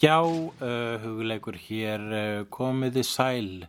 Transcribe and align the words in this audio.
Já, 0.00 0.22
uh, 0.24 0.96
hugleikur 1.02 1.58
hér 1.60 2.00
uh, 2.00 2.44
komiði 2.48 3.02
sæl 3.04 3.66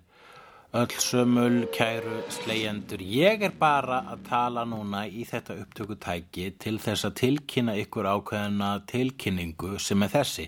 öll 0.71 0.93
sömul 1.03 1.65
kæru 1.75 2.21
slegjendur. 2.31 3.01
Ég 3.03 3.41
er 3.43 3.51
bara 3.59 3.97
að 4.13 4.21
tala 4.29 4.63
núna 4.63 5.01
í 5.11 5.25
þetta 5.27 5.57
upptökutæki 5.59 6.45
til 6.55 6.77
þess 6.79 7.09
að 7.09 7.17
tilkynna 7.19 7.75
ykkur 7.81 8.07
ákveðina 8.07 8.69
tilkynningu 8.87 9.73
sem 9.83 10.07
er 10.07 10.13
þessi. 10.13 10.47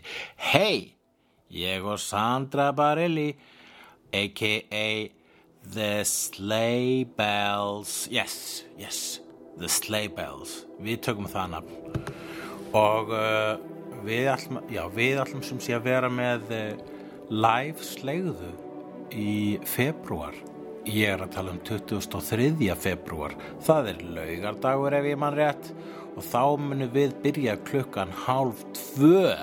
Hei, 0.54 0.96
ég 1.52 1.84
og 1.84 2.00
Sandra 2.00 2.70
Barilli, 2.72 3.34
a.k.a. 4.16 4.88
The 5.68 5.92
Sleigh 6.08 7.12
Bells, 7.18 8.08
yes, 8.08 8.64
yes, 8.80 9.20
The 9.60 9.68
Sleigh 9.68 10.16
Bells, 10.16 10.62
við 10.80 11.04
tökum 11.10 11.28
það 11.28 11.58
nafn 11.58 11.84
og 12.74 13.12
uh, 13.14 13.73
við 14.06 14.30
ætlum, 14.34 14.62
já, 14.72 14.84
við 14.94 15.22
ætlum 15.24 15.44
sem 15.46 15.62
sé 15.64 15.78
að 15.78 15.88
vera 15.90 16.12
með 16.12 16.54
uh, 16.54 16.84
live 17.32 17.88
slegðu 17.88 18.52
í 19.14 19.60
februar 19.70 20.36
ég 20.90 21.14
er 21.14 21.24
að 21.24 21.36
tala 21.38 21.54
um 21.54 21.62
23. 21.64 22.70
februar 22.76 23.36
það 23.64 23.92
er 23.94 24.06
laugardagur 24.18 24.98
ef 24.98 25.10
ég 25.14 25.20
mann 25.22 25.38
rétt 25.38 25.74
og 26.14 26.24
þá 26.28 26.42
munum 26.62 26.94
við 26.94 27.18
byrja 27.24 27.58
klukkan 27.68 28.12
hálf 28.26 28.66
tvö 28.78 29.34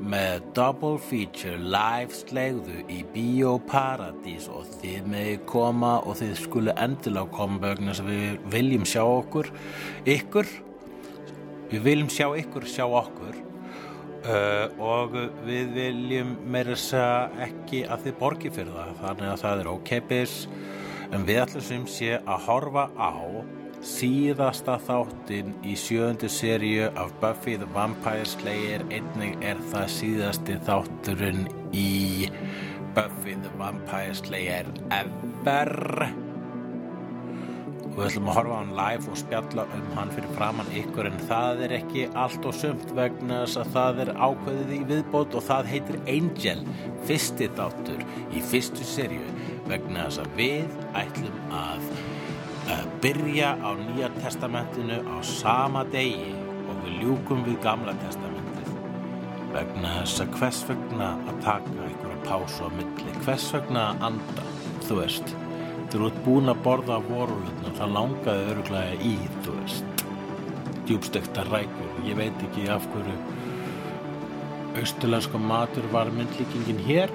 með 0.00 0.46
double 0.56 0.96
feature 1.02 1.58
live 1.60 2.14
slegðu 2.14 2.80
í 2.88 3.02
Bíóparadís. 3.12 4.48
Og 4.48 4.64
þið 4.80 5.10
megi 5.12 5.36
koma 5.48 5.98
og 6.00 6.16
þið 6.20 6.34
skulu 6.40 6.74
endilega 6.80 7.34
koma 7.36 7.60
vegna 7.60 7.92
að 7.92 8.08
við 8.08 8.38
viljum 8.54 8.86
sjá 8.88 9.02
okkur 9.04 9.50
ykkur 10.08 10.48
við 11.70 11.86
viljum 11.86 12.10
sjá 12.12 12.26
ykkur 12.40 12.66
sjá 12.68 12.84
okkur 12.86 13.38
uh, 13.38 14.66
og 14.82 15.16
við 15.46 15.72
viljum 15.76 16.34
meira 16.50 16.76
segja 16.78 17.30
ekki 17.46 17.84
að 17.86 18.06
þið 18.08 18.18
borgi 18.20 18.52
fyrir 18.54 18.76
það. 18.76 18.92
Þannig 19.04 19.32
að 19.32 19.40
það 19.44 19.62
er 19.62 19.72
ókeipis 19.74 20.36
en 21.10 21.26
við 21.26 21.42
ætlum 21.44 21.66
sem 21.66 21.88
sé 21.90 22.12
að 22.20 22.46
horfa 22.48 22.86
á 22.94 23.14
síðasta 23.80 24.76
þáttin 24.84 25.54
í 25.64 25.74
sjöundu 25.78 26.28
seríu 26.28 26.90
af 27.00 27.14
Buffy 27.22 27.56
the 27.60 27.68
Vampire 27.74 28.26
Slayer. 28.28 28.84
Einnig 28.92 29.38
er 29.40 29.60
það 29.72 29.92
síðasti 29.96 30.58
þátturinn 30.68 31.46
í 31.72 32.28
Buffy 32.96 33.38
the 33.40 33.52
Vampire 33.58 34.16
Slayer 34.18 34.68
ever 34.90 36.29
og 38.00 38.06
við 38.06 38.14
ætlum 38.14 38.28
að 38.32 38.36
horfa 38.38 38.56
á 38.56 38.60
hann 38.60 38.70
live 38.78 39.10
og 39.12 39.18
spjalla 39.20 39.64
um 39.76 39.88
hann 39.92 40.12
fyrir 40.14 40.30
framann 40.32 40.68
ykkur 40.80 41.08
en 41.10 41.18
það 41.28 41.58
er 41.66 41.72
ekki 41.76 42.04
allt 42.16 42.46
og 42.48 42.54
sumt 42.56 42.94
vegna 42.96 43.42
þess 43.42 43.58
að 43.60 43.74
það 43.74 44.00
er 44.04 44.10
ákveðið 44.16 44.70
í 44.72 44.78
viðbót 44.88 45.36
og 45.36 45.44
það 45.44 45.68
heitir 45.68 45.98
Angel 46.14 46.62
fyrsti 47.10 47.48
þáttur 47.58 48.00
í 48.32 48.44
fyrstu 48.52 48.86
serju 48.88 49.34
vegna 49.68 50.06
þess 50.06 50.22
að 50.22 50.32
við 50.38 50.78
ætlum 51.02 51.52
að, 51.58 51.84
að 52.78 52.96
byrja 53.04 53.52
á 53.60 53.70
nýja 53.82 54.10
testamentinu 54.16 55.02
á 55.04 55.16
sama 55.34 55.84
degi 55.92 56.32
og 56.64 56.80
við 56.86 57.04
ljúkum 57.04 57.44
við 57.44 57.60
gamla 57.66 57.98
testamentið. 58.06 58.72
Vegna 59.52 59.92
þess 59.98 60.24
að 60.24 60.34
hvers 60.40 60.64
vegna 60.72 61.12
að 61.28 61.44
taka 61.44 61.76
einhverja 61.90 62.24
pásu 62.24 62.64
á 62.64 62.70
milli? 62.80 63.20
Hvers 63.26 63.52
vegna 63.58 63.86
að 63.90 64.08
anda, 64.08 64.50
þú 64.88 65.02
veist 65.02 65.39
Þú 65.90 66.06
ert 66.06 66.18
búin 66.22 66.50
að 66.52 66.60
borða 66.62 67.00
vorulutna 67.02 67.72
það 67.74 67.94
langaði 67.96 68.50
öruglega 68.52 68.98
í, 69.02 69.14
þú 69.42 69.54
veist. 69.56 70.04
Djúbstekta 70.86 71.42
rækjur 71.48 72.04
ég 72.06 72.18
veit 72.18 72.44
ekki 72.46 72.68
af 72.70 72.86
hverju 72.92 73.16
austurlenska 74.78 75.38
matur 75.38 75.86
var 75.90 76.12
myndlíkingin 76.14 76.78
hér 76.86 77.10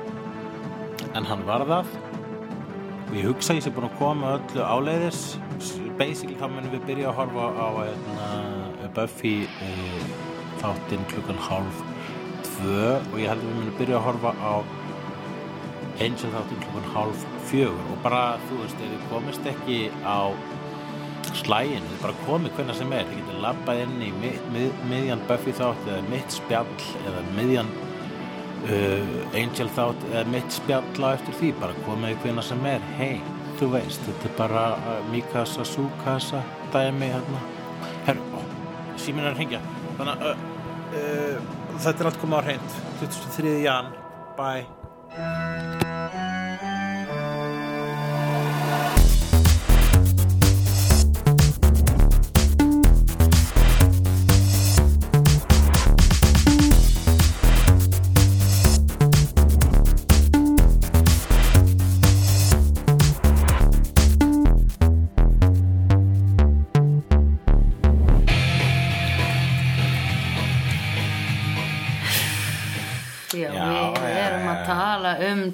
en 1.15 1.23
hann 1.23 1.45
var 1.47 1.63
það. 1.69 1.95
Og 3.05 3.15
ég 3.15 3.27
hugsa 3.29 3.55
ég 3.55 3.63
sé 3.63 3.71
búin 3.71 3.87
að 3.87 3.97
koma 3.99 4.35
öllu 4.41 4.63
áleiðis. 4.67 5.23
Basically 5.95 6.35
þá 6.35 6.49
munum 6.51 6.73
við 6.73 6.87
byrja 6.89 7.11
að 7.13 7.19
horfa 7.21 7.45
á 7.55 7.67
eitna, 7.85 8.29
Buffy 8.95 9.35
e, 9.47 9.69
þáttinn 10.59 11.07
klukkan 11.13 11.39
hálf 11.47 11.83
tvö. 12.49 12.97
Og 13.13 13.21
ég 13.21 13.31
held 13.31 13.39
að 13.39 13.47
við 13.47 13.61
munum 13.61 13.79
byrja 13.79 14.01
að 14.01 14.07
horfa 14.09 14.35
á 14.35 14.53
Angel 16.03 16.31
þáttinn 16.33 16.61
klukkan 16.63 16.91
hálf 16.91 17.25
fjögur. 17.49 17.89
Og 17.93 17.99
bara, 18.03 18.35
þú 18.49 18.59
veist, 18.63 18.79
ef 18.83 18.91
þið 18.91 19.03
komist 19.11 19.49
ekki 19.51 19.79
á 20.03 20.35
slægin 21.35 21.87
þið 21.89 22.01
bara 22.03 22.17
komið 22.25 22.55
hvernig 22.57 22.79
sem 22.79 22.93
er. 22.95 23.07
Þið 23.09 23.21
getur 23.21 23.41
labbað 23.45 23.81
inn 23.85 23.95
í 24.03 24.11
mið, 24.19 24.37
mið, 24.53 24.81
miðjan 24.91 25.23
Buffy 25.29 25.55
þátt 25.55 25.89
eða 25.89 26.03
mitt 26.11 26.35
spjall 26.35 26.75
eða 27.01 27.23
miðjan 27.37 27.71
uh, 28.67 29.39
Angel 29.41 29.71
þátt 29.77 30.05
eða 30.11 30.25
mitt 30.35 30.59
spjall 30.59 31.07
á 31.07 31.09
eftir 31.13 31.39
því. 31.39 31.51
Bara 31.63 31.81
komið 31.87 32.19
hvernig 32.25 32.49
sem 32.49 32.69
er. 32.71 32.87
Hei, 32.99 33.19
þú 33.59 33.71
veist, 33.77 34.07
þetta 34.09 34.31
er 34.31 34.37
bara 34.39 34.65
uh, 34.77 34.97
Mikasa, 35.13 35.67
Sukasa 35.67 36.43
dæmi 36.75 37.11
hérna. 37.13 37.43
Herru, 38.09 38.43
símin 39.01 39.25
er 39.25 39.33
að 39.33 39.39
hringja. 39.41 39.63
Þannig 39.99 40.15
að 40.15 40.31
uh, 40.31 40.49
uh, 41.03 41.53
þetta 41.79 41.95
er 41.95 42.11
allt 42.11 42.23
komið 42.23 42.43
á 42.43 42.45
hreint. 42.49 42.81
23. 43.03 43.61
jan, 43.63 43.95
bye 44.35 45.74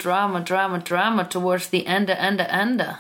drama, 0.01 0.41
drama, 0.41 0.79
drama 0.79 1.23
towards 1.25 1.67
the 1.69 1.83
enda, 1.85 2.15
enda, 2.17 2.47
enda 2.49 2.97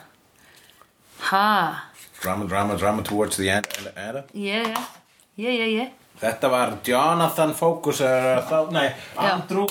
Ha, 1.31 1.89
Drama, 2.21 2.45
drama, 2.47 2.77
drama 2.77 3.01
towards 3.03 3.37
the 3.37 3.49
end 3.49 3.67
er, 3.95 4.23
yeah, 4.33 4.85
yeah, 5.35 5.53
yeah, 5.53 5.69
yeah 5.77 5.89
Þetta 6.21 6.49
var 6.53 6.75
Jonathan 6.85 7.53
Focus 7.57 8.01
er, 8.05 8.43
þá, 8.45 8.69
Nei, 8.71 8.91
Já. 9.15 9.31
Andrew 9.31 9.65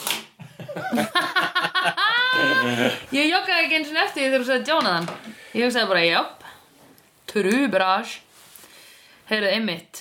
Ég 3.15 3.29
joggaði 3.31 3.65
ekki 3.65 3.77
eins 3.79 3.91
og 3.91 3.95
því 4.15 4.25
þegar 4.25 4.43
þú 4.43 4.47
sagði 4.49 4.71
Jonathan. 4.71 5.07
Ég 5.55 5.65
hugsaði 5.67 5.91
bara, 5.91 6.03
japp 6.07 6.39
Trubrás 7.31 8.11
Heyrðu, 9.31 9.49
einmitt 9.55 9.95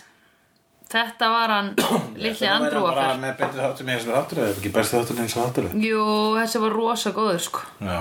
Þetta 0.89 1.27
var 1.29 1.51
hann 1.53 1.67
litli 2.17 2.47
Andrew 2.49 2.81
bara 2.81 3.03
okkar 3.03 3.19
með 3.21 3.35
betri 3.37 3.61
þáttur 3.61 3.85
með 3.85 3.99
þessu 3.99 4.13
þáttur 4.15 4.39
eða 4.41 4.53
ekki 4.55 4.71
besti 4.73 4.97
þáttur 4.97 5.19
eins 5.21 5.35
og 5.37 5.43
þáttur 5.45 5.67
Jú, 5.85 6.05
þessi 6.39 6.61
var 6.63 6.75
rosa 6.79 7.11
góður 7.13 7.43
sko. 7.45 7.61
Já. 7.85 7.99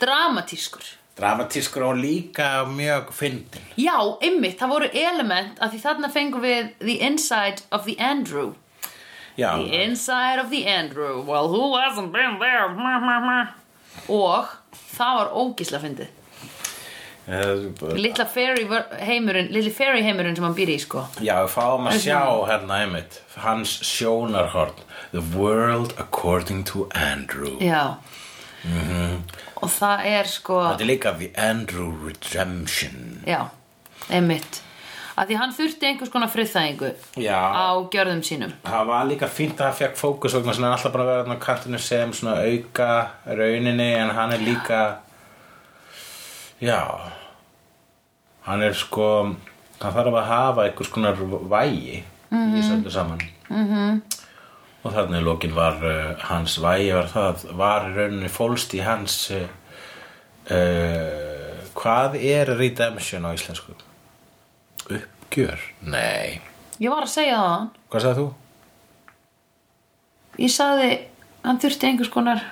Dramatískur. 0.00 0.86
Dramatískur 1.18 1.86
og 1.88 1.98
líka 1.98 2.50
mjög 2.70 3.10
fyndin 3.12 3.66
Já, 3.76 3.96
einmitt, 4.22 4.60
það 4.60 4.74
voru 4.76 4.90
element 5.02 5.58
að 5.58 5.74
því 5.74 5.82
þarna 5.88 6.12
fengum 6.14 6.46
við 6.46 6.70
The 6.78 6.96
Inside 7.08 7.66
of 7.74 7.84
the 7.88 7.98
Andrew. 7.98 8.54
Já, 9.34 9.50
The 9.58 9.82
Inside 9.82 10.38
of 10.44 10.54
the 10.54 10.62
Andrew. 10.70 11.18
Well, 11.26 11.50
who 11.50 11.74
hasn't 11.76 12.14
been 12.14 12.38
there? 12.38 12.70
Ma, 12.78 12.94
ma, 13.02 13.18
ma. 13.26 13.40
Og 14.06 14.54
það 14.94 15.18
var 15.18 15.34
ógísla 15.34 15.82
fyndið 15.82 16.19
Eh, 17.30 17.94
Litla 17.94 18.24
fairy 18.26 18.64
heimurinn 19.06 19.52
Litli 19.54 19.70
fairy 19.70 20.02
heimurinn 20.02 20.34
sem 20.34 20.44
hann 20.44 20.56
býr 20.56 20.72
í 20.74 20.78
sko. 20.82 21.04
Já, 21.22 21.36
við 21.44 21.52
fáum 21.54 21.86
að 21.86 22.00
sjá 22.02 22.22
hérna 22.48 22.80
einmitt 22.82 23.20
hans 23.44 23.76
sjónarhorn. 23.86 24.80
The 25.12 25.22
World 25.36 25.94
According 25.98 26.64
to 26.72 26.88
Andrew. 26.94 27.54
Já. 27.62 28.00
Og 29.60 29.70
það 29.70 30.02
er 30.10 30.28
sko 30.28 30.58
Þetta 30.72 30.84
er 30.84 30.90
líka 30.90 31.12
The 31.20 31.30
Andrew 31.38 31.92
Redemption. 32.08 33.22
Já, 33.28 33.46
einmitt. 34.10 34.60
Að 35.20 35.30
því 35.30 35.36
hann 35.36 35.54
þurfti 35.54 35.86
einhvers 35.86 36.10
konar 36.12 36.30
friðþægingu 36.32 36.90
Já. 37.20 37.36
á 37.36 37.68
gjörðum 37.92 38.22
sínum. 38.24 38.52
Það 38.64 38.90
var 38.90 39.06
líka 39.08 39.28
fínt 39.28 39.58
að 39.60 39.66
það 39.68 39.78
fekk 39.82 39.98
fókus 40.00 40.36
vegna 40.38 40.54
svona 40.56 40.74
alltaf 40.74 40.94
bara 40.94 41.08
þarna 41.10 41.36
á 41.36 41.44
kantinu 41.44 41.80
sem 41.82 42.12
auka 42.30 42.90
rauninni 43.26 43.90
en 44.00 44.14
hann 44.16 44.32
er 44.32 44.44
líka 44.44 44.80
já 46.60 46.80
hann 48.50 48.64
er 48.66 48.74
sko 48.76 49.10
hann 49.80 49.94
þarf 49.94 50.16
að 50.20 50.26
hafa 50.28 50.66
einhvers 50.66 50.90
konar 50.92 51.20
vægi 51.20 52.00
í 52.00 52.02
þessu 52.30 52.74
öllu 52.76 52.92
saman 52.92 53.22
-hmm. 53.48 54.02
og 54.82 54.94
þarna 54.96 55.20
í 55.20 55.24
lokin 55.24 55.54
var 55.54 55.78
uh, 55.82 56.18
hans 56.30 56.58
vægi 56.62 56.92
var 56.96 57.08
það 57.14 57.46
var 57.56 57.88
í 57.88 57.94
rauninni 57.96 58.28
fólst 58.28 58.74
í 58.74 58.82
hans 58.84 59.30
uh, 59.30 59.46
uh, 60.50 61.64
hvað 61.74 62.18
er 62.20 62.56
redemption 62.58 63.24
á 63.26 63.30
íslensku? 63.34 63.74
uppgjör? 64.90 65.60
Nei 65.80 66.40
Ég 66.80 66.90
var 66.90 67.04
að 67.04 67.12
segja 67.12 67.36
það 67.36 67.66
Hvað 67.90 68.02
sagði 68.02 68.20
þú? 68.20 68.28
ég 70.40 70.50
sagði 70.50 70.90
hann 71.44 71.60
þurfti 71.60 71.86
einhvers 71.86 72.12
konar 72.12 72.42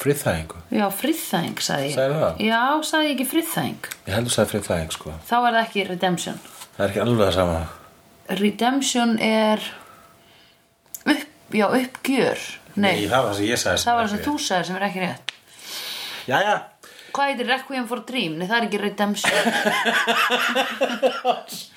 Friðþægingu. 0.00 0.56
já, 0.72 0.86
friðþæng 0.96 1.58
sagði 1.60 1.88
ég 1.90 1.94
Sagðirðu 1.98 2.20
það? 2.24 2.34
já, 2.46 2.60
sagði 2.88 3.04
ég 3.10 3.12
ekki 3.16 3.26
friðþæng 3.34 3.82
Ég 4.06 4.14
heldur 4.16 4.32
það 4.36 4.48
friðþæging, 4.54 4.92
sko. 4.96 5.08
þá 5.28 5.34
er 5.36 5.50
það 5.56 5.60
ekki 5.66 5.80
redemption 5.90 6.38
Það 6.76 6.80
er 6.86 6.88
ekki 6.94 7.02
alveg 7.04 7.20
það 7.26 7.34
sama. 7.36 7.58
redemption 8.40 9.12
er 9.26 9.58
upp, 11.10 11.26
já, 11.52 11.66
uppgjör 11.68 12.38
nei, 12.80 12.96
það 13.10 13.16
var 13.18 13.28
það 13.30 13.36
sem 13.40 13.48
ég 13.50 13.58
sagði. 13.64 13.84
það 13.84 13.94
var 13.98 14.04
það 14.06 14.12
sem 14.14 14.24
þú 14.28 14.34
sagði 14.46 14.64
sem 14.70 14.76
er 14.80 14.86
ekki 14.88 15.00
rétt 15.04 15.26
Jæja. 16.30 16.56
hvað 17.12 17.26
heitir 17.32 17.46
Requiem 17.50 17.86
for 17.90 18.00
Dream? 18.08 18.32
nei, 18.38 18.46
það 18.46 18.56
er 18.60 18.64
ekki 18.70 18.80
redemption 18.86 19.34
Æ. 19.36 19.40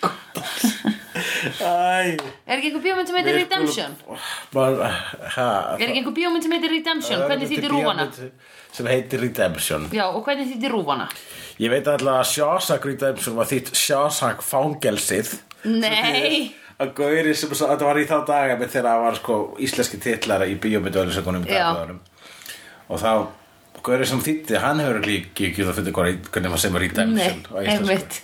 er 1.44 2.58
ekki 2.58 2.70
einhver 2.70 2.84
bíómynd 2.84 3.10
sem 3.10 3.20
heitir 3.20 3.38
redemption? 3.40 3.96
Bara, 4.54 4.90
ha. 5.36 5.48
er 5.78 5.88
ekki 5.90 6.02
einhver 6.02 6.16
bíómynd 6.18 6.46
sem 6.46 6.56
heitir 6.56 6.74
redemption? 6.78 7.24
hvernig 7.28 7.52
þýttir 7.52 7.74
rúfana? 7.74 8.08
Sem 8.74 8.90
heitir 8.90 9.22
Redemption. 9.22 9.86
já, 9.94 10.08
og 10.10 10.24
hvernig 10.26 10.50
þýttir 10.50 10.74
rúfana? 10.74 11.06
Ég 11.62 11.70
veit 11.70 11.86
alltaf 11.86 12.24
að 12.24 12.32
Shawshank 12.32 12.88
Redemption 12.90 13.38
var 13.38 13.50
þýtt 13.52 13.76
Shawshank 13.78 14.42
fangelsið. 14.42 15.36
nei 15.70 16.56
að 16.82 16.96
Gauri 16.98 17.36
sem 17.38 17.52
þetta 17.54 17.86
var 17.86 18.00
í 18.02 18.08
þá 18.10 18.18
daga 18.28 18.58
þegar 18.64 18.90
það 18.90 19.06
var 19.06 19.20
sko 19.20 19.38
íslenski 19.62 20.00
titlara 20.02 20.50
í 20.50 20.58
dagbjörnum 20.58 22.02
og 22.90 23.00
þá 23.00 23.14
Gauri 23.84 24.06
sem 24.08 24.22
þýtti, 24.24 24.56
hann 24.64 24.80
hefur 24.80 25.02
líki 25.04 25.50
ekki 25.50 25.66
fyrir 25.68 25.96
hvað, 25.96 26.20
hvernig 26.32 26.52
maður 26.54 26.62
sem 26.64 26.78
er 26.78 26.84
redemption 26.86 27.42
Nei, 27.44 27.50
á 27.52 27.56
íslensku. 27.68 28.22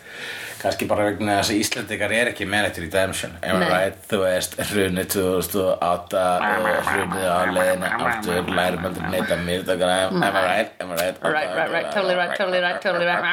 Kannski 0.61 0.87
bara 0.89 1.05
vegna 1.09 1.37
þess 1.39 1.51
að 1.53 1.59
Íslendingar 1.63 2.11
er 2.19 2.31
ekki 2.33 2.45
með 2.49 2.65
þetta 2.67 2.81
redemption 2.85 3.31
am 3.41 3.63
I 3.63 3.69
right, 3.71 3.97
þú 4.11 4.17
veist, 4.25 4.51
hrunni 4.71 5.05
2008 5.15 6.23
og 6.25 6.85
hrunni 6.89 7.23
á 7.23 7.39
leiðinu 7.55 7.87
aftur, 8.09 8.53
lærum 8.59 8.87
aldrei 8.89 9.05
neitt 9.15 9.31
að 9.35 9.41
mér 9.47 9.61
am 9.69 10.23
I 10.23 10.31
right, 10.35 10.69
am 10.83 10.91
I 10.91 10.99
right 11.01 11.17
Right, 11.23 11.51
right, 11.55 11.71
right, 11.71 11.89
totally 11.93 12.15
right, 12.19 12.33
totally 12.37 12.61
right, 12.61 12.79
totally 12.81 13.05
right. 13.05 13.23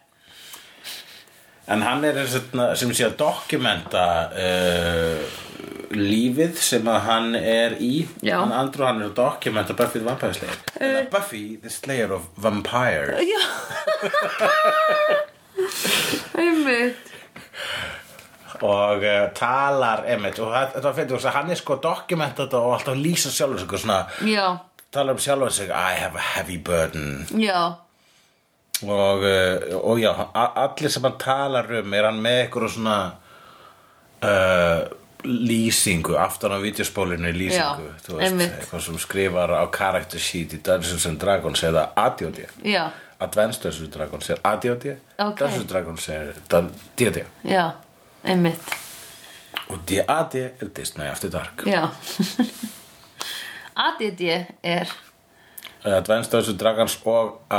En 1.68 1.82
hann 1.82 2.04
er 2.06 2.20
sem 2.78 2.92
sé 2.94 3.04
að 3.08 3.16
dokumenta 3.18 4.02
uh, 4.30 5.18
lífið 5.96 6.58
sem 6.62 6.86
að 6.92 7.00
hann 7.08 7.34
er 7.38 7.74
í. 7.82 8.04
Já. 8.22 8.36
Hann 8.40 8.52
Andrew 8.54 8.86
hann 8.86 9.00
er 9.02 9.08
að 9.10 9.16
dokumenta 9.18 9.74
Buffy 9.78 9.98
the 9.98 10.06
Vampire 10.06 10.34
Slayer. 10.36 10.60
Uh, 10.78 11.00
Buffy 11.10 11.56
the 11.62 11.70
Slayer 11.74 12.12
of 12.14 12.28
Vampires 12.38 13.18
Já. 13.26 13.42
Einmitt. 16.38 17.12
Og 18.64 19.02
uh, 19.04 19.26
talar 19.36 20.04
einmitt. 20.08 20.38
Og 20.40 20.52
það- 20.52 20.70
þetta 20.76 20.86
var 20.88 20.94
fyrir 20.96 21.10
þess 21.16 21.28
að 21.30 21.34
hann 21.40 21.50
er 21.52 21.58
sko 21.60 21.76
dokumenta 21.82 22.44
þetta 22.46 22.60
og 22.62 22.74
alltaf 22.78 22.96
lýsa 23.00 23.32
sjálfur 23.34 23.58
sig 23.60 23.72
og 23.72 23.82
svona 23.82 23.98
Já, 24.24 24.46
talar 24.94 25.12
um 25.16 25.20
sjálfur 25.20 25.52
sig 25.52 25.68
I 25.70 25.92
have 26.00 26.16
a 26.16 26.24
heavy 26.34 26.56
burden. 26.58 27.26
Já, 27.36 27.74
og, 28.82 29.24
uh, 29.24 29.78
og 29.80 30.00
já, 30.02 30.12
allir 30.34 30.92
sem 30.92 31.06
hann 31.06 31.18
talar 31.18 31.70
um 31.80 31.94
er 31.96 32.10
hann 32.10 32.20
með 32.22 32.42
eitthvað 32.42 32.74
svona 32.74 32.98
uh, 34.26 34.82
lýsingu 35.26 36.18
aftan 36.20 36.54
á 36.54 36.58
videospólinu 36.62 37.32
lýsingu 37.32 37.88
Já, 37.88 38.02
þú 38.04 38.20
veist, 38.20 38.44
eitthvað 38.44 38.84
sem 38.86 39.00
skrifar 39.02 39.54
á 39.56 39.64
character 39.72 40.22
sheet 40.22 40.54
í 40.54 40.62
Dungeons 40.62 41.08
and 41.08 41.20
Dragons 41.22 41.64
eða 41.66 41.88
já, 42.62 42.84
Advanced 43.18 43.62
Dungeons 43.62 43.82
and 43.88 43.96
Dragons 43.96 44.30
er 44.30 44.40
ADD 44.44 44.86
Ok. 45.18 45.38
Dungeons 45.38 45.60
and 45.60 45.70
Dragons 45.70 46.08
er 46.08 46.32
D&D 46.96 47.24
já 47.44 47.72
Einmitt, 48.26 48.58
og 49.68 49.78
D.A.D. 49.88 50.34
er 50.60 50.68
Disney 50.76 51.06
After 51.06 51.30
Dark. 51.30 51.62
Já. 51.66 51.86
ADD 53.86 54.46
er 54.62 54.90
Advanced 55.86 56.32
Dungeons 56.32 56.58
Dragons 56.58 56.96
og 57.06 57.26
uh, 57.46 57.52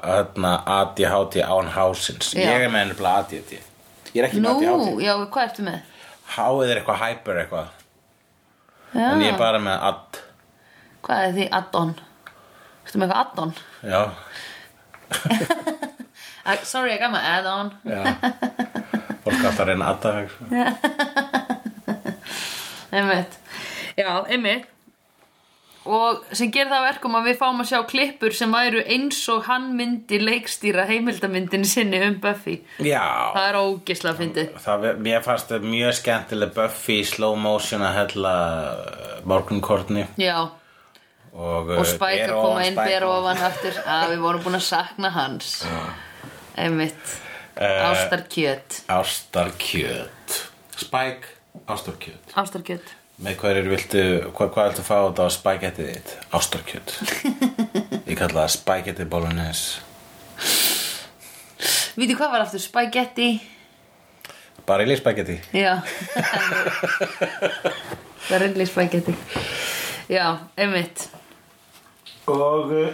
hérna, 0.00 0.62
ADHD 0.78 1.34
án 1.44 1.68
hásins. 1.74 2.32
Ég 2.36 2.46
er 2.48 2.68
með 2.72 2.80
ennibla 2.86 3.10
ADD 3.20 3.50
ég 4.14 4.20
er 4.22 4.26
ekki 4.28 4.40
Nú, 4.40 4.48
með 4.60 4.68
ADHD 4.72 5.00
já, 5.04 5.14
hvað 5.34 5.44
ertu 5.48 5.62
með? 5.66 5.78
Háið 6.34 6.68
er 6.70 6.76
eitthvað 6.80 7.02
hyper 7.02 7.36
eitthvað. 7.42 7.66
Já, 8.94 9.08
En 9.10 9.22
ég 9.24 9.30
er 9.34 9.38
bara 9.40 9.58
með 9.60 9.76
add. 9.90 10.10
Hvað 11.04 11.18
er 11.26 11.32
því 11.36 11.44
add-on? 11.60 11.92
Ertu 12.86 12.96
með 13.02 13.08
eitthvað 13.08 13.22
add-on? 13.24 13.52
Já, 13.84 14.02
sorry, 16.72 16.90
I 16.94 16.96
got 17.02 17.12
my 17.12 17.20
add-on. 17.20 17.68
Fólk 19.24 19.42
að 19.50 19.64
reyna 19.68 19.84
adda 19.92 20.08
eitthvað. 20.22 20.48
Einmitt. 22.94 23.32
Já, 23.98 24.10
einmitt 24.30 24.73
Og 25.84 26.22
sem 26.32 26.48
gerir 26.48 26.70
það 26.70 26.78
að 26.78 26.86
verkum 26.86 27.16
að 27.18 27.26
við 27.28 27.34
fáum 27.42 27.58
að 27.60 27.66
sjá 27.68 27.78
klippur 27.90 28.32
sem 28.36 28.54
væru 28.56 28.80
eins 28.94 29.18
og 29.32 29.42
hann 29.50 29.66
myndi 29.76 30.16
leikstýra 30.22 30.86
heimildamyndin 30.88 31.66
sinni 31.68 32.00
um 32.06 32.16
Buffy. 32.22 32.54
Já. 32.80 33.02
Það 33.34 33.48
er 33.50 33.58
ógislega 33.60 34.16
fyndið. 34.22 34.54
Það, 34.64 34.86
mér 35.04 35.26
fannst 35.26 35.52
það 35.52 35.66
mjög 35.74 35.98
skemmtileg 36.00 36.54
Buffy 36.56 36.96
í 37.02 37.04
slow 37.10 37.36
motion 37.36 37.84
að 37.84 37.98
hella 37.98 38.34
morgunkortni 39.28 40.06
Já, 40.20 40.38
og, 41.34 41.74
og 41.76 41.84
Spike 41.92 42.30
að 42.30 42.34
koma 42.38 42.64
inn 42.70 42.80
ber 42.80 43.08
ofan. 43.10 43.44
aftur. 43.50 43.78
Að 43.98 44.08
við 44.14 44.24
vorum 44.24 44.48
búin 44.48 44.60
að 44.62 44.66
sakna 44.70 45.12
hans. 45.12 45.52
Einmitt. 46.56 47.16
Eh, 47.60 47.86
Ástarkjöt. 47.90 48.80
Ástarkjöt. 48.90 50.42
Spike, 50.80 51.34
ástarkjöt. 51.68 52.32
Ástarkjöt 52.34 53.00
Með 53.22 53.36
hverjir 53.38 53.68
viltu, 53.70 54.04
hvað, 54.34 54.48
hvað 54.56 54.70
viltu 54.70 54.84
fá 54.88 54.96
þetta 54.98 55.26
á 55.26 55.30
spagettið 55.30 55.90
þitt? 55.92 56.14
Ástarkjöt. 56.34 56.94
Ég 58.10 58.18
kalla 58.18 58.42
það 58.42 58.54
spagetti 58.56 59.06
bolognese. 59.06 59.84
Vítu 61.94 62.16
hvað 62.18 62.32
var 62.34 62.42
aftur? 62.42 62.58
Spaghetti? 62.58 63.28
Bara 64.66 64.82
í 64.82 64.96
spagetti 64.98 65.36
Já. 65.54 65.76
Það 68.24 68.34
er 68.34 68.42
reyndlega 68.42 68.70
spaghetti. 68.70 69.14
Já, 70.10 70.24
einmitt. 70.58 71.06
Og 72.26 72.72
uh, 72.72 72.88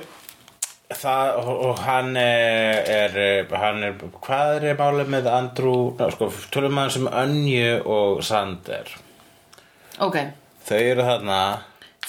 það, 0.90 1.38
og, 1.48 1.78
hann 1.86 2.16
er, 2.20 3.14
er 3.16 3.54
hann 3.62 3.84
er, 3.86 3.96
hvað 4.20 4.66
er 4.68 4.78
málið 4.78 5.14
með 5.14 5.30
Andrew, 5.32 5.92
ná, 5.96 6.10
sko, 6.12 6.28
tölum 6.52 6.76
maður 6.76 6.96
sem 6.98 7.08
Önju 7.22 7.70
og 7.86 8.20
Sander 8.26 8.90
Ok, 10.00 10.16
þau 10.68 10.78
eru 10.80 11.04
þarna. 11.04 11.40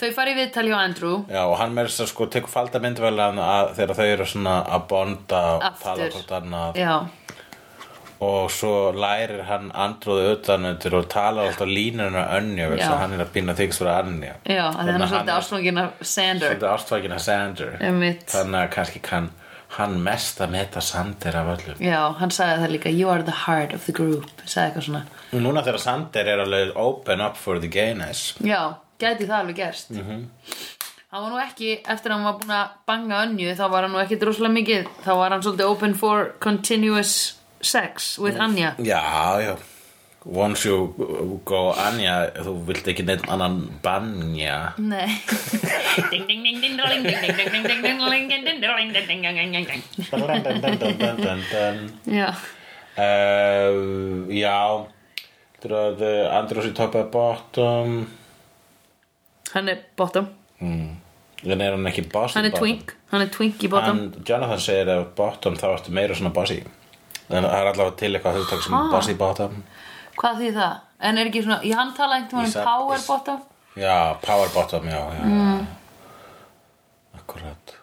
Þau 0.02 0.12
fara 0.16 0.32
í 0.32 0.36
viðtali 0.38 0.72
á 0.74 0.80
Andrew. 0.80 1.18
Já, 1.30 1.42
og 1.44 1.58
hann 1.60 1.74
með 1.76 1.90
þess 1.90 2.06
að 2.06 2.12
sko 2.14 2.28
tekur 2.32 2.54
falda 2.54 2.80
myndvelan 2.82 3.42
að 3.44 3.74
þegar 3.78 3.98
þau 4.00 4.06
eru 4.08 4.28
svona 4.32 4.54
að 4.64 4.86
bonda 4.94 5.42
og 5.58 5.82
tala 5.84 6.08
hvort 6.14 6.32
annað. 6.40 6.80
Já, 6.80 6.94
og 8.22 8.52
svo 8.54 8.92
lærir 8.94 9.42
hann 9.48 9.72
Andrúðu 9.74 10.36
utanundir 10.36 10.94
og 10.94 11.08
talar 11.10 11.50
alltaf 11.50 11.70
línuna 11.70 12.28
þess 12.38 12.84
Já. 12.84 12.90
að 12.94 13.00
hann 13.02 13.16
er 13.18 13.24
að 13.24 13.32
býna 13.34 13.56
þykist 13.58 13.82
fyrir 13.82 13.94
Anja 13.96 14.34
já, 14.46 14.66
að 14.68 14.76
það 14.78 14.92
er 14.94 15.06
svolítið 15.10 15.36
ástfangin 15.36 15.82
af 15.82 16.04
Sander. 16.06 16.48
svolítið 16.48 16.68
ástfækina 16.72 17.18
Sander. 17.20 17.78
Þannig 17.82 18.60
að 18.62 18.70
kannski 18.76 19.02
kann 19.02 19.32
hann 19.78 19.98
mest 20.04 20.42
að 20.44 20.52
meta 20.56 20.82
Sander 20.84 21.38
af 21.40 21.52
öllum. 21.56 21.80
Já, 21.84 22.00
hann 22.20 22.34
sagði 22.34 22.62
það 22.64 22.74
líka 22.76 22.94
You 22.94 23.10
are 23.10 23.24
the 23.24 23.38
heart 23.46 23.74
of 23.74 23.86
the 23.86 23.96
group 23.96 24.28
Núna 25.32 25.64
þegar 25.64 25.80
Sander 25.80 26.28
er 26.28 26.44
alveg 26.44 26.76
open 26.76 27.22
up 27.22 27.38
for 27.38 27.60
the 27.60 27.68
gayness. 27.72 28.34
Já, 28.44 28.76
gæti 29.00 29.28
það 29.28 29.38
alveg 29.40 29.56
gerst. 29.56 29.92
Mhm. 29.92 30.26
Hann 31.12 31.24
var 31.24 31.32
nú 31.32 31.40
ekki, 31.44 31.82
eftir 31.84 32.12
að 32.12 32.16
hann 32.16 32.24
var 32.24 32.40
búin 32.40 32.56
að 32.56 32.68
banga 32.88 33.26
önju 33.26 33.56
þá 33.56 33.70
var 33.70 33.84
hann 33.84 33.92
nú 33.92 34.00
ekki 34.00 34.20
droslega 34.20 34.54
mikið. 34.54 34.88
Þá 35.04 35.12
var 35.16 35.30
hann 35.32 35.42
svolítið 35.44 35.70
open 35.72 35.94
for 35.94 36.34
continuous 36.40 37.34
sex 37.62 38.18
with 38.20 38.40
Anja 38.40 38.76
Já, 38.80 39.02
já 39.40 39.56
Once 40.26 40.68
you 40.68 40.94
go 41.50 41.72
Anja 41.74 42.30
þú 42.36 42.54
vilt 42.68 42.88
ekki 42.92 43.06
neitt 43.08 43.26
annan 43.32 43.64
banja 43.82 44.76
Nei 44.78 45.10
Já, 52.06 52.30
uh, 53.02 54.30
Já 54.30 54.58
að 55.70 56.02
uh, 56.02 56.38
Andrós 56.38 56.70
í 56.70 56.74
topa 56.78 57.04
bottom 57.14 58.06
hann 59.52 59.70
er 59.70 59.82
bottom 59.98 60.30
mm. 60.62 60.90
En 61.42 61.62
er 61.62 61.74
hann 61.74 61.90
ekki 61.90 62.06
boss 62.10 62.38
Hann 62.38 62.46
er 62.46 62.54
twink, 62.54 62.94
hann 63.10 63.26
er 63.26 63.30
twink 63.34 63.62
í 63.66 63.70
bottom 63.72 63.98
hann, 63.98 64.26
Jonathan 64.26 64.62
segir 64.62 64.90
að 64.94 65.08
bottom 65.18 65.58
þá 65.58 65.68
ertu 65.74 65.94
meira 65.94 66.18
svona 66.18 66.34
bossy 66.34 66.62
en 67.32 67.46
það 67.46 67.54
er 67.56 67.70
allavega 67.72 67.96
til 68.00 68.12
eitthvað 68.12 68.42
hugtak 68.42 68.66
sem 68.66 68.76
Ha? 68.76 68.82
bossy 68.92 69.16
bottom 69.18 69.62
Hvað 70.18 70.42
þýð 70.42 70.54
það? 70.60 70.80
En 71.02 71.18
er 71.18 71.26
ekki 71.32 71.44
svona, 71.44 71.62
já 71.66 71.76
hann 71.76 71.94
tala 71.98 72.16
einhvern 72.20 72.44
veginn 72.46 72.58
um 72.58 72.66
power 72.66 73.00
bottom 73.08 73.40
já, 73.78 73.96
power 74.22 74.50
bottom, 74.54 74.86
já, 74.86 75.00
já, 75.16 75.24
Mm. 75.26 75.68
akkurat. 77.16 77.76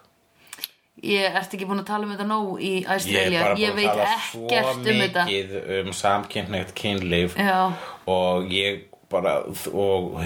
Ég 1.02 1.35
ert 1.38 1.52
ekki 1.54 1.66
búin 1.68 1.78
að 1.82 1.87
tala 1.92 2.06
um 2.08 2.12
þetta 2.16 2.26
nóg 2.26 2.58
í 2.58 2.70
Ég 2.80 2.87
er 2.88 2.92
Australia 2.97 3.42
bara 3.44 3.54
Ég 3.62 3.70
búin 3.70 3.76
veit 3.76 3.88
að 3.88 3.94
tala 3.94 4.14
ekkert 4.18 4.66
svo 4.66 4.78
um 4.78 4.85
þetta. 4.85 5.25
mikið 5.28 5.80
um 5.87 5.92
samkynneigt 5.92 6.73
kynlíf 6.75 7.37
Já, 7.38 7.73
og 8.06 8.49
ég 8.50 8.80
bara 9.09 9.38
og 9.73 10.19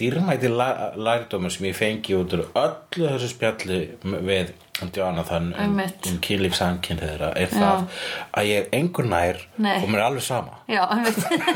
dýrmæti 0.00 0.48
lærdómur 0.48 1.52
sem 1.52 1.66
ég 1.68 1.76
fengi 1.76 2.16
út 2.16 2.32
úr 2.38 2.46
öllu 2.56 3.08
þessu 3.10 3.28
spjalli 3.34 3.80
við 4.24 4.54
Jonathan 4.96 5.50
um, 5.52 5.60
Einmitt. 5.60 6.06
um 6.08 6.16
kynlíf 6.24 6.54
samkynneira 6.56 7.34
er 7.36 7.50
það 7.52 7.82
að 8.32 8.46
ég 8.48 8.62
er 8.62 8.78
engur 8.78 9.04
nær 9.04 9.42
Nei. 9.60 9.74
og 9.82 9.90
mér 9.90 10.00
er 10.00 10.06
alveg 10.06 10.24
sama 10.24 10.62
já, 10.70 10.86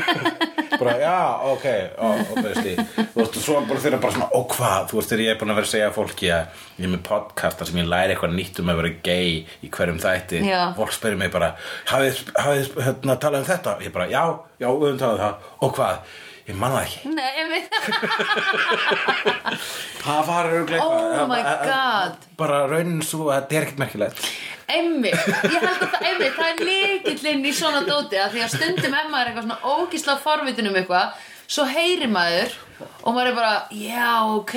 bara 0.81 0.93
já, 1.01 1.15
ok, 1.55 1.65
ó, 1.97 2.11
obviously 2.35 2.75
þú 2.75 3.17
veist, 3.17 3.39
svo 3.41 3.63
bara 3.65 3.81
þeirra 3.81 3.99
bara 4.03 4.13
svona, 4.17 4.29
ó 4.29 4.39
hvað 4.51 4.91
þú 4.91 4.99
veist, 4.99 5.09
þegar 5.13 5.23
ég 5.25 5.33
er 5.33 5.39
búin 5.41 5.53
að 5.55 5.59
vera 5.61 5.69
að 5.69 5.73
segja 5.73 5.89
fólki 5.95 6.29
að 6.35 6.61
ég 6.77 6.85
er 6.85 6.93
með 6.93 7.03
podcasta 7.09 7.67
sem 7.69 7.81
ég 7.81 7.89
læri 7.95 8.13
eitthvað 8.13 8.37
nýtt 8.37 8.61
um 8.61 8.71
að 8.75 8.81
vera 8.83 8.93
gay 9.09 9.33
í 9.65 9.71
hverjum 9.73 9.99
þætti 10.05 10.43
Já. 10.45 10.61
fólk 10.77 10.93
spyrir 10.93 11.17
mig 11.23 11.33
bara, 11.33 11.55
hafið, 11.89 12.21
hafið 12.37 12.71
hérna, 12.77 13.17
talað 13.25 13.41
um 13.41 13.49
þetta? 13.49 13.77
Ég 13.87 13.95
bara, 13.95 14.09
já, 14.11 14.23
já, 14.61 14.69
við 14.69 14.87
höfum 14.91 15.01
talað 15.01 15.17
um 15.17 15.25
það 15.25 15.51
og 15.65 15.75
hvað? 15.79 16.21
Ég 16.45 16.53
man 16.61 16.75
það 16.75 16.83
ekki. 16.85 16.99
Nei, 17.15 17.31
ég 17.39 17.47
veit. 17.49 17.73
Það 20.05 20.19
var 20.27 20.45
Oh 20.79 21.27
my 21.29 21.39
að- 21.39 21.47
að- 21.47 21.65
God. 21.69 22.15
Bara 22.37 22.67
raunin 22.69 23.01
svo 23.01 23.23
að 23.31 23.35
þetta 23.39 23.55
er 23.57 23.61
ekkert 23.65 23.79
merkilegt. 23.81 24.19
Einmitt, 24.65 25.13
ég 25.13 25.19
held 25.53 25.67
að 25.69 25.77
það, 25.81 25.95
einmitt, 26.09 26.35
það 26.35 26.49
er 26.51 26.57
líkillinn 26.69 27.45
í 27.45 27.51
svona 27.53 27.81
dóti 27.85 28.17
að 28.21 28.31
því 28.35 28.41
að 28.45 28.53
stundum 28.55 28.91
maður 28.93 29.21
er 29.21 29.27
eitthvað 29.31 29.45
svona 29.47 29.61
ógísla 29.75 30.15
forvitin 30.21 30.67
um 30.69 30.75
eitthvað 30.79 31.07
svo 31.45 31.63
heyri 31.69 32.07
maður 32.09 32.49
og 33.05 33.13
maður 33.13 33.29
er 33.29 33.35
bara, 33.37 33.53
já, 33.77 34.09
ok. 34.35 34.55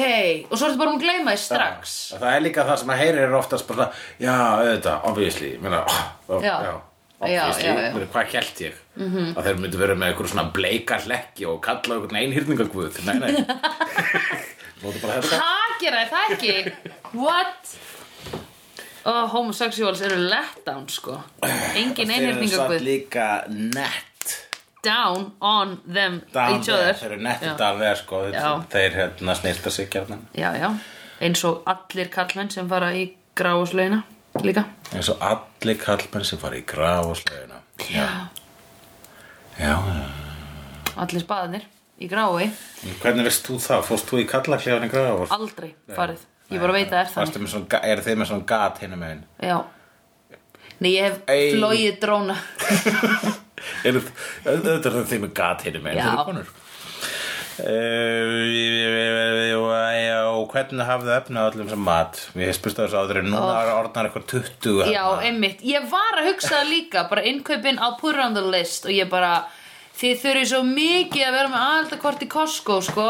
Og 0.48 0.54
svo 0.56 0.66
ertu 0.70 0.78
bara 0.80 0.90
um 0.94 0.98
að 0.98 1.04
gleyma 1.04 1.30
því 1.36 1.40
strax. 1.42 1.82
Það 2.16 2.30
er 2.34 2.40
líka 2.46 2.64
það 2.68 2.78
sem 2.82 2.92
að 2.94 3.00
heyrir 3.04 3.22
er 3.28 3.36
oftast 3.38 3.66
bara 3.68 3.86
Já, 4.20 4.34
auðvitað, 4.60 4.98
obviously. 5.12 5.50
Meina, 5.60 5.80
oh, 5.88 6.00
Já. 6.44 6.48
já, 6.48 6.56
Já, 6.68 6.74
Hvað 7.18 8.32
held 8.32 8.60
ég? 8.62 8.74
-hmm. 8.96 9.34
Að 9.36 9.44
þeir 9.44 9.56
myndu 9.58 9.78
vera 9.78 9.94
með 9.94 10.12
einhver 10.12 10.28
svona 10.30 10.50
bleika 10.54 10.98
hlekki 11.02 11.46
og 11.46 11.60
kalla 11.62 11.94
einhvern 11.94 12.16
einhyrningagvöð 12.16 13.00
Nei, 13.06 13.18
nei. 13.18 13.32
Það 14.78 15.72
gera 15.80 16.04
það 16.06 16.34
ekki? 16.36 16.72
What? 17.12 17.72
Oh, 19.04 19.24
homosexuals 19.32 20.00
eru 20.00 20.16
letdown 20.28 20.88
sko. 20.88 21.16
Engin 21.42 22.06
Þeir 22.06 22.12
eru 22.12 22.26
einhyrningagvöð 22.28 22.84
líka 22.86 23.26
nett 23.48 24.04
Down 24.84 25.32
on 25.40 25.80
them 25.92 26.20
Down 26.32 26.54
each 26.54 26.66
there, 26.66 26.78
other. 26.78 26.94
Þeir 26.94 27.12
eru 27.12 27.22
Já. 27.22 27.56
down 27.58 27.80
there 27.80 27.96
sko. 27.96 28.20
Já. 28.30 28.62
Þeir, 28.70 28.94
hérna 28.94 29.34
snilta 29.34 29.70
sig 29.70 29.90
gjarnan. 29.90 30.28
Já, 30.34 30.52
já, 30.54 30.70
eins 31.20 31.42
og 31.44 31.66
allir 31.66 32.12
kallmenn 32.14 32.50
sem 32.50 32.68
fara 32.70 32.92
í 32.94 33.08
gráuslauna 33.34 34.04
líka. 34.46 34.64
Eins 34.94 35.08
og 35.12 35.22
allir 35.24 35.78
kallmenn 35.80 36.24
sem 36.28 36.38
fara 36.40 36.58
í 36.58 36.64
graf 36.68 37.06
og 37.10 37.16
slögina 37.18 37.60
Já. 37.88 38.06
Já, 39.58 39.74
Allir 40.98 41.22
spaðanir 41.22 41.64
í 41.98 42.08
En 42.86 42.94
Hvernig 43.02 43.26
veist 43.26 43.46
þú 43.46 43.58
það? 43.62 43.82
Fórst 43.88 44.10
þú 44.10 44.20
í 44.22 44.26
kallaklefann 44.30 44.86
í 44.86 44.90
graf 44.92 45.24
Aldrei 45.34 45.72
farið. 45.96 46.22
Ég 46.48 46.62
bara 46.62 46.72
veit 46.72 46.86
að 46.88 46.94
það 46.94 47.02
er 47.02 47.10
þannig. 47.14 47.50
Svona, 47.52 47.80
eru 47.92 48.04
þið 48.06 48.16
með 48.20 48.30
svona 48.30 48.48
gat 48.48 48.78
hinum 48.82 49.02
megin? 49.02 49.24
Já. 49.44 49.58
Nei, 50.78 50.92
ég 50.94 51.08
hef 51.08 51.18
Ey. 51.28 51.50
flóið 51.56 51.98
dróna. 52.00 52.36
Þetta 53.82 54.88
er 54.88 54.98
þið 55.10 55.20
með 55.24 55.34
gat 55.36 55.66
eru 55.66 55.82
konur 56.30 56.48
Uh, 56.48 56.54
já, 56.54 56.67
og 60.38 60.52
hvernig 60.52 60.86
hafðu 60.86 61.14
efna 61.16 61.46
öllum 61.50 61.68
sem 61.70 61.82
mat? 61.82 62.20
Hef 62.38 62.56
spurt 62.58 62.78
á 62.78 62.82
þessu 62.84 63.00
áður 63.02 63.20
en 63.22 63.30
núna 63.32 63.54
er 63.64 63.72
orðnar 63.74 64.08
eitthvað 64.08 64.26
20 64.62 64.92
Já, 64.94 65.04
einmitt. 65.26 65.64
Ég 65.66 65.88
var 65.90 66.20
að 66.20 66.30
hugsa 66.32 66.52
það 66.60 66.70
líka 66.72 67.06
Bara 67.10 67.26
innkaupin 67.26 67.80
á 67.82 67.88
put 67.98 68.14
it 68.14 68.22
on 68.22 68.38
the 68.38 68.44
list 68.44 68.86
Og 68.86 68.94
ég 68.94 69.10
bara 69.10 69.32
Þið 69.98 70.20
þurfið 70.22 70.48
svo 70.52 70.62
mikið 70.62 71.22
að 71.26 71.34
vera 71.34 71.50
með 71.50 71.62
aðaldakort 71.66 72.20
í 72.22 72.28
Costco, 72.30 72.76
sko 72.86 73.06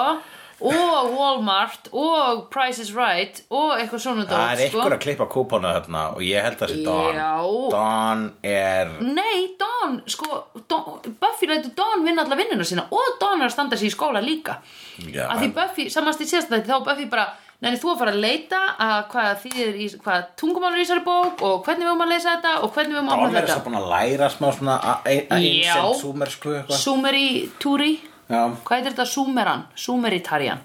Og 0.60 1.10
Walmart 1.14 1.86
Og 1.92 2.48
Price 2.50 2.82
is 2.82 2.90
Right 2.96 3.42
Og 3.54 3.76
eitthvað 3.78 4.02
svona 4.02 4.24
Það 4.26 4.62
er 4.64 4.68
sko. 4.72 4.80
einhver 4.80 4.96
að 4.96 5.02
klippa 5.04 5.26
kúpónu 5.30 5.70
þarna 5.70 6.02
og 6.16 6.22
ég 6.26 6.42
held 6.42 6.56
að 6.58 6.64
það 6.64 6.72
sé 6.74 6.84
Dawn 6.84 7.18
Já. 7.20 7.32
Dawn 7.76 8.24
er 8.42 8.90
Nei, 9.00 9.38
Dawn, 9.60 10.00
sko 10.10 10.40
Dawn, 10.68 10.98
Buffy 11.20 11.46
lætur 11.46 11.74
Dawn 11.78 12.02
vinna 12.06 12.24
alla 12.26 12.38
vinnuna 12.40 12.66
sína 12.66 12.88
Og 12.90 13.18
Dawn 13.20 13.40
er 13.42 13.46
að 13.50 13.54
standa 13.54 13.76
sig 13.78 13.92
í 13.92 13.94
skóla 13.94 14.18
líka. 14.24 14.58
Já, 14.98 15.28
að 15.30 15.44
því 15.44 15.52
Buffy, 15.54 15.88
samast 15.94 16.20
í 16.20 16.26
síðast 16.26 16.50
þetta 16.50 16.74
þá 16.74 16.84
Buffy 16.90 17.06
bara, 17.06 17.28
neini 17.62 17.78
þú 17.78 17.92
að 17.94 17.98
fara 18.02 18.12
að 18.16 18.20
leita 18.24 18.58
að 18.82 18.98
hvað 19.12 19.28
þýðir 19.44 19.78
í, 19.78 19.86
hvað 20.02 20.26
tungumál 20.40 20.72
er 20.74 20.80
í 20.80 20.84
þessari 20.84 21.04
bók 21.06 21.42
og 21.46 21.62
hvernig 21.66 21.86
við 21.86 21.92
um 21.94 22.02
að 22.04 22.12
lesa 22.16 22.34
þetta 22.34 22.52
og 22.66 22.72
hvernig 22.74 22.96
við 22.96 23.00
um 23.04 23.08
að 23.14 23.22
þess 23.22 23.38
þetta. 23.38 23.56
að 23.60 23.64
búin 23.68 23.78
að 23.78 23.88
læra 23.94 24.28
smá 24.34 24.48
svona 24.58 24.76
a- 24.82 25.00
ein- 25.06 25.26
Já. 25.30 25.38
ancient 25.38 26.00
sumersku 26.02 26.54
eitthvað. 26.58 26.82
Sumeri 26.82 27.28
Turi, 27.62 27.92
Já, 28.28 28.40
hvað 28.64 28.76
heitir 28.76 28.92
þetta? 28.92 29.06
Sumeran, 29.08 29.62
Sumeritarian 29.74 30.58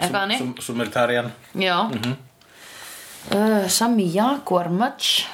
eitthvað 0.00 0.20
hannig, 0.22 0.38
Sum- 0.38 0.56
Sumeritarian 0.62 1.32
já. 1.54 1.76
Mhm. 1.90 2.16
uh, 3.34 3.68
Sami 3.68 4.06
Jaguar 4.14 4.68
Much 4.70 5.26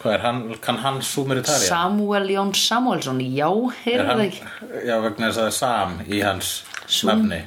Hvað 0.00 0.14
er 0.14 0.22
hann, 0.24 0.54
kann 0.64 0.78
hann 0.80 1.02
Sumeritarian? 1.04 1.66
Samuel 1.68 2.28
Jón 2.32 2.54
Samuelsson, 2.56 3.18
já, 3.20 3.48
Er 3.50 3.74
heyrðu 3.84 4.06
hann, 4.06 4.18
það 4.18 4.26
ekki 4.26 4.86
já, 4.88 4.94
vegna 5.04 5.26
þess 5.28 5.38
að 5.38 5.42
það 5.42 5.46
er 5.46 5.56
Sam 5.58 5.98
í 6.06 6.20
hans 6.24 6.52
nafni. 7.04 7.40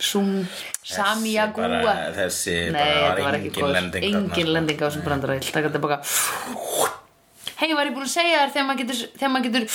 Sum, 0.00 0.48
Sami 0.82 1.34
bara- 1.36 1.78
Jaguar. 1.78 2.14
Þessi 2.16 2.56
Nei, 2.72 2.82
bara 2.82 3.22
var 3.22 3.34
engin 3.38 3.72
lending 3.76 4.04
Engin 4.08 4.52
lending 4.52 4.78
á 4.80 4.88
þessum 4.88 5.04
brandara 5.04 5.36
Ég 5.38 5.52
taka 5.52 5.68
þetta 5.68 5.80
baka 5.80 6.00
Hei, 7.60 7.74
var 7.74 7.84
ég 7.86 7.94
búin 7.94 8.08
að 8.08 8.14
segja 8.16 8.40
þér 8.42 8.52
þegar 8.56 8.66
maður 8.66 8.80
getur 8.82 8.98
þegar 9.20 9.30
maður 9.36 9.46
getur 9.52 9.66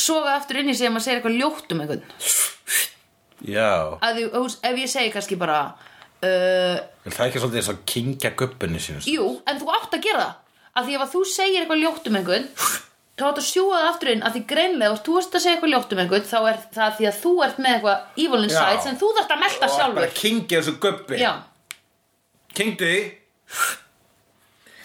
soga 0.00 0.36
aftur 0.38 0.60
inn 0.60 0.70
í 0.72 0.76
sig 0.76 0.88
ef 0.88 0.94
maður 0.94 1.06
segir 1.06 1.20
eitthvað 1.20 1.38
ljótt 1.40 1.74
um 1.74 1.82
einhvern. 1.84 2.06
Já, 3.44 3.68
að 4.00 4.22
þú 4.32 4.44
ef 4.70 4.78
ég 4.80 4.90
segi 4.90 5.12
kannski 5.12 5.36
bara 5.40 5.58
uh, 6.24 6.78
er 6.80 7.12
það 7.12 7.26
ekki 7.28 7.42
svolítið 7.42 7.60
eins 7.60 7.72
og 7.74 7.84
kingja 7.88 8.32
gubbinni 8.38 8.80
sínum 8.80 9.04
Jú, 9.08 9.26
en 9.50 9.60
þú 9.60 9.70
átt 9.76 9.96
að 9.98 10.06
gera 10.08 10.24
það. 10.24 10.40
Að 10.74 10.88
því 10.88 10.96
ef 10.96 11.04
að 11.04 11.12
þú 11.14 11.22
segir 11.30 11.60
eitthvað 11.62 11.82
ljótt 11.84 12.08
um 12.10 12.18
einhvern 12.20 12.46
þá 13.14 13.24
átt 13.28 13.40
að 13.42 13.46
sjúga 13.46 13.80
það 13.80 13.90
aftur 13.92 14.12
inn. 14.14 14.24
Að 14.26 14.36
því 14.36 14.44
greinlega 14.54 14.94
og 14.94 15.02
þú 15.06 15.18
ert 15.20 15.36
að 15.36 15.44
segja 15.44 15.56
eitthvað 15.56 15.74
ljótt 15.74 15.92
um 15.94 16.00
einhvern 16.04 16.30
þá 16.30 16.38
er 16.50 16.62
það 16.78 16.96
því 16.98 17.10
að 17.10 17.20
þú 17.20 17.34
ert 17.46 17.60
með 17.60 17.76
eitthvað 17.76 18.24
evil 18.24 18.42
inside 18.42 18.78
Já. 18.78 18.84
sem 18.86 18.96
þú 19.02 19.10
þarft 19.18 19.34
að 19.36 19.44
bara 19.44 19.76
sjálfur. 19.76 20.16
kingja 20.18 20.62
þessu 20.64 20.74
Kingdu 22.54 22.86
því 22.90 23.02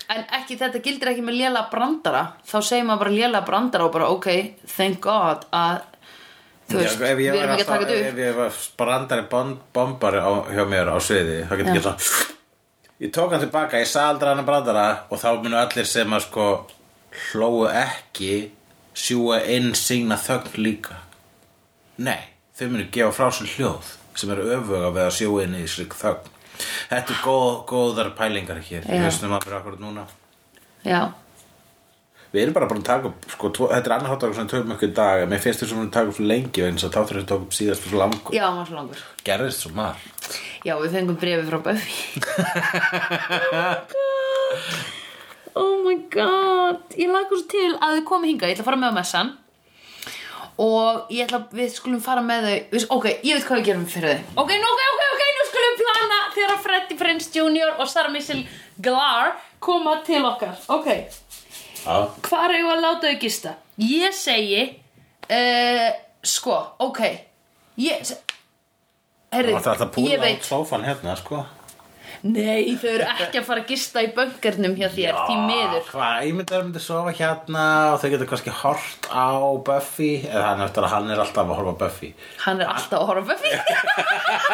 En 0.09 0.25
ekki, 0.39 0.57
þetta 0.57 0.81
gildir 0.81 1.11
ekki 1.11 1.21
með 1.21 1.37
léla 1.43 1.67
brandara. 1.69 2.23
Þá 2.49 2.57
segir 2.65 2.87
maður 2.87 3.03
bara 3.03 3.13
léla 3.13 3.41
brandara 3.45 3.85
og 3.85 3.93
bara 3.93 4.09
ok, 4.09 4.29
thank 4.65 4.97
god 5.03 5.45
að 5.53 5.83
þú 6.69 6.79
veist, 6.79 6.97
Já, 6.97 7.05
ef 7.11 7.19
við 7.19 7.23
ég 7.27 7.37
erum 7.37 7.53
ekki 7.53 7.65
að 7.65 7.69
taka 7.69 7.85
þetta 7.85 7.99
Ef 7.99 8.09
upp 8.09 8.23
ég 8.23 8.35
var 8.39 8.57
brandari 8.81 9.25
bomb, 9.29 9.61
bombari 9.73 10.21
á, 10.21 10.31
hjá 10.49 10.63
mér 10.69 10.91
á 10.93 10.97
sviði 11.01 11.37
þá 11.45 11.53
getur 11.59 11.71
ekki 11.73 11.85
svona 11.85 12.35
Ég 12.99 13.13
tók 13.15 13.31
hann 13.31 13.39
tilbaka, 13.45 13.79
ég 13.79 13.87
sagði 13.87 14.13
aldrei 14.13 14.33
hann 14.33 14.47
brandara 14.49 14.87
og 15.07 15.21
þá 15.21 15.29
munu 15.39 15.55
allir 15.55 15.87
sem 15.87 16.17
að 16.17 16.25
sko 16.25 16.47
hlóu 17.29 17.69
ekki 17.69 18.33
sjúga 18.97 19.37
inn 19.47 19.71
sína 19.77 20.17
þögn 20.19 20.57
líka. 20.59 20.97
Nei, 22.03 22.19
þau 22.59 22.65
munu 22.73 22.89
gefa 22.91 23.13
frá 23.15 23.29
sér 23.31 23.53
hljóð 23.53 23.93
sem 24.19 24.33
eru 24.35 24.49
öfuga 24.57 24.91
við 24.91 25.05
að 25.05 25.15
sjúga 25.15 25.45
inn 25.47 25.55
í 25.61 25.63
sig 25.71 25.95
þögn 25.95 26.35
Þetta 26.89 27.15
er 27.15 27.19
góð, 27.23 27.49
góðar 27.69 28.09
pælingar 28.17 28.59
hér. 28.63 28.83
Já. 28.85 28.93
Ég 28.95 29.03
veist 29.07 29.23
um 29.25 29.33
að 29.37 29.43
fyrir 29.47 29.59
akkur 29.61 29.79
núna. 29.81 30.03
Já, 30.85 31.01
Við 32.29 32.43
erum 32.43 32.53
bara 32.53 32.67
búin 32.69 32.83
að 32.83 32.85
taka 32.85 33.07
upp, 33.09 33.23
sko, 33.33 33.49
tvo, 33.57 33.67
þetta 33.71 33.89
er 33.89 33.93
annar 33.95 34.11
háttakur 34.11 34.35
sem 34.37 34.45
við 34.45 34.51
tökum 34.51 34.73
ykkur 34.75 34.91
dag, 34.93 35.23
mér 35.31 35.39
finnst 35.41 35.63
þessum 35.63 35.79
að 35.81 35.87
taka 35.95 36.11
upp 36.11 36.17
svo 36.19 36.25
lengi 36.29 36.61
eins 36.61 36.83
og 36.85 36.91
þáttur 36.93 37.17
við 37.17 37.25
tókum 37.31 37.47
upp 37.47 37.55
síðast 37.57 37.87
svo 37.89 37.97
langur. 37.97 38.35
já, 38.37 38.43
var 38.53 38.67
svo 38.69 38.75
langur. 38.77 38.99
Gerðist 39.25 39.63
svo 39.65 39.71
margt. 39.73 40.27
Já, 40.61 40.75
við 40.77 40.93
fengum 40.93 41.17
brefi 41.17 41.47
frá 41.49 41.57
Buffy. 41.65 41.97
Oh 45.59 45.81
my 45.83 45.95
god. 46.13 46.83
Ég 46.95 47.09
lagur 47.11 47.39
svo 47.41 47.47
til 47.51 47.71
að 47.81 47.97
þið 47.97 48.03
komið 48.07 48.29
hingað. 48.31 48.51
Ég 48.51 48.55
ætla 48.55 48.63
að 48.63 48.69
fara 48.69 48.79
með 48.79 48.93
á 48.93 48.97
messan. 48.99 49.31
Og 50.61 51.09
ég 51.15 51.25
ætla 51.25 51.39
að 51.41 51.57
við 51.59 51.69
skulum 51.73 52.01
fara 52.03 52.21
með 52.23 52.45
þau. 52.45 52.55
Við, 52.75 52.85
Ok, 52.95 53.05
ég 53.25 53.33
veit 53.39 53.47
hvað 53.47 53.59
við 53.61 53.67
gerum 53.71 53.85
fyrir 53.89 54.13
þau. 54.13 54.21
Ok, 54.43 54.53
nú, 54.61 54.69
ok, 54.69 54.83
ok, 54.93 55.03
ok, 55.15 55.23
nú 55.39 55.47
skulum 55.49 55.73
við 55.73 55.81
plana 55.83 56.19
Þegar 56.39 56.59
Freddy 56.63 56.95
Prince 56.99 57.31
Jr. 57.35 57.73
og 57.77 57.89
Sarah 57.91 58.11
Michelle 58.13 58.47
Gellar 58.79 59.33
Koma 59.59 59.97
til 60.07 60.23
okkar 60.23 60.55
Ok, 60.71 60.87
Já. 61.83 61.97
hvar 62.29 62.53
eigum 62.55 62.69
við 62.69 62.75
að 62.77 62.83
láta 62.85 63.09
þau 63.09 63.19
gista? 63.25 63.55
Ég 63.83 64.15
segi 64.15 64.63
uh, 65.27 65.89
Sko, 66.23 66.57
ok 66.87 67.03
Ég 67.79 68.15
Herri, 69.29 69.53
ég 69.53 70.21
veit 70.23 70.47
hérna, 70.49 71.13
sko. 71.19 71.43
Nei, 72.27 72.75
þau 72.75 72.89
eru 72.91 73.05
ekki 73.07 73.39
að 73.39 73.45
fara 73.47 73.61
að 73.63 73.69
gista 73.71 74.01
í 74.03 74.09
böngernum 74.15 74.73
hjá 74.75 74.89
þér, 74.91 75.19
því 75.29 75.35
miður 75.45 75.85
Hvað, 75.87 76.17
ég 76.27 76.35
myndi 76.35 76.55
að 76.57 76.65
myndi 76.65 76.81
sofa 76.83 77.13
hérna 77.15 77.63
og 77.93 78.01
þau 78.01 78.09
getur 78.13 78.29
kannski 78.33 78.55
hort 78.59 79.07
á 79.07 79.29
Buffy, 79.69 80.09
eða 80.27 80.43
hann 80.49 80.65
að 80.67 80.89
hann 80.91 81.13
er 81.13 81.23
alltaf 81.23 81.45
að 81.45 81.55
horfa 81.61 81.71
á 81.71 81.81
Buffy. 81.85 82.11
Hann 82.43 82.59
er 82.59 82.73
alltaf 82.73 82.99
að 82.99 83.07
horfa 83.13 83.23
á 83.23 83.29
Buffy 83.31 83.53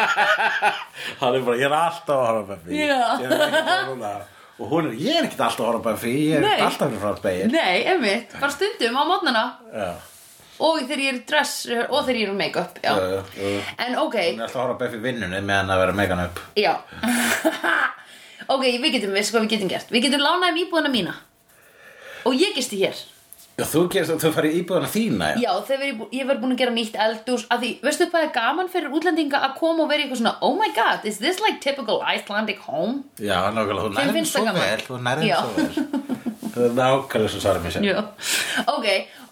Hann 1.20 1.34
er 1.34 1.44
bara, 1.48 1.58
ég 1.58 1.66
er 1.66 1.76
alltaf 1.80 2.16
að 2.16 2.26
horfa 2.30 2.42
á 2.46 2.48
Buffy. 2.54 2.80
Já. 2.80 3.02
Ég 3.20 3.26
er 3.26 3.46
ekki 3.48 3.62
bara 3.66 3.84
núna. 3.90 4.14
Og 4.56 4.70
hún 4.72 4.86
er, 4.88 4.94
ég 5.02 5.18
er 5.18 5.26
ekkert 5.26 5.42
alltaf 5.48 5.64
að 5.66 5.70
horfa 5.72 5.82
á 5.82 5.86
Buffy, 5.90 6.12
ég 6.30 6.38
er 6.38 6.46
Nei. 6.46 6.60
alltaf 6.64 6.92
fyrir 6.92 7.02
frá 7.02 7.16
spegin. 7.18 7.50
Nei, 7.52 7.76
einmitt, 7.90 8.36
bara 8.38 8.54
stundum 8.54 8.94
á 8.96 9.02
mótnana 9.10 9.44
Já, 9.74 9.88
og 10.58 10.78
þegar 10.82 11.02
ég 11.04 11.12
er 11.14 11.20
dress 11.28 11.54
og 11.88 11.98
þegar 12.06 12.20
ég 12.20 12.30
er 12.30 12.38
make-up. 12.38 12.78
En 12.84 13.98
ok, 14.02 14.16
Hún 14.16 14.40
er 14.40 14.46
alltaf 14.46 14.56
að 14.56 14.62
horfa 14.62 14.76
á 14.76 14.80
Buffy 14.84 15.02
vinnunni 15.02 15.42
meðan 15.44 15.74
að 15.74 15.82
vera 15.84 15.98
megan 16.00 16.24
upp. 16.28 16.40
já 16.56 16.72
Ok, 18.46 18.62
við 18.78 18.92
getum, 18.94 19.14
veist 19.16 19.34
hvað 19.34 19.46
við 19.46 19.52
getum 19.56 19.70
gert 19.72 19.88
Við 19.90 20.06
getum 20.06 20.22
lánað 20.22 20.52
um 20.52 20.58
íbúðina 20.62 20.90
mína 20.92 21.14
Og 22.28 22.36
ég 22.38 22.54
gisti 22.54 22.78
hér 22.78 22.98
Já, 23.56 23.64
þú 23.64 23.86
þú 23.88 24.30
farið 24.36 24.56
íbúðana 24.58 24.88
þína, 24.92 25.28
já. 25.32 25.36
Já, 25.46 25.52
þegar 25.64 25.86
ég, 25.88 26.00
ég 26.12 26.26
verið 26.28 26.42
búin 26.42 26.52
að 26.52 26.58
gera 26.60 26.72
nýtt 26.76 26.96
eldús 27.00 27.46
að 27.48 27.62
því, 27.62 27.70
veistu 27.86 28.08
hvað 28.12 28.26
er 28.26 28.32
gaman 28.34 28.68
fyrir 28.68 28.92
útlendinga 28.98 29.40
að 29.46 29.54
koma 29.56 29.86
og 29.86 29.88
vera 29.88 30.04
eitthvað 30.04 30.20
svona 30.20 30.34
Oh 30.44 30.58
my 30.60 30.68
god, 30.76 31.06
is 31.08 31.16
this 31.24 31.40
like 31.40 31.62
typical 31.64 32.02
Icelandic 32.04 32.60
home? 32.68 33.06
Já, 33.16 33.38
nákvæmlega, 33.56 33.94
Þeim 33.96 34.12
nærðum 34.12 34.28
svo 34.28 34.44
vel, 34.60 34.84
þú 34.84 35.00
nærðum 35.06 35.32
svo 35.32 35.54
vel. 35.56 36.25
Það 36.56 36.64
er 36.70 36.76
nákvæmlega 36.78 37.28
svo 37.34 37.40
svarað 37.42 37.66
mér 37.66 37.74
sér. 37.74 37.84
Já, 37.84 37.98
ok, 38.72 38.86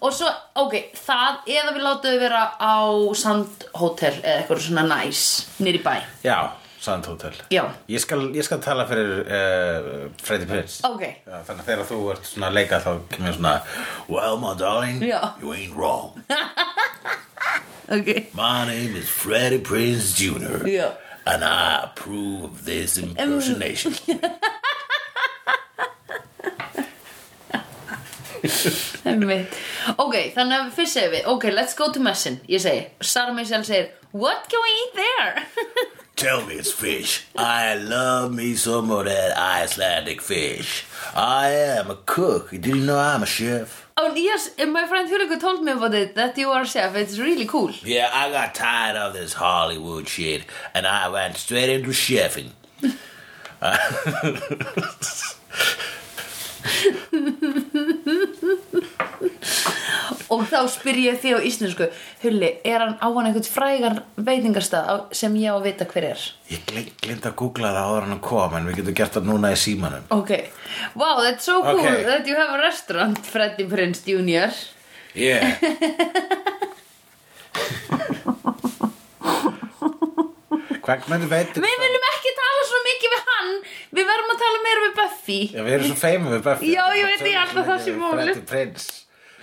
og 0.05 0.11
svo, 0.13 0.27
ok, 0.61 0.75
það 1.07 1.47
eða 1.55 1.71
við 1.73 1.81
látum 1.87 2.11
þau 2.13 2.19
vera 2.21 2.41
á 2.61 2.77
Sandhotel 3.17 4.11
eða 4.19 4.35
eitthvað 4.43 4.61
svona 4.67 4.83
næs, 4.91 5.23
nýri 5.65 5.81
bæ 5.81 5.95
Já, 6.21 6.37
Sand 6.85 7.07
Hotel. 7.09 7.33
Já. 7.49 7.63
Ég 7.89 8.03
skal, 8.03 8.27
ég 8.35 8.45
skal 8.45 8.59
tala 8.61 8.85
fyrir 8.85 9.23
uh, 9.25 9.87
Freddie 10.21 10.45
Prince. 10.45 10.83
Ok, 10.85 11.01
Já, 11.25 11.39
þannig 11.47 11.63
að 11.63 11.69
þegar 11.71 11.87
þú 11.89 11.97
ert 12.13 12.29
svona 12.29 12.51
að 12.51 12.57
leika 12.59 12.77
þá 12.83 12.91
kemur 13.15 13.33
svona 13.39 13.53
Well, 14.05 14.37
my 14.43 14.53
darling, 14.59 15.01
Já. 15.01 15.33
you 15.41 15.49
ain't 15.57 15.73
wrong. 15.73 16.21
ok 17.95 18.29
My 18.37 18.65
name 18.69 18.93
is 19.01 19.09
Freddie 19.09 19.63
Prince 19.65 20.13
Jr. 20.13 20.61
Já. 20.69 20.91
And 21.25 21.41
I 21.43 21.89
approve 21.89 22.43
of 22.51 22.65
this 22.65 22.99
impersonation. 23.01 23.95
Einmitt. 24.05 24.35
Ok, 30.05 30.15
þannig 30.35 30.57
að 30.59 30.73
fyrst 30.77 30.93
segir 30.97 31.11
við 31.13 31.27
Ok, 31.31 31.43
let's 31.53 31.75
go 31.77 31.91
to 31.91 31.99
messin 32.03 32.39
Ég 32.49 32.61
segi, 32.63 32.87
Sarah 33.01 33.33
Michelle 33.35 33.65
segir 33.67 33.89
What 34.11 34.47
can 34.49 34.59
we 34.63 34.71
eat 34.81 34.93
there? 35.03 35.33
Tell 36.15 36.45
me 36.45 36.53
it's 36.55 36.71
fish. 36.71 37.25
I 37.35 37.75
love 37.75 38.33
me 38.33 38.55
some 38.55 38.89
of 38.89 39.03
that 39.03 39.35
Icelandic 39.37 40.21
fish. 40.21 40.85
I 41.13 41.49
am 41.49 41.91
a 41.91 41.95
cook. 42.05 42.51
Did 42.51 42.65
you 42.67 42.75
know 42.75 42.97
I'm 42.97 43.23
a 43.23 43.25
chef? 43.25 43.85
oh 43.97 44.13
yes, 44.15 44.49
my 44.67 44.85
friend 44.87 45.09
Hurriku 45.09 45.39
told 45.39 45.63
me 45.63 45.71
about 45.71 45.93
it 45.93 46.15
That 46.15 46.37
you 46.37 46.49
are 46.51 46.63
a 46.63 46.65
chef, 46.65 46.95
it's 46.95 47.17
really 47.17 47.45
cool 47.45 47.71
Yeah, 47.83 48.09
I 48.13 48.29
got 48.29 48.53
tired 48.53 48.97
of 48.97 49.13
this 49.13 49.33
Hollywood 49.33 50.07
shit 50.07 50.43
and 50.73 50.85
I 50.85 51.07
went 51.09 51.37
straight 51.37 51.69
into 51.69 51.89
chefing. 51.91 52.51
Og 60.33 60.41
þá 60.49 60.59
spyr 60.71 60.97
ég 60.99 61.19
þig 61.21 61.37
á 61.37 61.39
íslensku 61.45 61.87
Hulli, 62.23 62.49
er 62.65 62.81
hann 62.81 62.95
á 62.97 63.07
hann 63.07 63.27
einhvern 63.29 63.47
frægan 63.47 63.99
veitingarstað 64.17 65.13
sem 65.15 65.35
ég 65.39 65.53
á 65.53 65.55
að 65.57 65.67
vita 65.69 65.87
hver 65.89 66.07
er? 66.11 66.25
Ég 66.51 66.65
glind 67.01 67.25
að 67.25 67.37
googla 67.41 67.73
það 67.75 67.89
áður 67.91 68.07
hann 68.09 68.23
kom 68.25 68.57
en 68.57 68.67
við 68.69 68.79
getum 68.81 68.97
gert 68.97 69.17
það 69.17 69.29
núna 69.29 69.53
í 69.53 69.59
símanum. 69.61 70.07
Ok, 70.15 70.31
wow, 70.97 71.21
that's 71.21 71.45
so 71.45 71.61
cool 71.61 71.79
Ok. 71.79 72.03
that 72.09 72.27
you 72.27 72.35
have 72.39 72.53
a 72.57 72.61
restaurant, 72.61 73.21
Freddie 73.25 73.69
Prince 73.69 74.01
Jr. 74.05 74.51
Yeah. 75.15 75.55
Hvað 80.85 81.07
með 81.09 81.23
veitir 81.31 81.63
Við 81.65 81.77
viljum 81.81 82.03
ekki 82.11 82.31
tala 82.37 82.65
svo 82.69 82.79
mikið 82.85 83.13
við 83.15 83.29
hann 83.31 83.53
Við 83.97 84.09
verðum 84.09 84.33
að 84.34 84.34
tala 84.45 84.59
meira 84.65 84.81
við 84.85 84.93
Buffy 85.01 85.39
Já, 85.51 85.59
við 85.65 85.73
erum 85.79 85.89
svo 85.91 85.97
feimum 85.99 86.31
við 86.37 86.41
Buffy. 86.45 86.65
Já, 86.73 86.83
ég 86.95 87.05
veit, 87.11 87.23
ég 87.27 87.35
að 87.41 87.49
það. 87.59 87.67
Freddie 88.15 88.45
Prince. 88.49 88.85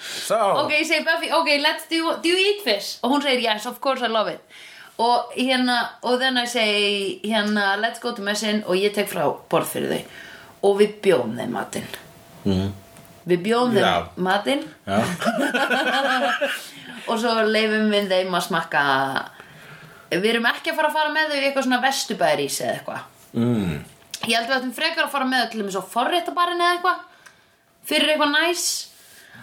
So, 0.02 0.34
Ok, 0.64 0.72
ég 0.74 0.86
segi 0.88 1.04
Buffy, 1.06 1.28
ok, 1.30 1.48
let's 1.62 1.84
do, 1.90 1.98
do 2.24 2.28
you 2.32 2.38
eat 2.50 2.60
fish? 2.66 2.88
Og 3.02 3.08
hún 3.14 3.22
segir, 3.22 3.40
yes, 3.44 3.66
of 3.70 3.76
course 3.84 4.02
I 4.02 4.08
love 4.10 4.32
it 4.32 4.40
Og 5.02 5.30
hérna, 5.36 5.76
og 6.02 6.18
then 6.20 6.36
I 6.38 6.44
say 6.50 7.20
Hérna, 7.22 7.76
let's 7.80 8.00
go 8.02 8.10
to 8.14 8.22
messin 8.22 8.62
Og 8.66 8.74
ég 8.76 8.92
tek 8.94 9.08
frá 9.10 9.22
borð 9.50 9.66
fyrir 9.76 9.90
þau 9.94 10.02
Og 10.68 10.72
við 10.82 10.90
bjóðum 11.06 11.36
þeim 11.38 11.52
matinn 11.54 11.86
mm. 12.44 12.68
Við 13.30 13.38
bjóðum 13.46 13.78
Já. 13.78 13.92
þeim 14.16 14.24
matinn. 14.26 14.64
Og 17.10 17.14
svo 17.22 17.30
leifum 17.46 17.86
við 17.94 18.10
þeim 18.10 18.34
að 18.34 18.44
smakka 18.48 18.82
Við 20.12 20.26
erum 20.34 20.46
ekki 20.50 20.70
að 20.74 20.78
fara 20.80 20.88
að 20.90 20.96
fara 20.98 21.14
með 21.14 21.26
þau 21.30 21.38
í 21.38 21.44
eitthvað 21.46 21.66
svona 21.68 21.82
vestubæðrís 21.86 22.58
eða 22.66 22.74
eitthvað 22.78 23.02
Mm. 23.32 23.78
Ég 24.28 24.36
held 24.36 24.48
við 24.48 24.56
ættum 24.58 24.72
frekar 24.76 25.06
að 25.06 25.12
fara 25.16 25.28
með 25.28 25.50
til 25.52 25.64
þess 25.66 25.80
að 25.80 25.92
forréttabarinn 25.96 26.62
eða 26.62 26.76
eitthvað 26.76 27.04
Fyrir 27.88 28.12
eitthvað 28.12 28.34
næs 28.36 28.66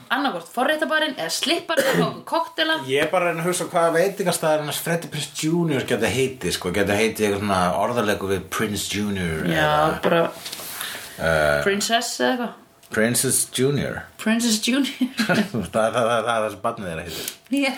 Annarkvort 0.10 0.48
forréttabarinn 0.54 1.18
eða 1.20 1.34
slipparinn 1.34 1.90
eða 1.92 2.06
okkur 2.08 2.24
koktela 2.30 2.78
Ég 2.90 3.04
er 3.06 3.12
bara 3.12 3.28
að 3.30 3.36
reyna 3.36 3.44
að 3.44 3.50
hugsa 3.52 3.68
hvaða 3.70 3.92
veitingastæðar 3.98 4.64
hans 4.66 4.80
Freddie 4.86 5.12
Prince 5.14 5.36
Jr. 5.38 5.86
geta 5.90 6.10
heiti, 6.14 6.54
sko, 6.56 6.72
geta 6.74 6.98
heiti 6.98 7.28
eitthvað 7.28 7.44
svona 7.44 7.60
orðarlegu 7.82 8.32
við 8.32 8.48
Prince 8.56 8.88
Jr. 8.96 9.46
Já, 9.52 9.70
bara 10.06 10.24
uh, 10.30 11.60
Princess 11.66 12.16
eða 12.24 12.32
eitthvað 12.32 12.58
Princess 12.90 13.44
Jr. 13.54 14.00
Princess 14.18 14.64
Junior 14.66 15.12
það, 15.76 15.98
er 16.00 16.24
það 16.26 16.48
sem 16.50 16.62
barnið 16.64 16.88
þeirra 16.90 17.04
heitir. 17.06 17.28
Já, 17.54 17.74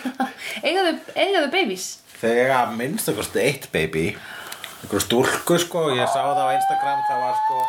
eiga 0.63 0.85
þau, 0.85 0.93
eiga 1.17 1.41
þau 1.41 1.51
babies 1.57 1.87
Þegar 2.21 2.53
að 2.55 2.77
minnst 2.77 3.09
okkur 3.11 3.41
eitt 3.41 3.67
baby, 3.73 4.05
einhver 4.81 5.03
stúlku, 5.03 5.57
sko, 5.61 5.87
ég 5.95 6.09
sá 6.09 6.19
það 6.21 6.43
á 6.43 6.47
Instagram, 6.57 7.01
það 7.07 7.23
var, 7.25 7.39
sko, 7.41 7.63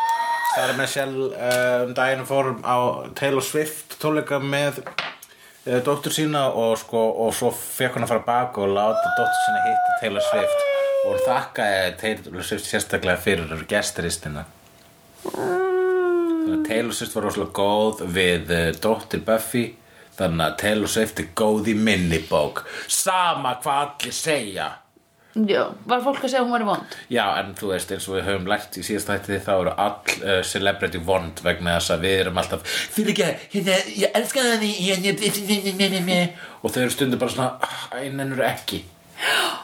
Sarah 0.52 0.76
Michelle 0.76 1.28
uh, 1.32 1.86
um 1.86 1.94
daginn 1.96 2.26
fór 2.28 2.50
á 2.60 2.76
Taylor 3.16 3.44
Swift 3.44 3.96
tónleika 4.02 4.36
með 4.40 4.82
uh, 4.84 5.78
dóttur 5.84 6.12
sína 6.12 6.48
og, 6.50 6.74
sko, 6.80 7.04
og 7.24 7.32
svo 7.36 7.48
fekk 7.56 7.96
hún 7.96 8.04
að 8.04 8.12
fara 8.12 8.26
bak 8.26 8.58
og 8.60 8.74
láta 8.74 9.14
dóttur 9.16 9.38
sína 9.46 9.62
hitta 9.68 9.94
Taylor 10.02 10.26
Swift. 10.28 10.66
Og 11.02 11.14
hún 11.14 11.22
þakkaði 11.26 11.94
Taylor 12.02 12.44
Swift 12.46 12.68
sérstaklega 12.68 13.22
fyrir 13.24 13.64
gesteristina. 13.70 14.44
Þannig 15.22 16.52
að 16.58 16.68
Taylor 16.68 16.98
Swift 16.98 17.16
var 17.16 17.28
rosalega 17.28 17.56
góð 17.56 18.04
við 18.12 18.52
uh, 18.52 18.68
dóttir 18.82 19.24
Buffy 19.24 19.66
Þannig 20.12 20.44
að 20.44 20.56
Taylor 20.60 20.90
Swift 20.92 21.20
er 21.22 21.28
góð 21.38 21.72
í 21.72 21.74
minnibók 21.78 22.66
Sama 22.92 23.54
hvað 23.62 23.84
allir 23.86 24.16
segja 24.16 24.66
Já, 25.32 25.62
var 25.88 26.02
fólk 26.04 26.18
að 26.20 26.28
segja 26.28 26.42
að 26.42 26.48
hún 26.48 26.52
var 26.52 26.64
í 26.64 26.68
vond? 26.68 26.96
Já, 27.08 27.22
en 27.40 27.54
þú 27.56 27.70
veist, 27.72 27.92
eins 27.94 28.08
og 28.10 28.18
við 28.18 28.26
höfum 28.28 28.48
lært 28.50 28.76
í 28.76 28.82
síðast 28.84 29.08
þætti 29.08 29.38
þá 29.46 29.52
eru 29.54 29.74
all 29.80 30.16
uh, 30.18 30.40
celebrity 30.44 31.00
vond 31.06 31.40
vegna 31.44 31.78
þess 31.78 31.94
að 31.94 32.04
við 32.04 32.16
erum 32.24 32.40
alltaf 32.42 32.74
fyrir 32.92 33.14
ekki, 33.14 33.30
hérna, 33.54 33.78
ég 34.02 34.18
elska 34.20 34.44
það 34.44 34.66
hérna, 34.82 36.18
og 36.60 36.74
þau 36.74 36.82
eru 36.82 36.92
stundu 36.92 37.20
bara 37.22 37.32
svona, 37.32 37.70
einnennur 37.96 38.44
ekki. 38.44 38.82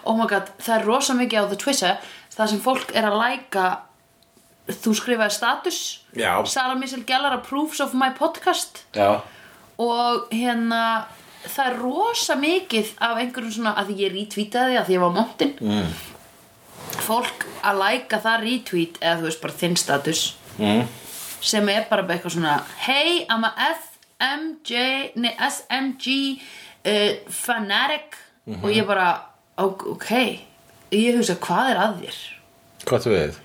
Oh 0.09 0.17
my 0.17 0.25
god, 0.31 0.49
það 0.63 0.79
er 0.79 0.89
rosa 0.89 1.17
mikið 1.19 1.45
á 1.45 1.51
The 1.51 1.61
Twitter 1.61 2.09
Það 2.39 2.51
sem 2.53 2.61
fólk 2.63 2.93
er 2.95 3.09
að 3.09 3.19
læka 3.19 3.65
Þú 4.69 4.93
skrifaði 4.95 5.35
status 5.35 5.79
Já. 6.15 6.33
Sarah 6.47 6.77
Michelle 6.79 7.07
Gellar 7.09 7.39
approves 7.39 7.81
of 7.81 7.95
my 7.97 8.11
podcast. 8.15 8.85
Já, 8.95 9.25
Og 9.79 10.29
hérna 10.35 11.09
Það 11.44 11.64
er 11.70 11.77
rosa 11.81 12.37
mikið 12.38 12.94
af 13.05 13.20
einhverjum 13.22 13.55
svona 13.59 13.74
að 13.79 13.92
ég 14.01 14.14
retweetaði 14.14 14.79
að 14.81 14.92
ég 14.94 15.03
var 15.05 15.14
montin 15.14 15.55
mm. 15.62 15.92
Fólk 17.05 17.46
að 17.66 17.83
læka 17.83 18.20
það 18.24 18.46
retweet 18.46 18.98
eða 19.03 19.20
þú 19.20 19.29
veist 19.29 19.44
bara 19.44 19.59
þinn 19.61 19.79
status 19.79 20.22
mm. 20.59 20.83
sem 21.40 21.70
er 21.72 21.87
bara 21.90 22.07
eitthvað 22.09 22.38
svona 22.38 22.57
Hey, 22.83 23.22
I'm 23.31 23.46
a 23.46 23.53
SMJ 23.68 25.14
nei, 25.20 25.33
SMG 25.38 26.16
uh, 26.38 27.12
fanatic 27.31 28.18
og 28.48 28.70
ég 28.72 28.87
bara 28.88 29.11
ok, 29.59 30.11
ég 30.94 31.18
hugsa 31.18 31.37
hvað 31.42 31.72
er 31.72 31.83
að 31.83 32.01
þér 32.03 32.18
hvað 32.88 33.05
þú 33.05 33.14
við? 33.14 33.38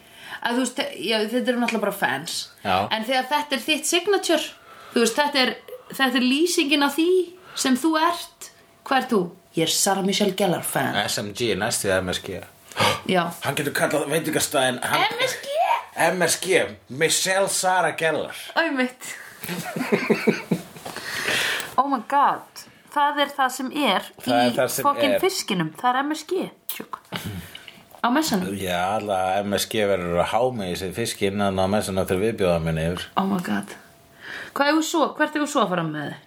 að 0.44 0.58
þú 0.58 0.66
veist, 0.66 0.82
já, 1.00 1.16
þetta 1.32 1.52
eru 1.52 1.62
náttúrulega 1.62 1.86
bara 1.86 1.96
fans 1.98 2.36
Já. 2.64 2.76
en 2.94 3.08
þegar 3.08 3.30
þetta 3.32 3.58
er 3.58 3.64
þitt 3.68 3.90
signature 3.90 4.46
veist, 4.96 5.18
þetta 5.18 5.42
er, 5.44 5.54
þetta 5.92 6.20
er 6.20 6.28
lýsingin 6.28 6.86
af 6.86 6.98
því 6.98 7.10
sem 7.56 7.76
þú 7.80 7.94
ert 8.02 8.52
hvað 8.88 8.98
er 9.02 9.08
þú? 9.14 9.22
Ég 9.54 9.68
er 9.68 9.74
Sarah 9.74 10.04
Michelle 10.06 10.34
Gellar 10.38 10.64
fan 10.66 10.96
SMG, 11.06 11.54
næstu 11.62 11.92
MSG 11.94 12.40
já, 13.10 13.24
Hann 13.44 13.56
getur 13.60 13.74
kallað 13.78 14.08
veitingastæðin 14.10 14.80
hann... 14.82 15.04
MSG 15.20 15.50
MSG, 15.94 16.48
Michelle 16.90 17.50
Sarah 17.54 17.94
Gellar 18.00 18.34
Æmitt 18.58 19.12
Oh 21.78 21.88
my 21.90 22.02
god 22.10 22.66
Það 22.94 23.24
er 23.24 23.32
það 23.38 23.54
sem 23.56 23.70
er 23.74 24.10
Það 24.22 24.36
er 24.40 24.50
í 24.52 24.56
það 24.58 24.68
sem 24.76 24.86
fokkin 24.86 25.14
er. 25.16 25.22
fiskinum 25.24 25.70
Það 25.80 25.90
er 25.90 26.00
MSG 26.10 26.42
tjúk. 26.74 27.00
Á 28.04 28.08
messanum 28.14 28.52
Já, 28.58 28.80
alla 29.00 29.22
MSG 29.46 29.86
verður 29.90 30.20
að 30.26 30.30
háma 30.34 30.68
í 30.70 30.76
sig 30.78 30.94
fisk 30.98 31.24
innan 31.30 31.58
á 31.58 31.66
messan 31.70 31.98
eftir 32.02 32.22
viðbjóða 32.22 32.60
minni 32.66 32.86
yfir. 32.92 33.08
Oh 33.18 33.26
my 33.30 33.40
god 33.46 33.74
Hvað 34.54 34.70
er 34.70 34.78
þú 34.78 34.84
svo? 34.90 35.08
Hvert 35.18 35.34
er 35.38 35.42
þú 35.46 35.50
svo 35.50 35.64
að 35.64 35.72
fara 35.74 35.86
með 35.88 36.06
þið? 36.10 36.22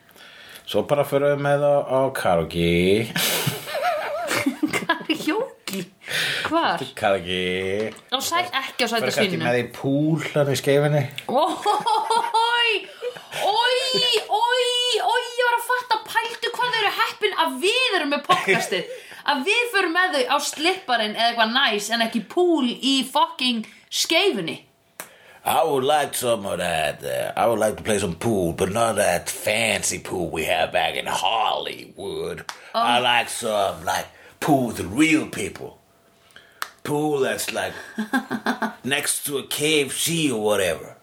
Svo 0.67 0.83
bara 0.91 1.05
fyrir 1.07 1.37
við 1.37 1.43
með 1.47 1.63
á, 1.63 1.75
á 1.87 2.01
karaoke. 2.11 3.07
Karaoke? 4.77 5.85
Hvar? 6.47 6.83
Ekki 6.83 7.93
Á 8.11 8.19
sæ, 8.23 8.41
ekki 8.51 8.87
á 8.87 8.89
sæta 8.91 9.07
kannski 9.07 9.29
svínu 9.29 9.39
með 9.43 9.59
í 9.61 9.65
púl 9.75 10.23
hann 10.35 10.51
í 10.51 10.57
skeifinni 10.59 11.03
Ói, 11.31 12.75
ói, 13.47 13.81
ói, 14.27 14.67
ói, 15.07 15.23
ég 15.39 15.47
var 15.47 15.57
að 15.57 15.67
fatta 15.71 16.01
pældu 16.11 16.53
hvað 16.55 16.75
þau 16.75 16.81
eru 16.83 16.93
heppin 16.99 17.39
að 17.45 17.57
við 17.63 17.99
erum 18.01 18.15
með 18.15 18.27
podcastið. 18.27 18.91
Að 19.27 19.41
við 19.49 19.63
förum 19.73 19.95
með 19.97 20.13
þau 20.15 20.25
á 20.31 20.37
slipparinn 20.47 21.17
eða 21.17 21.33
eitthvað 21.33 21.55
næs 21.57 21.89
en 21.91 22.05
ekki 22.05 22.21
púl 22.31 22.69
í 22.71 23.01
fucking 23.11 23.67
skeifunni 23.91 24.61
I 25.47 25.63
would 25.63 25.85
like 25.85 26.13
some 26.15 26.45
of 26.45 26.59
that. 26.59 27.05
Uh, 27.05 27.33
I 27.37 27.47
would 27.47 27.61
like 27.61 27.77
to 27.77 27.83
play 27.85 28.01
some 28.01 28.17
pool, 28.17 28.53
but 28.53 28.73
not 28.73 28.97
that 28.97 29.31
fancy 29.31 30.01
pool 30.01 30.29
we 30.29 30.45
have 30.45 30.73
back 30.73 30.97
in 30.97 31.07
Hollywood. 31.07 32.45
I 32.75 32.99
like 32.99 33.29
some 33.29 33.85
like 33.85 34.07
pool 34.41 34.67
with 34.69 34.81
real 34.81 35.29
people. 35.29 35.79
Pool 36.83 37.21
that's 37.21 37.53
like 37.53 37.73
next 38.85 39.25
to 39.27 39.39
a 39.39 39.45
KFC 39.45 40.33
or 40.33 40.43
whatever. 40.43 40.97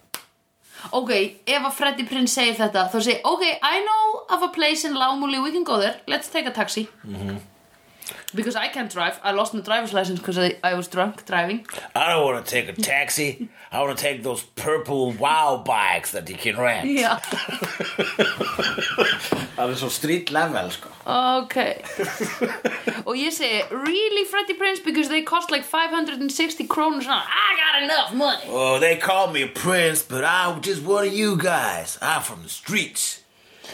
Ok, 0.92 1.40
ef 1.48 1.64
að 1.64 1.72
Freddy 1.78 2.04
Prince 2.04 2.34
segir 2.36 2.58
þetta 2.58 2.82
þá 2.92 2.98
segir, 3.00 3.20
ok, 3.24 3.44
I 3.62 3.80
know 3.80 4.26
of 4.36 4.42
a 4.44 4.50
place 4.52 4.84
in 4.84 4.92
Lámúli 4.92 5.40
we 5.42 5.50
can 5.52 5.64
go 5.64 5.78
there, 5.80 5.96
let's 6.06 6.28
take 6.28 6.44
a 6.46 6.52
taxi 6.52 6.88
Because 8.34 8.56
I 8.56 8.68
can't 8.68 8.90
drive 8.92 9.18
I 9.22 9.32
lost 9.32 9.54
my 9.54 9.60
driver's 9.60 9.92
license 9.92 10.18
because 10.18 10.38
I, 10.38 10.56
I 10.62 10.74
was 10.74 10.88
drunk 10.88 11.24
driving 11.26 11.66
I 11.94 12.08
don't 12.12 12.24
want 12.24 12.44
to 12.44 12.50
take 12.50 12.68
a 12.68 12.72
taxi. 12.80 13.48
I 13.72 13.80
want 13.82 13.96
to 13.98 14.02
take 14.02 14.22
those 14.22 14.42
purple 14.56 15.12
wow 15.12 15.62
bikes 15.66 16.12
that 16.12 16.28
you 16.30 16.36
can 16.36 16.56
rent. 16.56 16.86
Já, 16.88 17.18
Það 19.56 19.70
er 19.70 19.76
svo 19.78 19.88
street 19.88 20.30
level 20.34 20.70
sko 20.70 20.88
ok 21.06 21.56
Og 23.08 23.16
ég 23.18 23.32
segi, 23.34 23.60
really 23.70 24.24
Freddy 24.30 24.54
Prince 24.58 24.80
because 24.84 25.08
they 25.08 25.22
cost 25.22 25.50
like 25.50 25.64
560 25.64 26.66
krónur 26.66 27.02
svona, 27.04 27.22
I 27.22 27.50
got 27.60 27.82
enough 27.82 28.14
money 28.14 28.46
Oh, 28.48 28.78
they 28.78 28.96
call 28.96 29.30
me 29.30 29.42
a 29.42 29.48
prince, 29.48 30.02
but 30.02 30.24
I'm 30.24 30.60
just 30.60 30.82
one 30.82 31.06
of 31.06 31.12
you 31.14 31.36
guys. 31.36 31.98
I'm 32.02 32.22
from 32.22 32.42
the 32.42 32.48
streets. 32.48 33.20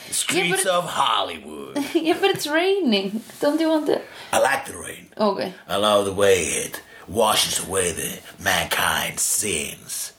The 0.08 0.14
streets 0.14 0.64
but- 0.64 0.72
of 0.72 0.84
Hollywood. 0.84 1.76
Yeah, 1.94 2.18
but 2.20 2.30
it's 2.30 2.46
raining 2.46 3.22
Don't 3.40 3.60
you 3.60 3.68
want 3.68 3.88
it? 3.88 4.02
I 4.32 4.38
like 4.40 4.66
the 4.66 4.76
rain. 4.76 5.06
Ok, 5.16 5.52
I 5.68 5.76
love 5.76 6.04
the 6.04 6.12
way 6.12 6.42
it 6.44 6.82
washes 7.08 7.66
away 7.66 7.92
the 7.92 8.18
mankind's 8.42 9.22
sins. 9.22 10.12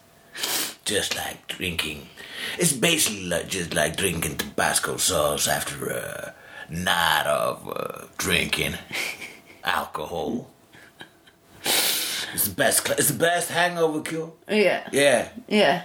Just 0.85 1.15
like 1.15 1.47
drinking. 1.47 2.07
It's 2.57 2.73
basically 2.73 3.25
like, 3.27 3.47
just 3.47 3.73
like 3.73 3.95
drinking 3.95 4.37
Tabasco 4.37 4.97
sauce 4.97 5.47
after 5.47 5.87
a 5.89 6.33
night 6.69 7.25
of 7.27 7.67
uh, 7.69 8.05
drinking 8.17 8.75
alcohol. 9.63 10.49
It's 11.63 12.47
the 12.47 12.55
best. 12.55 12.89
It's 12.91 13.09
the 13.09 13.17
best 13.19 13.49
hangover 13.51 14.01
cure. 14.01 14.33
yeah 14.49 14.87
Yeah. 14.91 15.29
Yeah. 15.47 15.83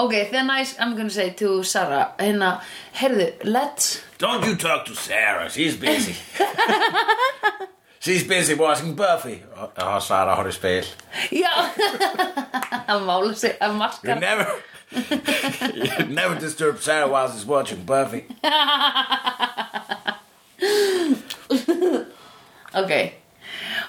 Okay, 0.00 0.28
then 0.30 0.48
I, 0.50 0.64
I'm 0.78 0.96
gonna 0.96 1.10
say 1.10 1.30
to 1.30 1.62
Sarah, 1.62 2.12
hérna, 2.18 2.60
heyrðu, 2.94 3.32
let's, 3.44 4.00
Don't 4.18 4.44
you 4.46 4.56
talk 4.56 4.84
to 4.86 4.94
Sarah. 4.94 5.50
She's 5.50 5.76
busy. 5.76 6.14
She's 8.00 8.24
busy 8.24 8.54
watching 8.54 8.94
Buffy. 8.94 9.42
Já, 9.76 10.00
Sara 10.00 10.34
horfði 10.38 10.54
í 10.54 10.56
speil 10.56 10.84
já, 11.42 11.52
að 12.88 13.02
mála 13.04 13.34
sig, 13.36 13.58
að 13.60 13.72
You 13.74 13.78
maskara. 13.82 14.20
never. 14.20 14.46
you 15.74 16.04
never 16.08 16.34
disturb 16.40 16.80
Sarah 16.80 17.06
while 17.08 17.28
she's 17.30 17.44
watching 17.44 17.84
Buffy. 17.84 18.24
Ok, 22.70 22.92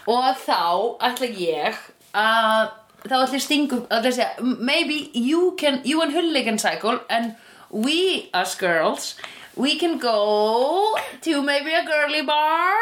og 0.10 0.24
þá 0.41 0.58
ætla 1.06 1.28
ég 1.38 1.76
að, 2.17 2.71
þá 3.06 3.16
ætla 3.26 3.38
ég 3.38 3.44
stingu, 3.46 3.78
ætla 3.90 4.02
ég 4.02 4.12
að 4.12 4.18
segja, 4.20 4.56
maybe 4.72 4.98
you 5.18 5.56
can, 5.58 5.82
you 5.84 6.02
and 6.04 6.14
Hulli 6.14 6.44
can 6.46 6.58
cycle, 6.62 7.00
and 7.10 7.36
we, 7.72 8.30
us 8.34 8.56
girls, 8.56 9.16
we 9.56 9.76
can 9.80 9.98
go 9.98 10.98
to 11.22 11.42
maybe 11.42 11.74
a 11.74 11.84
girly 11.86 12.22
bar 12.22 12.76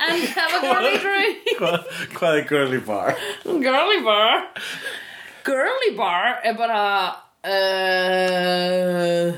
and 0.00 0.22
have 0.36 0.54
a 0.58 0.60
girly 0.66 0.98
drink. 0.98 1.38
Hvað, 1.60 1.84
hvað 2.14 2.38
er 2.40 2.46
girly 2.48 2.80
bar? 2.84 3.16
Girly 3.44 4.00
bar 4.04 4.46
Girly 5.46 5.92
bar 5.96 6.40
er 6.44 6.56
bara 6.58 6.80
uh, 7.46 9.28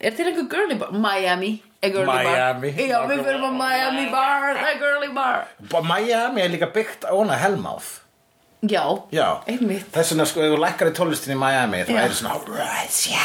Er 0.00 0.10
til 0.16 0.28
einhver 0.28 0.46
girly 0.52 0.76
bar? 0.78 0.92
Miami 0.92 1.62
er 1.82 1.94
girly 1.94 2.06
Miami. 2.06 2.74
bar 2.74 2.90
Já, 2.90 3.00
við 3.08 3.24
fyrir 3.24 3.40
á 3.40 3.50
Miami 3.62 4.04
bar 4.12 4.50
er 4.52 4.76
girly 4.82 5.10
bar 5.16 5.48
Miami 5.88 6.44
er 6.44 6.52
líka 6.52 6.68
byggt 6.74 7.08
á 7.08 7.14
hana 7.16 7.38
Hellmouth 7.40 7.90
Já, 8.60 8.84
Já. 9.12 9.28
einmitt. 9.48 9.86
Þess 9.94 10.12
vegna 10.12 10.26
sko, 10.28 10.42
ef 10.44 10.52
þú 10.52 10.58
lækkar 10.60 10.90
í 10.90 10.96
tólistin 10.98 11.32
í 11.32 11.38
Miami 11.40 11.80
þá 11.88 11.94
er 12.02 12.12
svona 12.12 12.36
Russia 12.44 13.24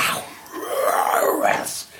Russia 1.43 1.93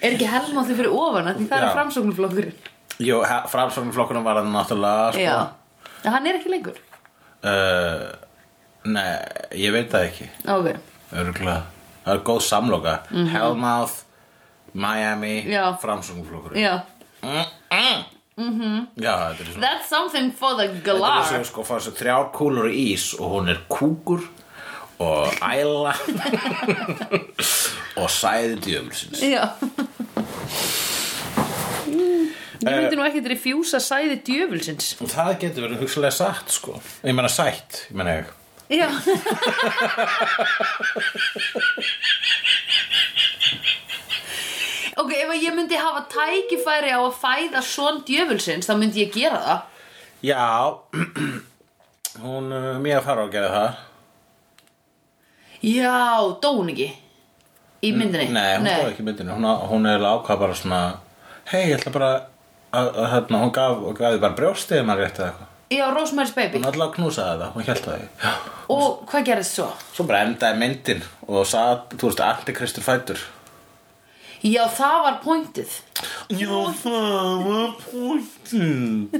Er 0.00 0.12
ekki 0.14 0.28
helmátti 0.28 0.76
fyrir 0.76 0.92
ofan 0.92 1.30
Því 1.32 1.46
það 1.48 1.56
er 1.56 1.64
Já. 1.64 1.72
framsóknarflokkurinn? 1.78 2.54
Jú, 3.00 3.20
framsóknarflokkunum 3.54 4.26
var 4.26 4.40
það 4.42 4.50
náttúrulega 4.52 5.12
sko. 5.14 5.24
Já, 5.24 5.38
en 6.04 6.12
hann 6.12 6.28
er 6.28 6.38
ekki 6.40 6.52
lengur? 6.52 6.80
Uh, 7.40 8.10
Nei, 8.84 9.08
ég 9.60 9.72
veit 9.72 9.90
það 9.92 10.06
ekki. 10.08 10.28
Ok, 10.48 10.70
Örgulega 11.16 11.62
Það 12.04 12.14
er 12.14 12.22
góð 12.24 12.40
samloka. 12.44 12.94
Hellmouth, 13.12 13.98
Miami, 14.72 15.44
Já. 16.56 16.80
Framsóknarflokkurinn 18.40 18.86
já 18.96 19.04
Já, 19.04 19.14
þetta 19.28 19.40
er 19.40 19.46
svona 19.52 19.62
That's 19.66 19.88
something 19.92 20.28
for 20.40 20.52
the 20.56 20.64
Þetta 20.68 20.78
er 20.78 20.82
galar. 20.86 21.24
svo 21.28 21.40
sko, 21.50 21.60
fá 21.68 21.74
þessu 21.78 21.92
þrjár 22.00 22.26
kúlur 22.36 22.66
í 22.70 22.72
ís 22.94 23.04
og 23.20 23.26
hún 23.36 23.46
er 23.52 23.58
kúkur 23.68 24.22
og 25.00 25.26
æla 25.40 25.94
og 27.96 28.08
sæði 28.12 28.56
djöfulsins. 28.66 29.20
Já. 29.24 29.44
Ég 32.60 32.68
myndi 32.76 32.92
nú 32.98 33.04
ekki 33.06 33.22
til 33.24 33.32
að 33.32 33.40
fjúsa 33.40 33.78
sæði 33.80 34.18
djöfulsins. 34.26 34.90
Það 35.00 35.30
getur 35.46 35.64
verið 35.64 35.80
hugsalega 35.86 36.12
satt 36.12 36.52
sko. 36.52 36.76
Ég 37.00 37.16
meina 37.16 37.30
sætt, 37.32 37.86
ég 37.88 37.96
meina 37.96 38.12
ég. 38.20 38.28
Já 38.70 38.86
Ok, 45.00 45.12
ef 45.16 45.30
ég 45.40 45.54
myndi 45.56 45.78
hafa 45.80 46.02
tækifæri 46.12 46.90
á 46.92 47.00
að 47.00 47.14
fæða 47.22 47.62
svon 47.64 48.02
djöfulsins 48.08 48.68
þá 48.68 48.74
myndi 48.76 49.04
ég 49.06 49.14
gera 49.14 49.40
það. 49.46 49.60
Já. 50.28 50.48
Hún 52.24 52.50
uh, 52.52 52.74
mjög 52.82 53.06
fara 53.06 53.24
að 53.24 53.32
gera 53.36 53.52
það. 53.54 53.86
Já, 55.60 56.40
dó 56.40 56.50
hún 56.56 56.72
ekki? 56.72 56.88
Í 57.84 57.92
myndinni? 57.96 58.32
Nei, 58.32 58.56
hún 58.58 58.66
stóð 58.68 58.90
ekki 58.90 59.02
í 59.02 59.06
myndinu 59.06 59.36
hún, 59.36 59.46
hún 59.70 59.88
er 59.88 60.02
ákvað 60.04 60.40
bara 60.40 60.56
svona 60.56 60.80
hei, 61.48 61.70
ég 61.70 61.78
ætla 61.78 61.92
bara 61.92 62.08
að, 62.16 62.88
að, 62.88 63.06
hérna, 63.14 63.40
hún 63.44 63.52
gaf, 63.56 63.82
og 63.84 63.96
gaf 63.96 64.14
því 64.14 64.22
bara 64.24 64.38
brjóstið 64.38 64.82
maður 64.88 65.06
rétt 65.06 65.20
eða 65.20 65.28
eitthvað. 65.30 65.50
Já, 65.70 65.84
Rosemary's 65.94 66.32
Baby. 66.34 66.58
Hún 66.58 66.70
ætla 66.72 66.88
að 66.88 66.94
knúsa 66.96 67.26
það, 67.28 67.44
hún 67.54 67.68
held 67.68 67.84
það 67.84 68.00
Já. 68.02 68.32
Og 68.74 69.04
hvað 69.10 69.28
gerðist 69.28 69.60
svo? 69.60 69.68
svo 69.94 70.08
bara 70.08 70.24
endaði 70.26 70.60
myndin 70.64 71.04
og 71.28 71.46
sagði, 71.48 72.00
þú 72.00 72.10
veist, 72.10 72.24
antikristur 72.26 72.86
fætur 72.86 73.24
Já, 74.40 74.62
það 74.72 74.94
var 75.04 75.16
pointið. 75.20 75.72
Já, 76.32 76.52
það 76.80 77.40
var 77.44 77.72
pointin 77.82 79.10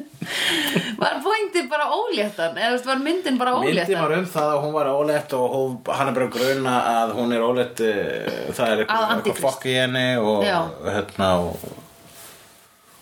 Var 1.01 1.19
pointið 1.25 1.67
bara 1.69 1.89
óléttan? 1.93 2.57
Eða 2.57 2.79
var 2.87 3.03
myndin 3.03 3.37
bara 3.41 3.53
Myndin 3.59 3.75
óléttan? 3.83 4.01
var 4.01 4.15
um 4.17 4.29
það 4.31 4.53
að 4.55 4.63
hún 4.65 4.73
var 4.77 4.89
ólétt 4.95 5.35
og 5.37 5.57
hún, 5.57 5.75
hann 5.99 6.09
er 6.13 6.17
bara 6.17 6.29
gruna 6.37 6.77
að 6.95 7.13
hún 7.19 7.35
er 7.37 7.45
ólétt 7.45 7.83
eh, 7.85 8.49
það 8.57 8.73
er 8.77 8.83
Að 8.87 9.13
eitthvað, 9.19 9.43
fokk 9.43 9.67
í 9.69 9.75
henni 9.77 10.07
og 10.23 10.47
Já. 10.47 10.57
hérna 10.87 11.29
og, 11.43 11.67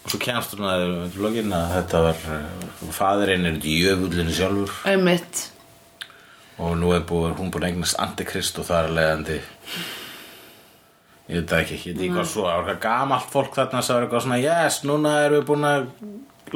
og 0.02 0.10
svo 0.10 0.20
kemst 0.24 0.56
hún 0.56 0.66
að 0.72 0.84
vlogin 1.14 1.54
að 1.54 1.70
þetta 1.76 2.02
var 2.08 2.26
eh, 2.34 2.74
faðirinn 2.98 3.46
er 3.52 3.60
djöfullin 3.62 4.34
sjálfur. 4.34 4.74
Einmitt. 4.90 5.44
Og 6.58 6.74
nú 6.80 6.90
er 6.96 7.06
búið, 7.06 7.36
hún 7.38 7.52
búin 7.54 7.62
að 7.68 7.70
eignast 7.76 8.00
antikrist 8.02 8.58
og 8.58 8.66
það 8.72 8.88
er 8.88 8.96
leiðandi 8.98 9.40
ég 11.28 11.42
veit 11.42 11.52
ekki, 11.52 11.76
ég 11.76 11.96
veit 11.96 12.04
ekki 12.04 12.14
hvað 12.16 12.30
svo 12.32 12.46
það 12.46 12.56
var 12.56 12.72
eitthvað 12.72 12.82
gamalt 12.86 13.30
fólk 13.32 13.54
þarna 13.58 13.82
sem 13.82 13.96
var 13.96 14.06
eitthvað 14.06 14.24
svona 14.26 14.40
yes, 14.42 14.82
núna 14.88 15.14
erum 15.26 15.40
við 15.40 15.48
búin 15.50 15.68
að 15.68 15.88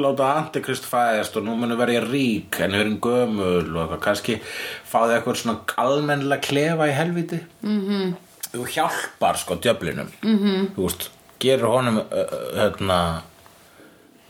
láta 0.01 0.29
antikrist 0.39 0.87
fæðast 0.89 1.35
og 1.37 1.45
nú 1.45 1.55
munum 1.57 1.77
verða 1.77 1.99
ég 1.99 2.07
rík 2.09 2.59
en 2.63 2.73
við 2.73 2.83
erum 2.85 2.99
gömul 3.03 3.75
og 3.75 3.81
eitthvað 3.83 4.01
kannski 4.07 4.39
fáði 4.89 5.17
eitthvað 5.17 5.41
svona 5.41 5.83
almennilega 5.83 6.47
klefa 6.47 6.87
í 6.89 6.95
helviti 6.97 7.39
mm 7.61 7.81
-hmm. 7.81 8.15
þú 8.53 8.65
hjálpar 8.75 9.37
sko 9.37 9.55
djöflinum 9.55 10.09
mm 10.21 10.39
-hmm. 10.39 10.67
þú 10.75 10.81
veist, 10.87 11.11
gerur 11.39 11.69
honum 11.75 12.01
hérna 12.55 13.21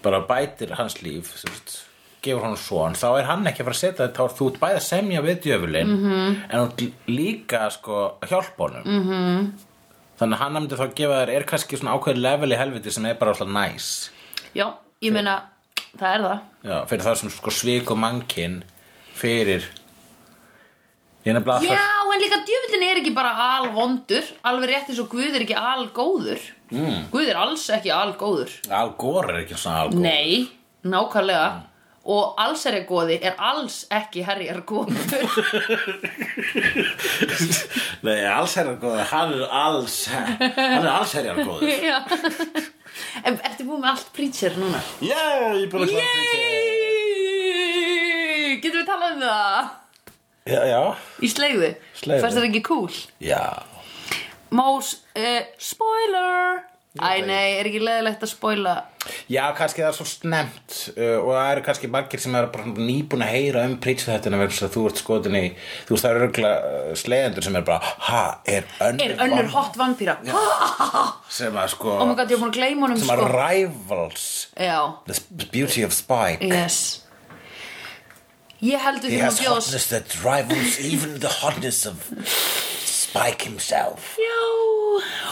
bara 0.04 0.20
bætir 0.20 0.76
hans 0.76 1.02
líf 1.02 1.38
sem 1.38 1.54
sagt, 1.54 1.86
gefur 2.22 2.42
honum 2.42 2.58
svon 2.58 2.94
þá 2.94 3.20
er 3.20 3.26
hann 3.26 3.48
ekki 3.48 3.62
að 3.62 3.66
fara 3.66 3.76
að 3.76 3.84
setja 3.84 4.08
þetta 4.08 4.20
þá 4.20 4.26
er 4.26 4.38
þú 4.38 4.48
ert 4.48 4.60
bæði 4.60 4.76
að 4.76 4.90
semja 4.90 5.22
við 5.22 5.42
djöfulinn 5.42 5.88
-hmm. 5.98 6.36
en 6.50 6.60
þú 6.60 6.92
líka 7.08 7.70
sko 7.70 8.18
að 8.22 8.30
hjálpa 8.30 8.64
honum 8.64 8.84
-hmm. 8.84 9.52
Þannig 10.20 10.38
að 10.38 10.44
hann 10.44 10.58
myndi 10.58 10.80
þá 10.80 10.86
að 10.88 10.98
gefa 11.00 11.22
þér 11.22 11.34
er 11.36 11.48
kannski 11.50 11.80
svona 11.80 11.96
ákveðin 11.98 12.26
level 12.26 12.52
í 12.54 12.60
helviti 12.60 12.94
sem 12.94 13.08
er 13.10 13.20
bara 13.20 13.34
alltaf 13.34 13.50
næs 13.50 13.90
Já, 14.54 14.68
ég 15.02 15.14
meina 15.16 15.40
það 15.98 16.10
er 16.10 16.26
það. 16.28 16.44
Já, 16.64 16.76
fyrir 16.90 17.08
það 17.08 17.18
sem 17.22 17.34
sko 17.34 17.54
svik 17.54 17.94
og 17.94 18.00
mankin 18.02 18.60
fyrir 19.18 19.66
Já, 21.24 21.38
en 21.40 22.20
líka 22.20 22.42
djöfullin 22.44 22.82
er 22.84 22.98
ekki 23.00 23.14
bara 23.16 23.30
alvondur. 23.56 24.26
Alveg 24.44 24.74
rétt 24.74 24.90
eins 24.92 25.00
og 25.00 25.08
Guð 25.14 25.38
er 25.38 25.46
ekki 25.46 25.56
algóður. 25.56 26.42
Mm. 26.74 27.06
Guð 27.14 27.30
er 27.32 27.40
alls 27.40 27.64
ekki 27.72 27.94
algóður. 27.96 28.52
Al 28.68 28.92
Gore 29.00 29.32
er 29.32 29.46
ekki 29.46 29.56
svona 29.56 29.86
Al 29.86 29.94
Gore 29.94 30.04
Nei, 30.04 30.50
nákvæmlega 30.84 31.46
Og 32.04 32.34
allsherjargóði 32.44 33.16
er 33.24 33.32
alls 33.40 33.86
ekki 33.96 34.26
herjargóður 34.28 34.92
Nei, 38.04 38.26
allsherjar 38.28 38.76
góður, 38.82 39.06
hann 39.08 39.32
er 39.38 39.46
alls 39.56 40.02
hann 40.12 40.84
er 40.84 40.90
allsherjar 40.92 41.40
góður 41.48 41.72
Já 41.88 42.04
En 43.24 43.38
ertu 43.40 43.64
búin 43.66 43.80
með 43.86 43.90
allt 43.94 44.10
preacher 44.16 44.52
núna? 44.60 44.80
Já, 45.00 45.16
ég 45.56 45.64
er 45.64 45.70
búin 45.72 45.84
að 45.88 45.94
klára 45.94 46.24
Yey! 46.34 48.60
Getum 48.64 48.80
við 48.82 48.88
talað 48.92 49.12
um 49.16 49.22
það? 49.24 49.64
Já, 50.52 50.60
já, 50.68 50.82
Í 51.24 51.28
sleiðu? 51.32 51.70
Sleiðu. 52.02 52.22
Fannst 52.26 52.38
það 52.42 52.50
ekki 52.50 52.64
cool? 52.68 52.92
já 53.24 53.44
Mós, 54.54 54.88
uh, 55.16 55.42
spoiler 55.58 56.60
Æ, 56.94 57.26
nei, 57.26 57.56
er 57.58 57.66
ekki 57.66 57.80
leðilegt 57.82 58.22
að 58.22 58.30
spoila? 58.30 58.74
Já, 59.26 59.48
kannski 59.58 59.82
það 59.82 59.88
er 59.88 59.96
svo 59.98 60.06
snemt 60.06 60.76
uh, 60.94 61.16
og 61.24 61.32
það 61.34 61.48
eru 61.56 61.64
kannski 61.66 61.88
margir 61.90 62.22
sem 62.22 62.36
er 62.38 62.50
bara 62.54 62.74
nýbúin 62.78 63.24
að 63.26 63.32
heyra 63.34 63.64
um 63.66 63.74
preach 63.82 64.04
þetta 64.06 64.30
þess 64.54 64.66
að 64.68 64.76
þú 64.76 64.84
ert 64.92 65.02
skotin 65.02 65.38
í 65.40 65.42
þú 65.88 65.96
veist 65.96 66.06
það 66.06 66.14
eru 66.14 66.28
örgulega 66.28 66.70
uh, 66.70 66.92
slegjendur 67.02 67.48
sem 67.48 67.58
er 67.58 67.66
bara 67.66 67.94
ha, 68.10 68.22
er 68.46 68.70
önnur, 68.86 69.08
Er 69.08 69.24
önnur 69.26 69.50
hot 69.56 69.80
vampíra? 69.82 70.20
sem 71.40 71.58
að 71.64 71.72
sko 71.74 71.96
Oh 71.98 72.14
god, 72.14 72.30
búin 72.44 72.54
að 72.54 72.60
sem 73.02 73.10
sko. 73.26 73.32
rivals 73.42 74.28
Já, 74.54 74.78
the 75.34 75.50
beauty 75.50 75.88
of 75.88 75.98
Spike. 75.98 76.46
Yes. 76.46 77.02
Ég 78.64 78.80
heldur 78.80 79.10
He 79.10 79.18
því 79.18 79.26
has 79.26 79.42
að 79.42 79.48
bjóðs 79.48 79.66
hotness 79.66 79.90
that 79.92 80.14
rivals 80.22 80.78
even 80.94 81.18
the 81.26 81.34
hotness 81.42 81.88
of 81.90 82.06
Spike 82.86 83.50
himself. 83.50 84.14
Já, 84.22 84.38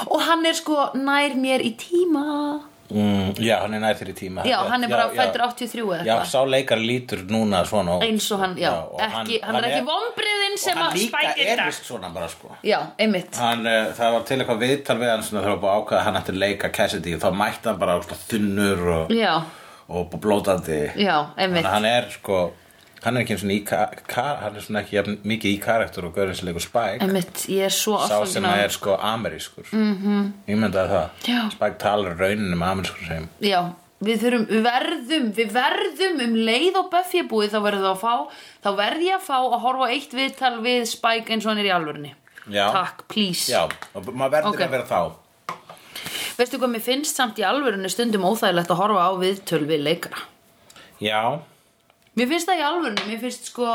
og 0.08 0.22
hann 0.28 0.46
er 0.46 0.54
sko 0.58 0.90
nær 0.98 1.36
mér 1.38 1.64
í 1.66 1.74
tíma. 1.80 2.62
Mm, 2.92 3.38
Já, 3.40 3.62
hann 3.62 3.74
er 3.78 3.80
nær 3.80 3.96
þeirri 3.96 4.14
tíma. 4.18 4.44
Já, 4.44 4.58
hann 4.68 4.84
er 4.84 4.90
bara 4.92 5.06
já. 5.08 5.22
fættur 5.22 5.42
83 5.48 5.80
eða 5.80 6.00
Já, 6.04 6.16
eitthvað. 6.18 6.26
sá 6.28 6.42
leikar 6.52 6.82
lítur 6.84 7.22
núna 7.30 7.62
svona. 7.70 7.94
Eins 8.04 8.26
og 8.36 8.42
hann, 8.44 8.56
já, 8.60 8.72
og 8.84 9.00
ekki, 9.06 9.38
hann, 9.46 9.56
er 9.62 9.68
ekki 9.70 9.86
vombriðin 9.88 10.58
og 10.58 10.60
sem 10.60 10.76
hann 10.78 10.90
að 10.90 10.98
líka 11.00 11.14
spækir 11.22 11.46
er 11.46 11.54
þetta 11.54 11.68
vist 11.70 11.88
svona 11.88 12.10
bara 12.12 12.28
sko. 12.34 12.52
Já, 12.68 12.80
einmitt. 13.00 13.40
Hann, 13.40 13.64
uh, 13.64 13.94
það 13.96 14.12
var 14.18 14.26
til 14.28 14.38
eitthvað 14.42 14.60
viðtal 14.66 14.98
við 15.00 15.12
hann 15.14 15.24
þegar 15.30 15.48
var 15.54 15.62
búið 15.64 15.72
að 15.72 15.80
ákveða 15.86 16.00
að 16.02 16.06
hann 16.10 16.20
ætti 16.20 16.36
að 16.36 16.42
leika 16.44 16.72
Cassidy 16.76 17.16
og 17.16 17.22
þá 17.24 17.30
mætti 17.44 17.72
hann 17.72 17.80
bara 17.86 17.96
svona 18.02 18.20
þunnur 18.28 18.84
og, 18.98 19.16
Já, 19.16 19.34
og 19.88 20.20
blótandi 20.28 20.82
já, 21.00 21.16
einmitt. 21.38 21.66
Hann 21.72 21.86
er 21.88 22.12
sko 22.12 22.42
hann 23.02 23.18
er 23.18 23.24
ekki 23.24 23.36
eins 23.36 23.44
og 23.46 23.52
í 23.54 23.60
hann 24.14 24.56
er 24.56 24.66
svona 24.66 24.82
ekki 24.84 24.98
jafn, 24.98 25.18
mikið 25.28 25.52
í 25.56 25.60
karakter 25.64 26.06
og 26.06 26.16
görðin 26.16 26.38
sem 26.38 26.50
leikur 26.50 26.66
Spike 26.66 27.06
Einmitt, 27.06 27.46
ég 27.50 27.68
er 27.68 27.76
svo 27.76 27.98
sá 28.00 28.08
sem 28.08 28.22
afsakna 28.22 28.56
er 28.62 28.74
sko 28.76 28.98
amerískur 28.98 29.70
mm 29.72 29.94
-hmm. 30.02 30.32
ég 30.48 30.58
myndaði 30.58 30.90
það 30.96 31.08
Já. 31.28 31.42
Spike 31.52 31.78
talar 31.82 32.18
raunin 32.18 32.54
um 32.54 32.62
amerískur 32.62 33.08
sem 33.08 33.30
Já, 33.42 33.74
við 34.02 34.22
þurfum, 34.24 34.46
við 34.50 34.64
verðum, 34.70 35.28
við 35.40 35.52
verðum 35.52 36.24
um 36.28 36.36
leið 36.36 36.78
og 36.78 36.90
Buffy 36.92 37.22
búið 37.24 37.54
þá 37.54 37.60
verðum 37.68 37.86
við 37.86 37.92
að 37.92 38.02
fá, 38.02 38.16
þá 38.64 38.70
verð 38.78 39.02
ég 39.02 39.16
að 39.16 39.28
fá 39.30 39.38
að 39.38 39.62
horfa 39.66 39.90
eitt 39.90 40.14
viðtal 40.14 40.56
við 40.62 40.86
Spike 40.86 41.34
eins 41.34 41.46
og 41.46 41.52
hann 41.52 41.62
er 41.62 41.70
í 41.70 41.76
alvörunni. 41.76 42.16
Já. 42.50 42.72
Takk, 42.72 43.04
please. 43.08 43.52
já, 43.52 43.70
og 43.94 44.06
maður 44.14 44.32
verður 44.32 44.50
Ok. 44.50 44.62
að 44.62 44.70
vera 44.70 44.86
þá 44.86 45.12
Veistu 46.38 46.58
hvað 46.58 46.72
mér 46.74 46.82
finnst 46.82 47.16
samt 47.16 47.38
í 47.38 47.44
alvörunni 47.46 47.90
stundum 47.92 48.26
óþægilegt 48.26 48.72
að 48.72 48.80
horfa 48.82 49.02
á 49.06 49.12
viðtöl 49.20 49.66
við 49.70 49.84
leikara? 49.86 50.18
já, 51.02 51.40
Mér 52.20 52.32
finnst 52.32 52.50
það 52.50 52.62
í 52.62 52.68
alvörunni, 52.68 53.08
mér 53.08 53.22
finnst 53.22 53.52
sko, 53.52 53.68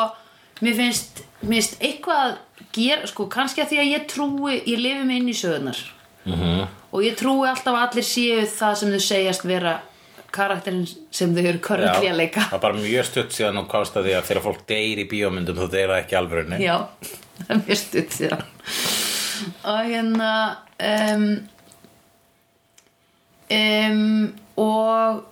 mér 0.61 0.79
finnst, 0.81 1.23
mér 1.43 1.55
finnst 1.57 1.77
eitthvað 1.81 2.23
að 2.27 2.39
gera, 2.77 3.11
sko, 3.11 3.29
kannski 3.33 3.65
að 3.65 3.71
því 3.73 3.83
að 3.83 3.93
ég 3.93 4.09
trúi, 4.13 4.57
ég 4.59 4.81
lifi 4.83 5.05
mig 5.09 5.23
inn 5.23 5.33
í 5.33 5.37
sögurnar. 5.37 5.83
-hmm. 6.27 6.67
Og 6.93 7.05
ég 7.05 7.17
trúi 7.17 7.49
alltaf 7.49 7.75
að 7.75 7.85
allir 7.89 8.07
séu 8.07 8.47
það 8.47 8.75
sem 8.81 8.91
þau 8.95 9.01
segjast 9.01 9.45
vera 9.45 9.81
karakterin 10.37 10.87
sem 11.15 11.35
þau 11.35 11.45
eru 11.45 11.61
körrandi 11.65 12.11
að 12.11 12.21
leika. 12.21 12.47
það 12.47 12.57
var 12.57 12.65
bara 12.67 12.81
mjög 12.83 13.09
stutt 13.09 13.37
síðan 13.37 13.61
og 13.63 13.69
komst 13.71 13.97
að 13.97 14.09
því 14.09 14.17
að 14.17 14.27
þegar 14.29 14.45
fólk 14.47 14.65
deyr 14.69 15.03
í 15.03 15.07
bíómyndum 15.11 15.61
þá 15.61 15.67
deyr 15.75 15.93
það 15.93 16.01
ekki 16.03 16.19
alvörunni 16.21 16.61
Já, 16.63 16.77
það 17.39 17.55
er 17.55 17.63
mjög 17.63 17.81
stutt 17.83 18.17
síðan 18.17 18.45
og 19.71 19.81
hérna 19.93 20.33
um, 20.91 21.27
um, 23.57 24.35
og 24.67 25.25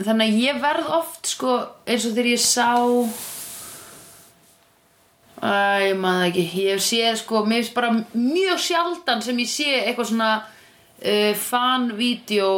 þannig 0.00 0.28
að 0.28 0.42
ég 0.44 0.60
verð 0.60 0.92
oft 0.98 1.30
sko 1.30 1.56
eins 1.86 2.04
og 2.04 2.14
þegar 2.16 2.30
ég 2.34 2.44
sá 2.44 2.70
Æ, 5.36 5.92
ég 5.92 5.98
maður 6.00 6.30
ekki. 6.30 6.44
Ég 6.64 6.80
sé 6.80 7.10
sko, 7.20 7.42
mér 7.44 7.60
finnst 7.60 7.74
bara 7.76 7.90
mjög 8.16 8.60
sjaldan 8.64 9.20
sem 9.22 9.36
ég 9.42 9.50
sé 9.50 9.66
eitthvað 9.82 10.08
svona 10.08 10.30
uh, 10.40 11.34
fan-vídeó 11.36 12.52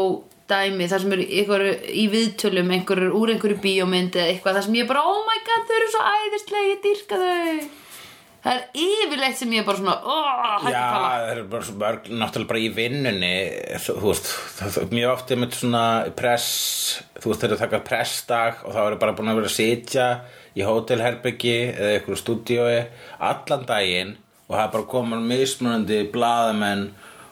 dæmi 0.49 0.87
þar 0.89 1.03
sem 1.03 1.17
eru 1.17 1.27
einhver 1.27 1.65
í 1.91 2.07
viðtölum 2.13 2.71
einhverjur 2.77 3.17
úr 3.19 3.35
einhverju 3.35 3.59
bíómynd 3.65 4.17
eða 4.17 4.31
eitthvað 4.31 4.61
þar 4.61 4.67
sem 4.69 4.79
ég 4.79 4.89
bara, 4.89 5.03
oh 5.05 5.27
my 5.27 5.43
god, 5.45 5.67
þau 5.67 5.77
eru 5.81 5.91
svo 5.93 6.07
æðislega 6.15 6.71
ég 6.71 6.81
dýrka 6.87 7.21
þau 7.25 7.88
það 8.45 8.55
er 8.55 8.85
yfirleitt 8.85 9.39
sem 9.39 9.53
ég 9.55 9.63
er 9.63 9.67
bara 9.67 9.81
svona 9.81 9.97
oh, 10.07 10.69
Já, 10.69 10.83
það 10.95 11.31
er 11.33 11.41
bara 11.53 11.67
svo 11.67 11.77
mörg, 11.81 12.09
náttúrulega 12.13 12.51
bara 12.53 12.63
í 12.63 12.69
vinnunni, 12.77 13.33
þú, 13.85 13.97
þú 13.99 14.13
veist, 14.13 14.31
það, 14.59 14.79
mjög 14.95 15.13
oft 15.15 15.33
er 15.35 15.41
með 15.43 15.59
svona 15.59 15.85
press, 16.19 16.49
þú 17.19 17.33
veist, 17.33 17.43
þeir 17.43 17.49
eru 17.51 17.59
að 17.59 17.65
taka 17.65 17.83
pressdag 17.89 18.63
og 18.65 18.77
þá 18.77 18.81
eru 18.85 19.01
bara 19.03 19.17
búin 19.19 19.33
að 19.33 19.41
vera 19.41 19.51
að 19.51 19.57
sitja 19.59 20.09
í 20.59 20.65
hótelherbyggi 20.67 21.59
eða 21.75 21.93
einhverju 21.97 22.23
stúdíói 22.23 22.79
allan 23.31 23.67
daginn 23.69 24.17
og 24.49 24.55
það 24.57 24.65
er 24.65 24.75
bara 24.77 24.91
komin 24.95 25.27
mismunandi 25.29 26.03
blaðamenn, 26.13 26.87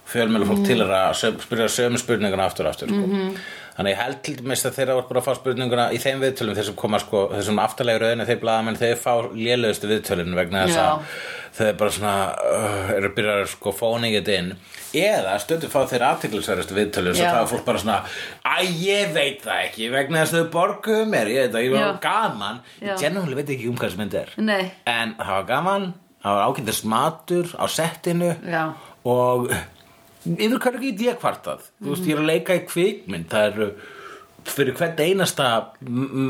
fjölmjölu 0.07 0.47
fólk 0.51 0.67
til 0.67 0.81
þeirra 0.83 1.05
að 1.11 1.41
spyrja 1.43 1.71
sömu 1.73 1.99
spurninguna 2.03 2.47
aftur 2.47 2.69
aftur, 2.71 2.93
sko. 2.93 3.31
Þannig 3.77 3.93
ég 3.93 3.99
held 4.01 4.21
til 4.25 4.35
dæmis 4.39 4.63
að 4.65 4.77
þeirra 4.79 4.95
var 4.97 5.09
bara 5.11 5.21
að 5.21 5.27
fá 5.27 5.35
spurninguna 5.37 5.87
í 5.93 5.99
þeim 6.01 6.23
viðtölum 6.23 6.57
þessum 6.57 6.77
koma 6.81 7.01
sko, 7.03 7.27
þessum 7.35 7.59
aftarlega 7.61 8.01
rauðinu 8.01 8.27
þeir 8.31 8.39
blaðamenn, 8.41 8.79
þeir 8.81 8.95
fá 9.03 9.13
lélugustu 9.37 9.91
viðtölun 9.91 10.39
vegna 10.39 10.63
þess 10.65 10.81
að 10.81 11.19
þeir 11.59 11.77
bara 11.81 11.93
svona 11.93 12.15
uh, 12.41 12.89
eru 12.95 13.11
að 13.11 13.15
byrja 13.19 13.35
að 13.37 13.45
sko 13.53 13.75
fóning 13.77 14.17
þetta 14.17 14.39
inn. 14.41 14.51
Eða 14.97 15.37
stundum 15.45 15.73
fá 15.73 15.79
þeir 15.93 16.07
aðtiklisverðustu 16.09 16.77
viðtölun 16.77 17.17
svo 17.17 17.29
það 17.29 17.43
er 17.43 17.53
fólk 17.53 17.69
bara 17.69 17.85
svona 17.85 18.01
æ, 18.49 18.57
ég 18.81 19.15
veit 19.17 19.45
það 19.45 19.63
ekki 19.67 19.93
vegna 19.93 20.25
þess 20.25 20.37
að 20.37 20.43
þau 20.43 20.51
borguðu 20.57 21.07
mér. 21.13 21.33
Ég 21.33 21.47
veit 21.47 21.55
það, 21.57 21.69
ég 21.69 21.77
var 21.77 22.03
gaman. 22.09 22.61
Ég 22.81 23.01
genuinely 23.05 23.41
veit 23.43 23.55
ekki 23.57 23.71
um 23.71 23.79
hvað 23.81 23.93
sem 23.93 24.05
mynd 24.05 24.19
er. 24.23 24.35
Nei, 24.41 24.67
en 24.89 25.17
það 25.21 25.33
var 25.37 25.49
gaman, 25.53 25.89
það 26.25 26.39
var 26.41 26.49
ágændis 26.49 26.85
matur 26.97 27.57
á 27.61 27.65
settinu 27.77 28.33
Já. 28.41 28.63
og 29.05 29.51
yfir 30.35 30.59
hverju 30.59 30.81
get 30.83 31.01
ég 31.07 31.19
kvartað? 31.23 31.61
Þú 31.83 31.93
veist, 31.95 32.07
ég 32.11 32.17
er 32.17 32.23
að 32.23 32.31
leika 32.33 32.57
í 32.59 32.65
kvikmynd 32.67 33.29
það 33.33 33.47
eru 33.53 33.69
fyrir 34.47 34.77
hvern 34.79 35.01
einasta 35.03 35.47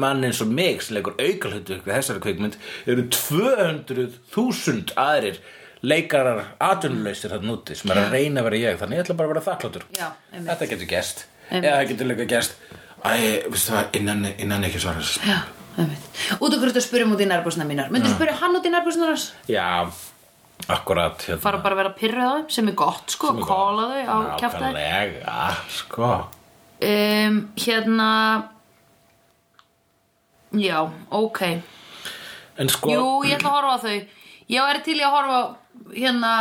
mann 0.01 0.25
eins 0.25 0.39
og 0.41 0.49
mig 0.49 0.81
sem 0.83 0.97
leikur 0.97 1.19
aukalhutu 1.21 1.75
ykkur 1.77 1.93
þessari 1.99 2.23
kvikmynd 2.25 2.55
eru 2.89 3.03
200.000 3.13 4.95
aðrir 4.97 5.39
leikarar 5.87 6.41
atvinnuleysir 6.65 7.31
þarna 7.35 7.53
úti 7.59 7.77
sem 7.77 7.93
er 7.93 8.01
að 8.01 8.15
reyna 8.17 8.41
að 8.43 8.49
vera 8.49 8.61
ég. 8.63 8.79
Þannig 8.81 8.97
ég 8.99 9.05
ætla 9.05 9.17
bara 9.19 9.29
að 9.29 9.35
vera 9.35 9.45
þakkláttur. 9.51 9.85
Þetta 10.33 10.69
getur 10.73 10.89
Einmitt. 11.51 11.67
eða 11.69 11.77
það 11.77 11.89
getur 11.93 12.09
veistu 13.53 13.73
það, 13.77 13.85
innan, 14.01 14.25
innan 14.41 14.65
ekki 14.67 14.81
svara 14.83 15.05
Út 16.41 16.55
hverju 16.57 16.73
að 16.81 16.87
spyrja 16.87 17.07
út 17.13 17.21
í 17.21 17.29
nærbúsna 17.29 17.67
mínar? 17.69 17.91
Myndir 17.93 18.09
Mm. 18.09 18.17
spyrja 18.17 18.35
hann 18.41 18.57
út 18.57 18.65
í 18.65 18.71
nærbúsna 18.73 19.11
hans? 19.13 19.27
já, 19.47 19.85
akkurat 20.67 21.23
hérna. 21.23 21.41
Fara 21.45 21.61
bara 21.63 21.77
að 21.77 21.97
vera 22.01 22.33
þeim 22.41 22.51
sem 22.51 22.69
er 22.69 22.77
gott 22.79 23.15
sko, 23.15 23.33
er 23.37 23.47
kóla 23.47 23.87
þau 23.93 24.03
á 24.03 24.17
kjaftaði 24.41 24.73
nákvæmlega, 24.75 25.39
sko. 25.77 26.11
Um, 26.87 27.41
Hérna 27.57 28.11
Já, 30.57 30.87
ok. 31.11 31.41
En 32.57 32.69
sko 32.73 32.93
Jú, 32.93 33.07
ég 33.29 33.37
ætla 33.37 33.51
að 33.51 33.57
horfa 33.59 33.75
á 33.77 33.79
þau. 33.85 33.97
Ég 34.47 34.69
væri 34.69 34.83
til 34.87 34.97
í 34.97 35.05
að 35.05 35.15
horfa 35.17 35.37
á 35.37 35.45
hérna 35.93 36.33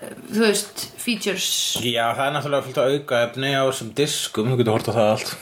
eh, 0.00 0.14
þú 0.32 0.42
veist, 0.42 0.84
features. 0.98 1.50
Já, 1.84 2.10
það 2.16 2.24
er 2.26 2.34
náttúrulega 2.36 2.66
fullt 2.66 2.80
að 2.82 2.94
auka 2.96 3.20
efni 3.26 3.52
á 3.54 3.62
þessum 3.68 3.92
diskum, 3.98 4.50
þú 4.50 4.60
getur 4.60 4.76
hort 4.76 4.90
á 4.90 4.92
það 4.96 5.10
allt. 5.14 5.34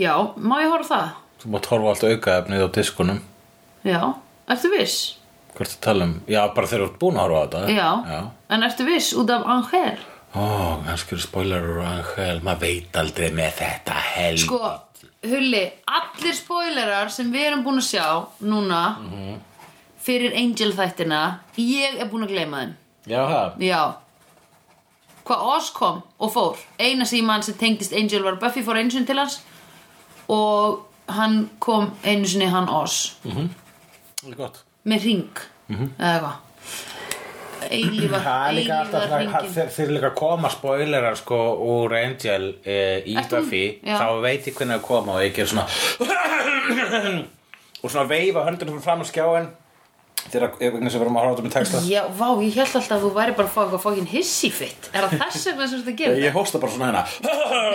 Já, 0.00 0.12
má 0.36 0.56
ég 0.62 0.72
horfa 0.72 0.90
það? 0.92 1.16
Þú 1.40 1.54
mátt 1.54 1.70
horfa 1.72 1.94
allt 1.94 2.06
auka 2.10 2.36
efnið 2.42 2.66
á 2.66 2.68
diskunum. 2.76 3.22
Já, 3.88 4.00
ertu 4.52 4.72
viss? 4.76 4.98
Hvað 5.54 5.66
ertu 5.66 5.76
að 5.76 5.84
tala 5.84 6.04
um? 6.04 6.14
Já, 6.30 6.40
bara 6.54 6.66
þegar 6.70 6.84
þú 6.84 6.90
ert 6.90 6.98
búin 7.00 7.16
að 7.18 7.24
horfa 7.26 7.40
á 7.40 7.44
þetta. 7.46 7.74
Já, 7.74 7.88
Já. 8.12 8.20
en 8.56 8.62
ertu 8.62 8.84
viss 8.86 9.12
út 9.18 9.30
af 9.34 9.46
Angel? 9.46 9.98
Ó, 10.30 10.44
kannski 10.86 11.12
eru 11.16 11.22
spoilerur 11.24 11.78
og 11.82 11.86
Angel 11.90 12.40
Maður 12.46 12.60
veit 12.60 12.96
aldrei 13.00 13.30
með 13.34 13.50
þetta 13.58 13.94
hel 14.14 14.36
Sko, 14.38 14.60
Hulli, 15.26 15.62
allir 15.90 16.36
spoilerar 16.38 17.10
sem 17.10 17.32
við 17.34 17.48
erum 17.48 17.64
búin 17.66 17.80
að 17.82 17.88
sjá 17.88 18.06
núna 18.46 18.82
Mhm. 19.00 19.40
fyrir 20.00 20.36
Angel 20.38 20.72
þættina 20.72 21.38
ég 21.58 21.98
er 22.00 22.06
búin 22.08 22.24
að 22.24 22.30
gleyma 22.36 22.60
þeim. 22.62 22.74
Já, 23.06 23.26
það 23.28 23.58
Já. 23.66 23.94
Hvað 25.24 25.42
Oz 25.56 25.70
kom 25.70 26.02
og 26.18 26.32
fór. 26.32 26.56
Eina 26.78 27.04
mann 27.22 27.42
sem 27.42 27.54
tengdist 27.54 27.92
Angel 27.92 28.22
var 28.22 28.36
Buffy 28.36 28.62
fór 28.62 28.76
einu 28.78 28.90
sinni 28.90 29.06
til 29.06 29.18
hans 29.18 29.40
og 30.28 30.86
hann 31.08 31.50
kom 31.60 31.90
einu 32.04 32.24
sinni 32.26 32.46
hann 32.46 32.68
Oz. 32.68 33.16
Það 33.24 34.30
er 34.30 34.34
gott 34.36 34.62
með 34.90 35.00
ring 35.08 35.34
eða 35.70 36.14
eitthvað. 36.14 36.36
Það 37.60 37.70
er 37.70 37.76
líka 38.56 38.74
alltaf 38.80 39.02
eilífa 39.02 39.06
svona, 39.06 39.20
ringin 39.20 39.52
þeir, 39.76 39.90
líka 39.94 40.10
koma 40.16 40.48
spoilerar 40.50 41.16
sko 41.20 41.38
úr 41.70 41.90
Angel 42.00 42.44
e, 42.64 42.66
í 43.06 43.08
Buffy. 43.30 43.64
Þá 43.84 44.06
veit 44.24 44.42
ég 44.48 44.54
hvernig 44.56 44.74
það 44.80 44.86
koma 44.88 45.10
og 45.18 45.22
ég 45.26 45.32
ger 45.36 45.46
svona 45.50 45.66
og 47.82 47.88
svona 47.92 48.08
veifa 48.10 48.40
höndunum 48.48 48.80
fram 48.82 49.04
á 49.04 49.06
skjáin 49.08 49.48
þegar 50.30 50.52
einhvern 50.60 50.90
sem 50.92 51.00
verðum 51.02 51.16
að 51.18 51.24
horfa 51.24 51.34
þetta 51.36 51.46
með 51.46 51.54
texta 51.56 51.80
Já, 51.88 52.02
vá, 52.20 52.28
ég 52.44 52.56
held 52.58 52.74
alltaf 52.80 52.94
að 52.96 53.04
þú 53.06 53.10
væri 53.16 53.34
bara 53.38 53.48
að 53.48 53.54
fá 53.54 53.60
eitthvað 53.64 53.82
fokkin 53.86 54.08
hissi 54.10 54.50
fitt 54.54 54.88
Er 54.92 55.06
það 55.06 55.14
þess 55.24 55.46
vegna 55.50 55.68
sem 55.72 55.80
þetta 55.82 55.94
gerir 56.00 56.22
Ég 56.26 56.36
hósta 56.36 56.60
bara 56.62 56.74
svona 56.74 56.90
hérna 56.90 57.02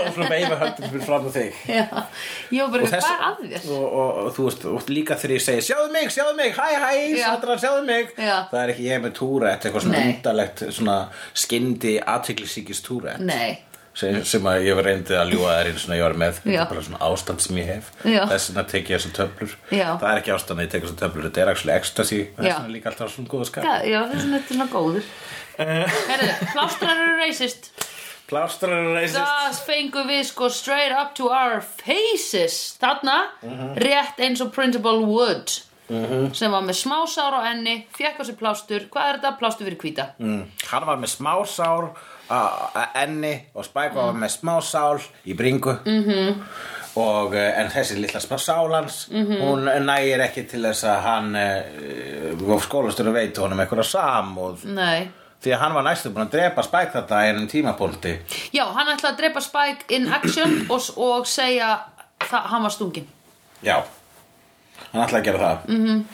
og 0.05 0.12
svona 0.15 0.29
veifa 0.36 0.60
höndunum 0.62 0.93
fyrir 0.95 1.05
fram 1.10 1.25
á 1.25 1.31
þig 1.36 1.60
Já, 1.71 1.86
ég 2.55 2.62
var 2.62 2.71
bara 2.75 2.86
eitthvað, 2.86 3.05
hvað 3.05 3.15
er 3.15 3.25
að 3.25 3.43
þér? 3.55 3.67
og, 3.75 3.86
og, 3.86 4.10
og 4.25 4.31
þú 4.38 4.47
veist, 4.49 4.65
og 4.75 4.89
líka 4.95 5.17
þegar 5.21 5.36
ég 5.36 5.45
segi 5.47 5.65
sjáðu 5.69 5.91
mig, 5.95 6.12
sjáðu 6.15 6.36
mig, 6.39 6.55
hæ 6.55 6.67
hæ. 6.86 6.91
Sandra, 7.25 7.58
sjáðu 7.65 7.86
mig 7.89 8.12
Já. 8.19 8.36
það 8.51 8.60
er 8.65 8.73
ekki 8.75 8.88
ég 8.91 9.03
með 9.05 9.15
túrætt, 9.19 9.65
eitthvað 9.65 9.86
svona 9.88 10.01
Nei. 10.01 10.10
undalegt 10.13 10.65
svona 10.75 10.97
skyndi 11.45 11.95
aðteglisíkist 12.15 12.86
túrætt 12.88 13.23
Nei, 13.25 13.58
sem, 13.95 14.19
sem 14.27 14.49
að 14.51 14.67
ég 14.67 14.77
var 14.79 14.88
reyndið 14.89 15.17
að 15.21 15.34
ljúga 15.34 15.55
þær 15.55 15.69
einu 15.71 15.81
svona 15.84 15.97
ég 15.99 16.05
var 16.05 16.17
með 16.21 16.39
þetta 16.41 16.60
er 16.62 16.69
bara 16.73 16.86
svona 16.89 17.01
ástand 17.10 17.45
sem 17.45 17.60
ég 17.62 17.71
hef. 17.71 17.89
Þess 18.03 18.49
vegna 18.51 18.65
tek 18.75 18.91
ég 18.91 18.99
þessar 19.01 19.15
töflur. 19.21 19.58
Það 19.71 20.08
er 20.12 20.21
ekki 20.21 20.36
ástand 20.36 20.60
að 20.60 20.67
ég 20.67 20.73
tek 20.75 20.86
þessar 20.86 21.01
töflur 21.03 21.27
þetta 21.29 21.43
er 21.45 21.53
actually 21.55 21.75
ecstasy. 21.75 22.21
Vegna 22.38 22.62
er 22.62 22.73
líka 22.75 22.91
alltaf 22.91 23.15
svona 23.15 23.34
góða 23.34 23.49
skap 23.51 23.67
já, 23.88 23.99
þetta 24.12 24.39
er 24.41 24.47
svona 24.51 24.69
góður. 24.75 25.12
Herðu, 25.55 26.31
plástrar 26.51 27.05
eru 27.05 27.19
racist. 27.23 27.71
Plástur 28.25 28.71
eru 28.73 28.95
reysist 28.95 29.21
Það 29.21 29.58
fengum 29.67 30.08
við 30.10 30.23
sko 30.31 30.47
straight 30.49 30.93
up 30.97 31.13
to 31.17 31.29
our 31.29 31.60
faces. 31.62 32.55
Þarna, 32.81 33.19
rétt 33.77 34.21
eins 34.25 34.41
og 34.41 34.49
Principal 34.55 35.03
Wood 35.05 35.53
sem 36.34 36.52
var 36.52 36.63
með 36.65 36.80
smásár 36.80 37.36
á 37.38 37.41
enni 37.52 37.76
fekk 37.93 38.21
á 38.21 38.24
sig 38.26 38.38
plástur, 38.39 38.88
hvað 38.93 39.10
er 39.10 39.19
þetta? 39.19 39.34
Plástur 39.39 39.67
fyrir 39.67 39.82
hvíta. 39.82 40.08
Mm. 40.19 40.45
hann 40.71 40.88
var 40.88 40.98
með 41.02 41.12
smásár 41.13 41.91
á 42.30 42.41
enni 43.04 43.36
og 43.54 43.67
Spike 43.67 43.93
var 43.93 44.17
með 44.17 44.34
smásál 44.39 45.02
í 45.26 45.36
bringu. 45.38 45.78
-hmm. 45.86 46.41
og 46.95 47.36
eh, 47.36 47.60
en 47.60 47.69
þessi 47.69 48.00
litla 48.00 48.19
smá 48.19 48.38
sálans 48.38 49.10
-hmm. 49.12 49.41
hún 49.41 49.86
nægir 49.86 50.19
ekki 50.19 50.43
til 50.43 50.63
þess 50.63 50.84
að 50.84 51.02
hann 51.02 51.36
uh, 51.36 52.62
skólastur 52.62 53.13
veit 53.13 53.38
honum 53.38 53.60
eitthvað 53.60 53.84
samúð. 53.84 54.65
Nei. 54.65 55.12
Því 55.45 55.52
að 55.54 55.60
hann 55.62 55.76
var 55.78 55.84
næstu 55.86 56.10
búin 56.10 56.26
að 56.26 56.32
drepa 56.32 56.63
Spike 56.65 56.91
þetta 56.95 57.19
í 57.21 57.30
ennum 57.30 57.50
tímapunkti 57.52 58.13
Já, 58.56 58.63
hann 58.74 58.88
ætlaði 58.88 59.12
að 59.12 59.19
drepa 59.19 59.43
Spike 59.45 59.93
in 59.93 60.08
action 60.13 60.56
og, 60.74 60.88
og 60.98 61.28
segja 61.30 61.76
það, 62.24 62.48
hann 62.54 62.65
var 62.65 62.74
stungin 62.74 63.08
Já, 63.65 63.84
hann 64.95 65.08
ætlaði 65.08 65.21
að 65.21 65.27
gera 65.29 65.43
það 65.43 65.67
mm 65.69 65.86
-hmm. 65.86 66.05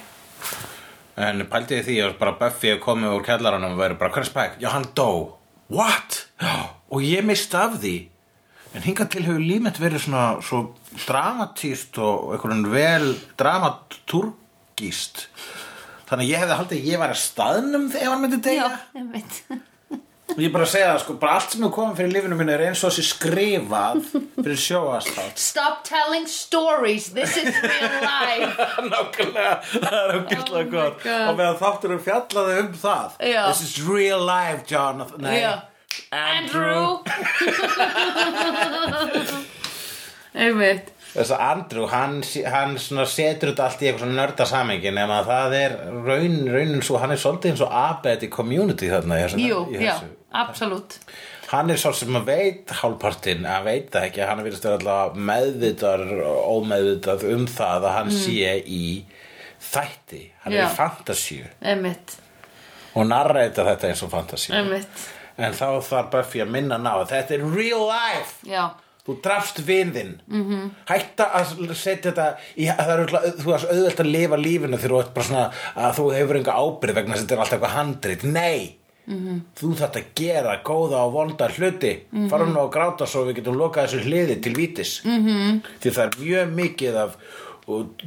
En 1.22 1.44
pældi 1.46 1.82
því 1.86 1.96
að 2.02 2.17
bara 2.17 2.38
Buffy 2.39 2.78
komið 2.82 3.15
úr 3.15 3.26
kjallaranum 3.26 3.74
og 3.76 3.82
verið 3.82 3.98
bara, 4.00 4.10
hver 4.10 4.24
er 4.24 4.30
Spike? 4.30 4.60
Já, 4.60 4.70
hann 4.70 4.88
dó 4.96 5.38
What? 5.70 6.28
Já, 6.41 6.70
og 6.89 7.02
ég 7.02 7.24
misti 7.24 7.58
af 7.58 7.78
því 7.82 8.08
En 8.74 8.82
hingað 8.82 9.10
til 9.10 9.24
hefur 9.24 9.39
límett 9.39 9.80
verið 9.80 10.06
svona 10.06 10.41
svo 10.41 10.76
dramatíst 11.08 11.98
og 11.98 12.34
einhvern 12.34 12.72
vel 12.72 13.17
dramaturgíst 13.38 15.28
Þannig 16.08 16.26
að 16.26 16.32
ég 16.32 16.39
hefði 16.39 16.56
haldið 16.60 16.78
að 16.80 16.88
ég 16.91 17.00
var 17.00 17.10
að 17.10 17.24
staðnum 17.24 17.91
þegar 17.91 18.10
hann 18.12 18.22
myndi 18.22 18.41
deyja 18.44 18.72
ég 18.96 19.12
veit 19.12 19.62
Ég 20.38 20.48
er 20.48 20.54
bara 20.54 20.65
að 20.65 20.72
segja 20.72 20.89
það, 20.91 21.00
sko, 21.04 21.13
bara 21.22 21.34
allt 21.38 21.54
sem 21.56 21.63
er 21.67 21.72
komið 21.76 21.98
fyrir 22.00 22.13
lífinu 22.15 22.38
minni 22.39 22.54
er 22.56 22.63
eins 22.70 22.82
og 22.86 22.91
þessi 22.94 23.04
skrifað 23.10 24.04
fyrir 24.12 24.60
sjóastátt 24.63 25.41
Stop 25.41 25.82
telling 25.88 26.28
stories, 26.32 27.10
this 27.15 27.36
is 27.41 27.52
real 27.65 27.98
life. 28.06 28.67
Nákvæmlega, 28.91 29.58
það 29.74 29.98
er 30.00 30.15
ógæslega 30.20 30.62
Oh 30.62 30.70
gott. 30.72 31.04
Og 31.10 31.36
meðan 31.39 31.60
þátturum 31.60 32.02
fjallaði 32.06 32.56
um 32.62 32.72
það. 32.80 33.17
Já. 33.32 33.41
This 33.50 33.62
is 33.65 33.76
real 33.88 34.24
life, 34.28 34.63
Jonathan. 34.70 35.22
Nei, 35.26 35.41
Já. 35.41 35.54
Andrew. 36.15 37.02
Ég 40.38 40.56
veit 40.62 40.91
Þess 41.12 41.32
að 41.36 41.41
Andrew, 41.43 41.86
hann, 41.91 42.21
hann 42.54 42.78
setur 42.80 43.50
þetta 43.52 43.65
allt 43.65 43.82
í 43.84 43.88
eitthvað 43.89 44.06
svona 44.06 44.15
nörda 44.21 44.45
samengi 44.47 44.91
nema 44.95 45.17
að 45.19 45.26
það 45.32 45.56
er 45.58 45.74
raun, 46.08 46.38
raunin 46.54 46.82
svo 46.88 47.02
hann 47.02 47.12
er 47.12 47.19
svolítið 47.19 47.52
eins 47.52 47.63
og 47.65 47.74
abed 47.76 48.24
í 48.24 48.30
community 48.32 48.88
þarna 48.93 49.17
í 49.19 49.26
þessu, 49.26 49.41
Jú, 49.43 49.58
já, 49.76 49.95
absolutt. 50.45 50.95
Hann 51.52 51.69
er 51.74 51.82
svo 51.82 51.91
sem 51.91 52.15
að 52.15 52.30
veit 52.32 52.71
hálfpartinn, 52.80 53.43
að 53.43 53.65
veit 53.67 53.89
það 53.91 54.06
ekki 54.08 54.24
hann 54.30 54.39
er 54.39 54.45
virðist 54.47 54.63
vera 54.69 54.78
alltaf 54.80 55.17
meðvitar 55.28 56.04
ómeðvitað 56.54 57.26
um 57.34 57.43
það 57.52 57.88
að 57.89 57.95
hann 57.97 58.12
sé 58.15 58.54
í 58.71 58.84
þætti. 59.71 60.21
Hann 60.45 60.54
er 60.54 60.62
Mm. 60.62 60.63
Já. 60.63 60.71
í 60.71 60.78
fantasíu 60.80 61.45
og 62.95 63.06
narreita 63.08 63.63
þetta 63.67 63.88
eins 63.91 64.02
og 64.04 64.10
fantasíu. 64.12 64.56
En 65.38 65.54
þá 65.56 65.67
þarf 65.84 66.10
Buffy 66.12 66.41
að 66.43 66.50
minna 66.56 66.78
ná 66.78 66.93
að 67.02 67.12
þetta 67.13 67.36
er 67.38 67.45
real 67.56 67.84
life. 67.88 68.34
Já, 68.47 68.69
þú 69.08 69.16
drafst 69.24 69.60
vin 69.66 69.92
þinn 69.94 70.20
Mhm. 70.28 70.42
-hmm. 70.52 70.70
hætta 70.88 71.26
að 71.34 71.74
setja 71.76 72.12
þetta 72.12 72.36
í, 72.58 72.66
það 72.68 72.90
er 72.90 73.00
auðvitað- 73.08 74.00
að 74.00 74.12
lifa 74.12 74.36
lífinu 74.38 74.78
þegar 74.78 74.92
þú 74.92 75.00
ert 75.00 75.14
bara 75.14 75.26
svona 75.26 75.52
að 75.76 75.94
þú 75.96 76.14
hefur 76.16 76.36
enga 76.38 76.54
ábyrð 76.54 76.94
vegna 76.96 77.14
að 77.16 77.20
þetta 77.20 77.32
er 77.34 77.40
alltaf 77.40 77.60
eitthvað 77.60 77.76
handrit 77.78 78.24
nei, 78.24 78.76
Mhm. 79.08 79.18
-hmm. 79.28 79.42
þú 79.60 79.76
þarft 79.76 79.96
að 79.96 80.04
gera 80.16 80.62
góða 80.64 80.98
og 81.06 81.14
vonda 81.14 81.48
hluti 81.50 82.00
mm. 82.12 82.26
-hmm. 82.26 82.30
fara 82.30 82.46
nú 82.46 82.60
að 82.60 82.72
gráta 82.72 83.06
svo 83.08 83.26
við 83.26 83.36
getum 83.36 83.56
lokað 83.58 83.88
þessu 83.88 84.04
hliði 84.04 84.42
til 84.42 84.54
vítis 84.56 85.02
því 85.82 85.90
það 85.92 86.04
er 86.04 86.10
mjög 86.20 86.54
mikið 86.56 86.96
af 86.96 87.16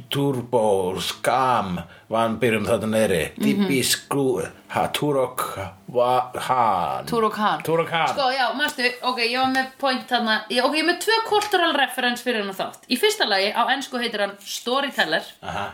turbo, 0.09 0.95
skam 1.01 1.79
van 2.11 2.37
byrjum 2.41 2.65
þetta 2.67 2.89
neyri 2.89 3.21
Mhm. 3.35 3.43
Dibi 3.45 3.79
skrú 3.83 4.25
ha, 4.69 4.87
Turok 4.93 5.43
va, 5.87 6.31
han. 6.35 7.05
Turok 7.05 7.35
Han. 7.35 7.61
Turok 7.63 7.89
Han. 7.89 8.07
Sko, 8.07 8.29
já, 8.31 8.49
mástu, 8.57 8.83
ok, 9.01 9.19
ég 9.19 9.37
var 9.39 9.51
með 9.53 9.67
point 9.79 10.07
þarna. 10.09 10.41
Ég, 10.49 10.63
Ok, 10.63 10.75
ég 10.75 10.83
er 10.83 10.89
með 10.93 10.99
tvö 11.05 11.19
cultural 11.29 11.73
reference 11.73 12.23
fyrir 12.23 12.43
hann 12.43 12.53
þátt. 12.55 12.83
Í 12.89 12.97
fyrsta 12.99 13.27
lagi, 13.27 13.53
á 13.53 13.63
ensku 13.75 13.97
heitir 14.01 14.19
hann 14.19 14.35
Storyteller. 14.39 15.23
Aha. 15.43 15.73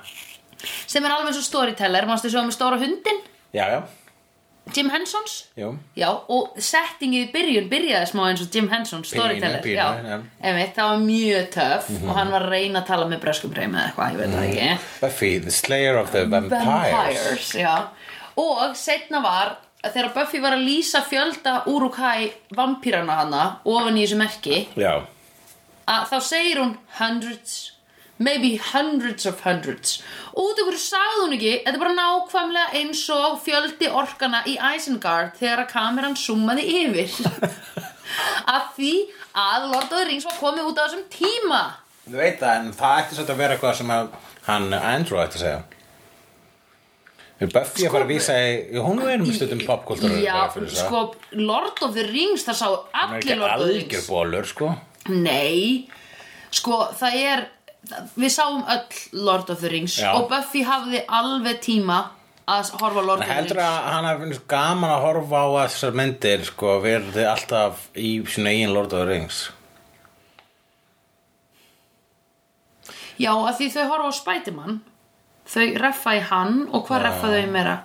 sem 0.87 1.03
er 1.05 1.09
alveg 1.09 1.27
eins 1.31 1.37
og 1.37 1.43
Storyteller. 1.43 2.05
Mástu 2.05 2.29
svo 2.29 2.41
með 2.45 2.53
stóra 2.53 2.77
hundin 2.77 3.21
já, 3.53 3.65
já, 3.67 3.81
Jim 4.75 4.91
Hensons? 4.93 5.37
Jú 5.59 5.71
Já, 5.97 6.09
og 6.11 6.59
settingið 6.61 7.25
í 7.25 7.31
byrjun 7.33 7.71
byrjaði 7.71 8.11
smá 8.11 8.23
eins 8.27 8.43
og 8.45 8.55
Jim 8.55 8.69
Henson, 8.71 9.03
storyteller. 9.07 9.65
Já, 9.67 9.87
já. 10.05 10.19
það 10.75 10.91
var 10.91 11.01
mjög 11.05 11.49
töff 11.55 11.89
og 12.01 12.13
hann 12.17 12.31
var 12.33 12.45
að 12.47 12.55
reyna 12.55 12.83
að 12.83 12.87
tala 12.91 13.09
með 13.09 13.23
breskum 13.25 13.55
reym 13.57 13.75
eða 13.75 13.89
eitthvað, 13.89 14.13
ég 14.13 14.21
veit 14.21 14.35
það 14.35 14.47
ekki. 14.51 14.93
Buffy, 15.01 15.33
the 15.47 15.55
slayer 15.55 15.99
of 15.99 16.13
the 16.15 16.23
vampires, 16.25 16.95
Vampires, 16.95 17.51
já. 17.59 17.75
Og 18.41 18.77
setna 18.79 19.21
var 19.23 19.57
þegar 19.89 20.13
Buffy 20.15 20.41
var 20.41 20.55
að 20.55 20.65
lýsa 20.67 21.01
fjölda 21.05 21.61
Urukai 21.69 22.31
vampírana 22.55 23.21
hana 23.23 23.43
ofan 23.65 23.97
í 23.97 24.05
þessu 24.05 24.19
merki 24.19 24.59
Já, 24.77 25.01
að 25.89 26.09
þá 26.11 26.17
segir 26.27 26.61
hún 26.61 26.75
hundreds 26.99 27.55
maybe 28.21 28.51
hundreds 28.71 29.25
of 29.29 29.41
hundreds. 29.45 29.97
Út 30.37 30.61
af 30.61 30.67
hverju 30.69 30.81
sagði 30.83 31.23
hún 31.23 31.35
ekki 31.37 31.53
þetta 31.65 31.73
er 31.75 31.81
bara 31.83 31.95
nákvæmlega 31.97 32.79
eins 32.81 33.01
og 33.15 33.39
fjöldi 33.45 33.89
orkana 34.01 34.43
í 34.45 34.57
Isengard 34.75 35.33
þegar 35.39 35.65
að 35.65 35.71
kameran 35.73 36.17
summaði 36.19 36.67
yfir. 36.83 37.17
Af 38.55 38.73
því 38.77 38.93
að 39.39 39.69
Lord 39.71 39.85
of 39.87 39.93
the 39.95 40.07
Rings 40.09 40.25
var 40.27 40.39
komið 40.39 40.71
út 40.71 40.79
á 40.79 40.83
þessum 40.85 41.05
tíma. 41.13 41.61
Þú 42.07 42.17
veit 42.19 42.41
það, 42.41 42.55
en 42.57 42.73
það 42.75 42.97
ætti 43.01 43.15
svolítið 43.17 43.35
að 43.35 43.41
vera 43.43 43.55
eitthvað 43.55 43.77
sem 43.79 43.93
hann 44.47 44.73
Andrew 44.75 45.21
ætti 45.21 45.39
að 45.39 45.45
segja. 45.45 45.61
Er 47.41 47.49
Buffy 47.49 47.87
að 47.87 47.95
fara 47.95 48.05
að 48.05 48.11
vísa 48.11 48.33
í, 48.37 48.49
hún 48.77 48.99
er 49.01 49.15
einum 49.15 49.31
stundum 49.33 49.63
popkultúr 49.65 50.11
já, 50.21 50.35
sko, 50.75 50.99
Lord 51.39 51.79
of 51.81 51.95
the 51.95 52.03
Rings 52.05 52.43
það 52.45 52.59
sá 52.59 52.67
er 52.69 52.99
allir 53.01 53.17
ekki 53.17 53.37
Lord 53.39 53.47
of 53.47 53.63
the 53.63 53.69
algjör 53.71 53.95
Rings. 53.95 54.09
bólur, 54.11 54.49
sko. 54.51 54.69
Nei, 55.09 55.87
sko 56.53 56.77
það 56.99 57.17
er 57.31 57.41
Við 57.89 58.29
sáum 58.29 58.61
öll 58.69 58.99
Lord 59.25 59.49
of 59.49 59.61
the 59.63 59.69
Rings 59.71 59.95
Já. 59.97 60.11
og 60.13 60.27
Buffy 60.29 60.61
hafði 60.67 61.01
alveg 61.09 61.61
tíma 61.65 62.01
að 62.51 62.69
horfa 62.81 63.01
Lord 63.05 63.23
of 63.23 63.25
the 63.25 63.33
heldur 63.33 63.57
Rings. 63.57 63.69
að 63.71 63.87
hann 63.93 64.05
hafi 64.05 64.21
finnst 64.25 64.43
gaman 64.51 64.91
að 64.93 65.01
horfa 65.07 65.41
á 65.41 65.47
þessar 65.63 65.97
myndir, 65.97 66.43
sko, 66.45 66.75
verði 66.83 67.25
alltaf 67.31 67.87
í 67.97 68.11
sína 68.29 68.53
eigin 68.53 68.73
Lord 68.75 68.93
of 68.93 68.99
the 69.01 69.07
Rings. 69.09 69.39
Já, 73.21 73.31
að 73.33 73.57
því 73.59 73.67
þau 73.75 73.83
horfa 73.91 74.09
á 74.09 74.13
Spiderman. 74.17 74.77
Þau 75.51 75.65
reffa 75.81 76.13
í 76.17 76.21
hann 76.29 76.61
og 76.71 76.85
hvað 76.87 77.03
reffa 77.07 77.31
þau 77.33 77.41
í 77.41 77.49
meira? 77.51 77.75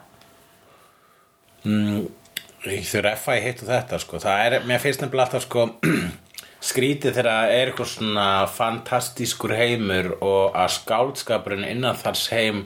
Þau 1.67 3.03
reffa 3.09 3.37
í 3.37 3.43
hitt 3.45 3.65
og 3.65 3.71
þetta, 3.73 3.99
sko. 4.03 4.21
Það 4.23 4.45
er, 4.45 4.59
mér 4.69 4.83
finnst 4.85 5.03
nefnilega 5.03 5.27
alltaf, 5.29 5.47
sko 5.49 5.67
skrítið 6.67 7.15
þegar 7.17 7.29
það 7.31 7.53
er 7.57 7.71
eitthvað 7.71 7.91
svona 7.93 8.27
fantastískur 8.57 9.55
heimur 9.57 10.09
og 10.25 10.57
að 10.59 10.73
skáldskapurinn 10.81 11.67
innan 11.69 11.99
þars 12.01 12.25
heim 12.33 12.65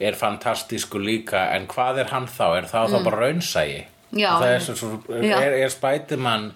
er 0.00 0.16
fantastískur 0.16 1.02
líka 1.04 1.46
en 1.56 1.66
hvað 1.70 2.02
er 2.04 2.12
hann 2.14 2.28
þá? 2.30 2.44
Er 2.60 2.68
það 2.70 2.94
þá 2.94 2.98
bara 3.06 3.22
raunsægi? 3.24 3.80
Já. 4.16 4.30
Það 4.40 4.52
er, 4.54 4.60
svo, 4.66 4.92
er, 5.20 5.56
er 5.64 5.70
Spiderman 5.72 6.46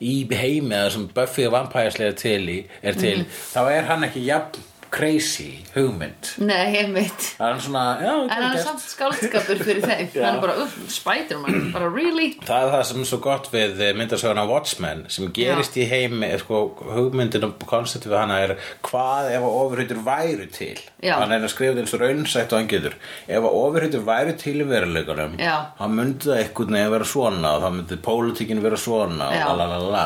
í 0.00 0.12
heimi 0.32 0.74
eða 0.76 0.90
sem 0.94 1.06
Buffy 1.14 1.46
og 1.48 1.52
Vampærslega 1.56 2.14
til 2.16 2.42
í, 2.48 2.58
er 2.82 2.94
til, 2.96 3.18
Mhm. 3.24 3.40
þá 3.54 3.60
er 3.72 3.88
hann 3.90 4.04
ekki 4.06 4.22
jafn 4.28 4.60
crazy 4.90 5.60
hugmynd. 5.74 6.32
Nei, 6.42 6.76
einmitt. 6.80 7.26
Það 7.38 7.46
er 7.46 7.52
hann 7.54 7.62
svona, 7.64 7.82
já, 8.02 8.12
En 8.24 8.30
hann 8.34 8.56
er 8.56 8.62
samt 8.64 8.82
skáldskapur 8.82 9.60
fyrir 9.62 9.84
þeim. 9.86 10.08
Hann 10.20 10.38
er 10.38 10.42
bara, 10.42 10.56
uff, 10.64 10.74
Spiderman 10.92 11.70
Bara 11.74 11.88
really? 11.94 12.32
Það 12.46 12.64
er 12.66 12.72
það 12.74 12.82
sem 12.90 13.02
er 13.04 13.08
svo 13.10 13.18
gott 13.24 13.48
við 13.52 13.82
myndasöguna 13.98 14.44
Watchmen 14.50 15.04
sem 15.12 15.30
gerist 15.36 15.78
í 15.80 15.86
heimi 15.90 16.30
sko, 16.42 16.62
hugmyndin 16.90 17.46
og 17.48 17.66
konceptið 17.70 18.12
við 18.12 18.18
hana 18.20 18.38
er 18.44 18.54
hvað 18.86 19.30
ef 19.36 19.46
að 19.46 19.58
ofurhautur 19.60 20.02
væru 20.06 20.48
til? 20.52 20.74
Já. 21.00 21.14
hann 21.20 21.32
er 21.32 21.46
að 21.46 21.52
skrifa 21.54 21.72
þetta 21.76 21.84
eins 21.86 21.94
og 21.96 22.02
raunsætt 22.04 22.52
og 22.54 22.60
hann 22.60 22.70
getur. 22.70 22.96
Ef 23.30 23.40
að 23.40 23.58
ofurhautur 23.62 24.04
væru 24.10 24.36
til 24.42 24.56
í 24.60 24.68
veruleikunum 24.68 25.38
Já. 25.40 25.54
þá 25.78 25.84
myndi 25.94 26.28
það 26.30 26.42
einhvern 26.42 26.76
veginn 26.76 26.94
vera 26.96 27.08
svona 27.14 27.54
og 27.56 27.64
þá 27.64 27.70
myndi 27.78 28.00
pólitíkin 28.10 28.64
vera 28.64 28.80
svona 28.80 29.30
Já. 29.32 29.46
og, 29.46 29.56
lalalala. 29.62 30.04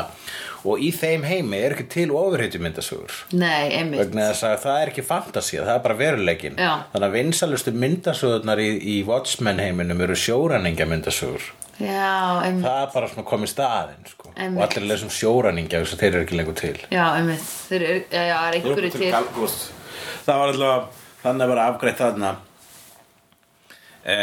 Og 0.65 0.81
í 0.81 0.89
þeim 0.95 1.25
heimi 1.27 1.59
er 1.61 1.75
ekki 1.75 1.85
til 1.93 2.07
ofurhautur 2.15 2.63
myndasögur 2.63 3.17
Nei, 3.37 3.69
einmitt. 3.77 4.01
Vegna 4.01 4.29
þess 4.31 4.47
að 4.49 4.55
það 4.65 4.79
er 4.81 4.91
ekki 4.93 5.05
fantasía, 5.05 5.65
það 5.67 5.75
er 5.75 5.83
bara 5.85 5.99
veruleikin 5.99 6.57
Já. 6.59 6.71
þannig 6.93 7.07
að 7.07 7.17
vinsalustu 7.19 7.75
myndasögurnar 7.83 8.61
í, 8.63 8.71
í 8.79 8.95
Watchmen 9.07 9.61
heiminum 9.61 10.01
eru 10.05 10.17
sjóræningja 10.19 10.89
myndasögur 10.89 11.51
Já, 11.75 12.39
einmitt. 12.45 12.63
Það 12.63 12.81
er 12.85 12.91
bara 12.93 13.07
svona 13.11 13.27
komið 13.27 13.49
staðinn 13.51 14.05
sko. 14.07 14.29
Og 14.31 14.61
allir 14.63 14.85
lesum 14.87 15.09
sjóræningja 15.11 15.81
þess 15.81 15.97
að 15.97 16.03
þeir 16.05 16.13
eru 16.13 16.23
ekki 16.23 16.37
lengur 16.39 16.55
til. 16.55 16.77
Já, 16.87 17.03
einmitt. 17.17 17.49
Þeir 17.67 17.83
eru, 17.89 17.97
já, 18.13 18.21
já, 18.29 18.35
er 18.37 18.55
einhverju 18.61 18.91
til? 18.93 19.09
Galgúst. 19.11 19.65
það 20.23 20.39
var 20.39 20.53
alltaf 20.53 21.01
þannig 21.25 21.43
að 21.43 21.51
bara 21.51 21.67
afgreitt 21.73 21.99
þarna. 21.99 22.31
E, 24.05 24.17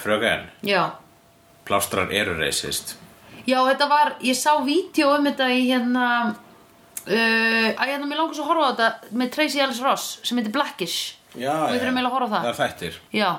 fröken. 0.00 0.48
Já. 0.64 0.82
Plástrar 1.68 2.12
eru 2.16 2.38
reisist 2.40 2.96
Já, 3.46 3.58
þetta 3.68 3.88
var, 3.90 4.14
ég 4.24 4.38
sá 4.38 4.52
vídeo 4.64 5.10
um 5.18 5.26
þetta 5.28 5.48
í 5.52 5.62
hérna 5.68 6.06
uh, 6.30 7.70
Æ, 7.74 7.82
hérna, 7.84 8.08
mér 8.08 8.20
langar 8.22 8.36
svo 8.38 8.46
að 8.46 8.50
horfa 8.52 8.66
á 8.66 8.70
þetta 8.72 9.16
með 9.20 9.32
Tracy 9.36 9.62
Ellis 9.64 9.82
Ross 9.84 10.06
sem 10.24 10.40
heitir 10.40 10.54
Blackish. 10.54 11.16
Já, 11.34 11.52
Við 11.68 11.80
þurfum 11.82 11.98
eiginlega 11.98 12.10
að 12.10 12.16
horfa 12.18 12.28
á 12.28 12.32
það. 12.34 12.44
það 12.44 12.52
er 12.52 12.60
þættir. 12.62 13.00
Já, 13.18 13.30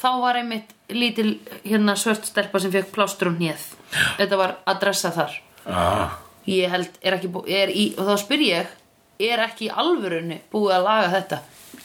þá 0.00 0.08
var 0.22 0.40
einmitt 0.40 0.72
lítil 0.92 1.28
hérna 1.66 1.96
svört 2.00 2.26
stelpa 2.28 2.62
sem 2.62 2.72
fekk 2.74 2.90
plástur 2.94 3.30
um 3.30 3.36
hnéð. 3.38 3.68
Þetta 4.16 4.40
var 4.40 4.56
adressa 4.72 5.12
þar. 5.14 5.36
Ah. 5.66 6.16
Ég 6.46 6.70
held, 6.70 6.98
er 7.02 7.16
ekki 7.18 7.30
búið, 7.34 7.52
er 7.58 7.72
í, 7.74 7.86
og 7.98 8.06
þá 8.06 8.18
spyr 8.22 8.44
ég 8.46 8.74
Er 9.16 9.40
ekki 9.40 9.70
í 9.70 9.72
alvörunni 9.72 10.42
búið 10.52 10.74
að 10.76 10.82
laga 10.84 11.12
þetta? 11.14 11.36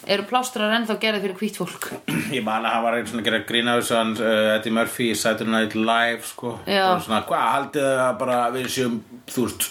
Eru 0.10 0.24
plástrar 0.26 0.72
ennþá 0.80 0.95
gerðið 1.02 1.26
fyrir 1.28 1.38
hvít 1.41 1.58
fólk? 1.62 1.89
ég 2.38 2.41
man 2.45 2.66
að 2.66 2.74
hann 2.74 2.84
var 2.88 2.95
einu 2.97 3.10
svona 3.12 3.22
að 3.22 3.28
gera 3.30 3.41
grína 3.52 3.76
þessu 3.78 3.97
hann 3.99 4.14
uh, 4.18 4.56
Eddie 4.56 4.74
Murphy 4.74 5.10
í 5.12 5.18
Saturday 5.20 5.52
Night 5.54 5.76
Live 5.78 6.26
sko. 6.32 6.56
Og 6.66 7.04
svona, 7.06 7.20
hvað 7.30 7.43
haldið 7.56 7.86
það 7.89 8.06
að 8.08 8.16
bara 8.24 8.38
við 8.56 8.70
séum 8.74 8.95
þú 9.30 9.45
veist 9.47 9.68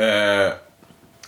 uh, 0.00 0.48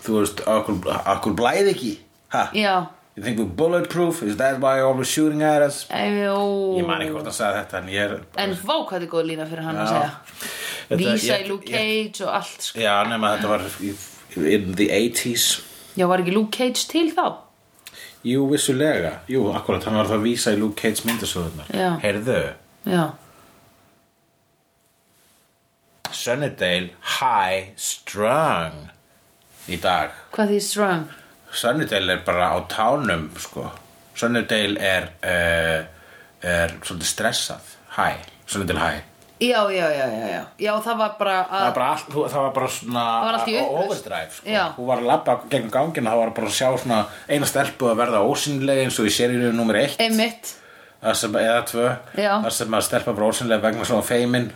þú 0.03 0.19
veist, 0.19 0.43
okkur, 0.57 0.83
okkur 1.17 1.39
blæði 1.41 1.73
ekki 1.77 1.95
ha? 2.37 2.49
Já, 2.57 2.75
You 3.13 3.23
think 3.23 3.37
we're 3.37 3.45
bulletproof? 3.45 4.23
Is 4.23 4.39
that 4.39 4.59
why 4.59 4.79
you're 4.79 4.87
always 4.89 5.07
shooting 5.13 5.43
at 5.45 5.61
us? 5.61 5.83
Ejó 5.93 6.37
Ég 6.79 6.87
man 6.89 7.03
ekki 7.05 7.13
hvort 7.13 7.27
hann 7.29 7.35
sagði 7.37 7.59
þetta 7.61 7.81
en 7.83 7.91
ég 7.93 8.07
er 8.07 8.15
En 8.41 8.55
vá 8.57 8.73
hvað 8.73 8.95
þetta 8.95 9.05
er 9.05 9.11
góð 9.13 9.27
lína 9.29 9.47
fyrir 9.51 9.67
hann 9.67 9.81
að 9.83 9.91
Já. 9.91 9.91
segja 9.93 10.53
Þetta- 10.89 11.01
Vísa 11.03 11.37
í 11.43 11.45
Luke 11.51 11.69
Cage 11.69 12.25
og 12.25 12.31
allt 12.39 12.65
sko. 12.71 12.81
Já, 12.81 12.95
nema 13.11 13.35
þetta 13.35 13.51
var 13.53 13.67
í- 13.85 13.93
in 14.57 14.73
the 14.81 14.87
80s 14.97 15.45
Já, 16.01 16.07
var 16.09 16.25
ekki 16.25 16.33
Luke 16.39 16.57
Cage 16.57 16.87
til 16.89 17.11
þá? 17.13 17.27
Jú, 18.23 18.45
vissulega. 18.51 19.16
Jú, 19.31 19.49
akkurat, 19.51 19.83
hann 19.89 19.99
var 19.99 20.07
það 20.11 20.20
að 20.20 20.27
vísa 20.29 20.53
í 20.55 20.59
Luke 20.61 20.79
Cage 20.79 21.07
myndasöðunar 21.09 21.73
Já. 21.75 21.89
Heyrðu, 22.05 22.41
Já, 22.87 23.03
Sunnydale 26.12 26.93
High 27.18 27.73
Strung 27.77 28.91
í 29.70 29.79
dag. 29.83 30.12
Hvað 30.35 30.53
því 30.53 30.59
strong? 30.66 31.07
Sunnydale 31.53 32.16
er 32.16 32.25
bara 32.27 32.51
á 32.55 32.59
tánum 32.70 33.29
sko. 33.41 33.68
Sunnydale 34.18 34.79
er 34.79 35.09
uh, 35.23 35.81
er 36.43 36.77
svolítið 36.83 37.09
stressað. 37.11 37.73
High, 37.97 38.23
Sunnydale 38.47 38.83
High 38.83 39.12
Já, 39.43 39.61
já, 39.74 39.86
já, 39.99 40.07
já, 40.07 40.43
já. 40.59 40.72
Það 40.86 40.97
var 41.03 41.14
bara 41.18 41.36
Það 41.43 41.59
að 41.59 41.64
var 41.66 41.74
bara, 41.78 41.88
allt, 41.97 42.09
þú- 42.14 42.26
það 42.30 42.43
var 42.47 42.53
bara 42.59 42.68
svona 42.76 43.05
Það 43.09 43.26
var 43.26 43.38
allt 43.38 43.49
í 43.49 43.55
upplausn. 43.59 43.84
overdrive 43.84 44.30
sko. 44.38 44.49
Já. 44.55 44.64
Hún 44.78 44.86
var 44.86 44.99
að 45.03 45.07
labba 45.11 45.36
gegn 45.51 45.70
gangin 45.74 46.07
það 46.11 46.18
var 46.22 46.30
bara 46.38 46.47
að 46.47 46.59
sjá 46.61 46.68
svona 46.78 47.01
eina 47.28 47.47
stelpu 47.51 47.90
að 47.90 47.97
verða 48.05 48.20
ósynlega 48.30 48.84
eins 48.86 48.99
og 49.03 49.07
í 49.11 49.14
seríu 49.18 49.53
nummer 49.53 49.74
1 49.82 49.97
Einmitt. 49.99 50.55
Það 51.03 51.14
sem, 51.18 51.32
eða 51.34 51.62
tvö. 51.66 51.86
Já. 52.14 52.34
þar 52.45 52.53
sem 52.61 52.76
að 52.78 52.82
stelpa 52.86 53.12
bara 53.16 53.26
ósynlega 53.32 53.62
vegna 53.66 53.84
svona 53.84 54.03
feimin 54.07 54.53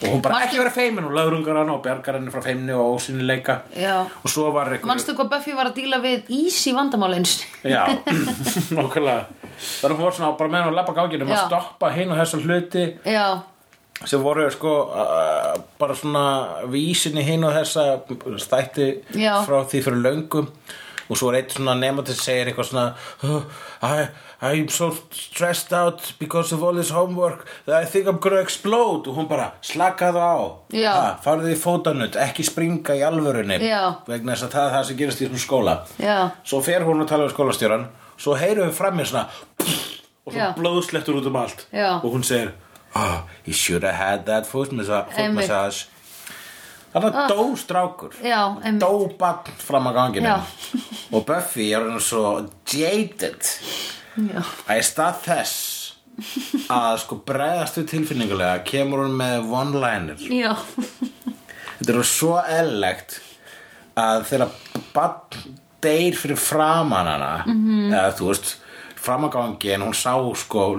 og 0.00 0.08
hún 0.08 0.22
bara 0.24 0.34
Manstu- 0.38 0.46
ekki 0.48 0.58
vera 0.62 0.70
feimin 0.72 1.04
og 1.04 1.12
lögrungar 1.12 1.58
hann 1.60 1.68
og 1.74 1.82
bjargar 1.84 2.14
henni 2.16 2.30
frá 2.32 2.40
feimni 2.42 2.72
og 2.72 2.94
ósynleika 2.96 3.58
Já. 3.76 4.06
Og 4.24 4.30
svo 4.32 4.46
var 4.54 4.70
eitthvað 4.72 4.86
Manstu 4.94 5.12
hvað 5.12 5.28
Buffy 5.34 5.52
var 5.52 5.66
að 5.68 5.74
díla 5.76 5.98
við 6.00 6.30
easy 6.32 6.72
vandamál 6.72 7.12
eins 7.18 7.34
já, 7.62 7.84
nokkulega 8.78 9.26
þar 9.60 9.92
hún 9.92 10.00
var 10.06 10.12
svona 10.16 10.32
bara 10.38 10.48
með 10.54 10.62
hann 10.64 10.72
að 10.72 10.78
labba 10.78 10.94
gangin 10.96 11.26
að 11.26 11.34
Já. 11.34 11.42
stoppa 11.50 11.90
hinn 11.92 12.10
og 12.14 12.16
þessa 12.16 12.40
hluti. 12.40 12.84
Já, 13.04 13.26
sem 14.08 14.22
voru 14.22 14.46
sko 14.52 14.74
uh, 14.88 15.54
bara 15.80 15.96
svona 15.98 16.24
vísinni 16.72 17.24
hinn 17.26 17.44
og 17.44 17.56
þessa 17.58 18.00
stætti 18.40 18.92
Já. 19.18 19.40
frá 19.44 19.60
því 19.68 19.82
fyrir 19.84 20.00
löngum 20.06 20.48
og 21.10 21.18
svo 21.18 21.30
er 21.30 21.40
eitt 21.40 21.54
svona 21.56 21.74
nefnandi 21.74 22.14
sem 22.14 22.24
segir 22.24 22.50
eitthvað 22.50 22.68
svona 22.70 22.84
oh, 23.26 23.42
I, 23.82 24.06
I'm 24.40 24.68
so 24.72 24.92
stressed 25.12 25.72
out 25.76 26.14
because 26.18 26.54
of 26.54 26.62
all 26.62 26.72
this 26.72 26.90
homework 26.90 27.44
that 27.66 27.74
I 27.82 27.84
think 27.84 28.06
I'm 28.06 28.18
gonna 28.18 28.40
explode. 28.40 29.10
Og 29.10 29.18
hún 29.18 29.28
bara 29.28 29.50
slakaðu 29.60 30.22
á. 30.22 30.36
Ha, 30.72 31.02
farðu 31.20 31.50
í 31.52 31.58
fótanutt, 31.60 32.16
ekki 32.16 32.46
springa 32.48 32.96
í 32.96 33.02
alvörunni 33.04 33.58
Já. 33.60 34.00
vegna 34.08 34.32
þess 34.32 34.46
að 34.46 34.54
það 34.54 34.68
er 34.68 34.74
það 34.76 34.86
sem 34.88 35.00
gerist 35.02 35.20
í 35.20 35.28
svona 35.28 35.44
skóla. 35.44 35.76
Já, 36.00 36.16
svo 36.46 36.62
fer 36.64 36.86
hún 36.88 37.04
að 37.04 37.12
tala 37.12 37.28
um 37.28 37.34
skólastjóran 37.34 37.86
svo 38.20 38.38
heyrum 38.40 38.70
við 38.70 38.74
fram 38.78 38.96
mér 38.96 39.10
svona 39.10 39.26
og 40.24 40.32
Já. 40.32 40.46
svo 40.46 40.50
blóðslettur 40.62 41.20
út 41.20 41.28
um 41.28 41.40
allt. 41.42 41.66
Og 42.00 42.08
hún 42.14 42.24
segir 42.24 42.54
oh, 42.94 43.28
you 43.44 43.52
should 43.52 43.82
have 43.82 43.94
had 43.94 44.26
that 44.26 44.46
foot 44.46 44.72
massage. 44.72 45.86
Þannig 46.90 47.14
að 47.14 47.28
dó 47.30 47.42
strákur. 47.54 48.16
Dó 48.82 48.92
bann 49.18 49.50
fram 49.62 49.86
að 49.90 49.98
ganginu 50.00 50.32
og 51.14 51.26
Buffy 51.28 51.68
er 51.70 51.86
hann 51.86 52.02
svo 52.02 52.24
jaded. 52.66 53.46
Já, 54.18 54.42
að 54.66 54.80
í 54.80 54.86
stað 54.88 55.20
þess 55.24 55.58
að 56.70 56.96
sko 57.04 57.20
bregðast 57.24 57.78
við 57.78 57.86
tilfinningulega 57.94 58.64
kemur 58.66 59.04
hún 59.04 59.14
með 59.20 59.54
one-liner. 59.54 60.18
Þetta 61.78 61.94
er 61.94 62.08
svo 62.10 62.34
eðlilegt 62.42 63.20
að 64.00 64.26
þegar 64.32 64.58
bann 64.94 65.46
deyr 65.80 66.16
fyrir 66.18 66.36
framan 66.36 67.08
hana 67.08 67.44
-hmm. 67.46 67.92
eða 67.94 68.10
þú 68.18 68.26
veist 68.28 68.56
framagangi 69.00 69.72
en 69.72 69.86
hún 69.86 69.96
sá 69.96 70.12
sko 70.36 70.76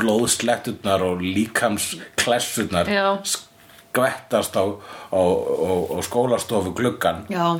blóðsletturnar 0.00 1.04
og 1.06 1.22
líkamsklessurnar 1.24 2.90
skvettast 3.26 4.56
á, 4.60 4.64
á, 4.66 5.20
á, 5.20 5.70
á 5.96 5.98
skólastofu 6.04 6.74
gluggan 6.76 7.24
já, 7.32 7.56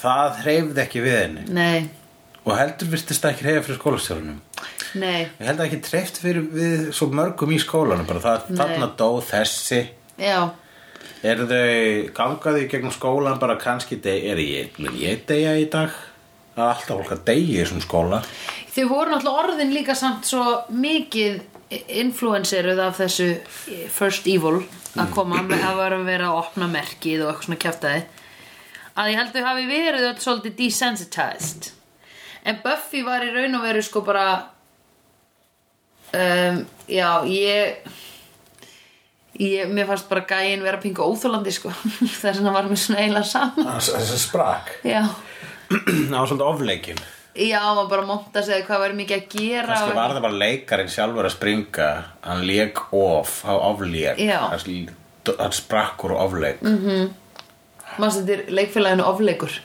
það 0.00 0.40
hreyfði 0.44 0.82
ekki 0.84 1.04
við 1.04 1.18
henni. 1.20 1.44
Nei, 1.54 1.90
og 2.44 2.56
heldur 2.58 2.90
virtist 2.92 3.22
það 3.22 3.34
ekki 3.34 3.46
hreyfa 3.46 3.66
fyrir 3.68 3.80
skólastjórunum. 3.80 4.40
Nei. 4.94 5.22
Ég 5.26 5.46
held 5.48 5.58
að 5.58 5.68
ekki 5.68 5.80
treyft 5.88 6.20
fyrir 6.22 6.44
við 6.54 6.90
svo 6.94 7.08
mörgum 7.10 7.54
í 7.54 7.60
skólanum 7.62 8.06
bara. 8.06 8.22
Það, 8.22 8.50
Nei. 8.50 8.58
þarna 8.60 8.90
dó 8.98 9.08
þessi. 9.26 9.80
Já, 10.20 10.38
eru 11.24 11.46
þau 11.50 12.10
gangaði 12.16 12.66
gegnum 12.70 12.94
skólan 12.94 13.40
bara 13.42 13.56
kannski 13.60 13.98
er 14.04 14.42
ég, 14.42 14.76
ég 15.00 15.24
deyja 15.28 15.56
í 15.58 15.68
dag? 15.72 15.94
Það 16.54 16.68
er 16.68 16.70
alltaf 16.70 17.00
fólk 17.00 17.14
að 17.16 17.24
deyja 17.26 17.46
í 17.48 17.62
þessum 17.62 17.82
skóla 17.82 18.20
þau 18.74 18.86
voru 18.90 19.12
náttúrulega 19.14 19.44
orðin 19.44 19.74
líka 19.74 19.94
samt 19.98 20.26
svo 20.28 20.44
mikið 20.74 21.42
influenceruð 22.04 22.82
af 22.84 22.98
þessu 23.00 23.28
First 23.92 24.26
Evil 24.30 24.62
að 24.94 25.14
koma 25.14 25.42
með 25.42 25.64
að 25.66 25.80
vera 25.80 25.98
að 25.98 26.08
vera 26.08 26.28
að 26.30 26.40
opna 26.42 26.68
merkið 26.70 27.24
og 27.24 27.32
eitthvað 27.32 27.48
svona 27.48 27.62
kjaftaði 27.64 28.02
að 28.94 29.10
ég 29.10 29.20
held 29.20 29.34
þau 29.34 29.46
hafi 29.48 29.66
verið 29.68 30.08
öll 30.08 30.20
svolítið 30.22 30.56
desensitized. 30.60 31.70
En 32.46 32.60
Buffy 32.62 33.02
var 33.06 33.24
í 33.24 33.32
raun 33.34 33.58
og 33.58 33.64
veru 33.64 33.82
sko 33.82 34.04
bara 34.06 34.26
um, 36.14 36.60
já, 36.86 37.08
ég 37.26 37.88
ég, 39.40 39.72
mér 39.72 39.88
fannst 39.88 40.06
bara 40.10 40.26
gæin 40.28 40.62
vera 40.62 40.78
pingu 40.82 41.02
óþólandi 41.02 41.54
sko. 41.54 41.72
Þess 42.20 42.38
að 42.38 42.52
var 42.54 42.70
mér 42.70 42.82
svona 42.84 43.02
eiginlega 43.02 43.30
sama. 43.32 43.78
Þessi 43.80 44.20
sprak 44.28 44.76
já, 44.86 45.02
á 46.14 46.20
svolítið 46.22 46.46
ofleikin 46.46 47.02
já, 47.34 47.60
maður 47.74 47.88
bara 47.90 48.06
monta 48.08 48.42
sig 48.46 48.64
hvað 48.66 48.80
væri 48.84 48.96
mikið 49.00 49.16
að 49.18 49.28
gera 49.34 49.66
kannski 49.68 49.90
og- 49.90 49.96
var 49.98 50.14
það 50.14 50.22
bara 50.26 50.40
leikarinn 50.44 50.88
sjálfur 50.94 51.24
að 51.28 51.34
springa. 51.36 51.88
Hann 52.22 52.44
lék 52.46 52.78
of 52.92 53.44
á 53.44 53.52
ofleik 53.58 54.18
hann, 54.18 54.58
sl- 54.58 55.38
hann 55.38 55.52
sprakk 55.52 56.04
úr 56.04 56.14
ofleik. 56.18 56.60
Mm. 56.62 57.12
Manstu 57.98 58.22
þetta 58.24 58.38
er 58.38 58.52
leikfélaginu 58.58 59.04
ofleikur? 59.06 59.58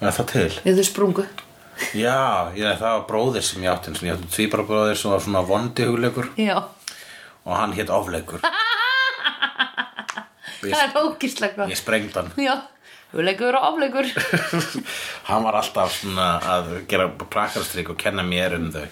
Er 0.00 0.10
það 0.16 0.26
til? 0.32 0.48
Þegar 0.64 0.76
þau 0.80 0.88
sprungu. 0.88 1.26
Já, 1.96 2.52
ég, 2.56 2.76
það 2.76 2.92
var 2.92 3.06
bróðir 3.08 3.42
sem 3.42 3.62
ég 3.62 3.70
átti 3.72 3.92
ég 4.04 4.12
átti 4.16 4.28
tvíbara 4.34 4.66
bróðir 4.68 4.96
sem 5.00 5.10
var 5.10 5.20
svona 5.24 5.42
vondi 5.46 5.84
hugleikur. 5.88 6.28
Já. 6.36 6.56
Og 7.46 7.56
hann 7.56 7.72
hétt 7.72 7.88
ofleikur. 7.90 8.40
Það 10.60 10.82
er 10.82 10.96
ógislega 11.00 11.56
gott. 11.56 11.70
Ég 11.72 11.78
sprengd 11.80 12.16
hann. 12.18 12.26
Já, 12.36 12.52
hugleikur 13.12 13.56
og 13.58 13.66
afleikur 13.72 14.08
Hann 15.28 15.44
var 15.46 15.60
alltaf 15.60 15.94
svona 15.98 16.32
að 16.56 16.72
gera 16.90 17.08
prakarstrik 17.10 17.92
og 17.92 17.98
kenna 18.00 18.24
mér 18.26 18.56
um 18.58 18.70
þau. 18.74 18.86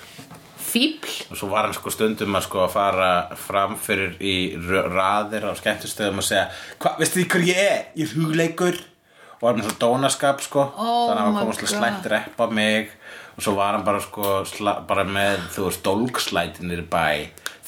Fíbl 0.68 1.14
og 1.30 1.38
svo 1.40 1.48
var 1.52 1.64
hann 1.64 1.76
sko 1.76 1.92
stundum 1.92 2.36
að 2.36 2.44
sko 2.44 2.66
að 2.66 2.74
fara 2.74 3.10
fram 3.40 3.78
fyrir 3.80 4.18
í 4.20 4.36
raðir 4.60 5.48
á 5.48 5.52
skemmtustöðum 5.56 6.20
og 6.20 6.26
segja 6.28 6.48
hvað, 6.76 6.98
veistu 7.00 7.22
því 7.22 7.26
hver 7.32 7.46
ég 7.48 7.60
er? 7.62 7.82
Ég 7.96 8.10
er 8.10 8.20
hugleikur. 8.20 8.80
Og 9.38 9.46
var 9.46 9.56
með 9.56 9.68
svo 9.68 9.76
dónaskap 9.80 10.42
sko. 10.44 10.66
Oh 10.74 11.08
þannig 11.08 11.22
að 11.22 11.24
hann 11.24 11.38
kom 11.38 11.52
að 11.54 11.72
slætt 11.72 12.08
reppa 12.12 12.48
mig. 12.52 12.92
Og 13.38 13.44
svo 13.46 13.54
var 13.56 13.76
hann 13.76 13.86
bara 13.86 14.02
sko 14.02 14.40
bara 14.90 15.06
með 15.06 15.46
þú 15.54 15.68
veist 15.68 15.84
dólgslætinir 15.86 16.82
bæ 16.90 17.06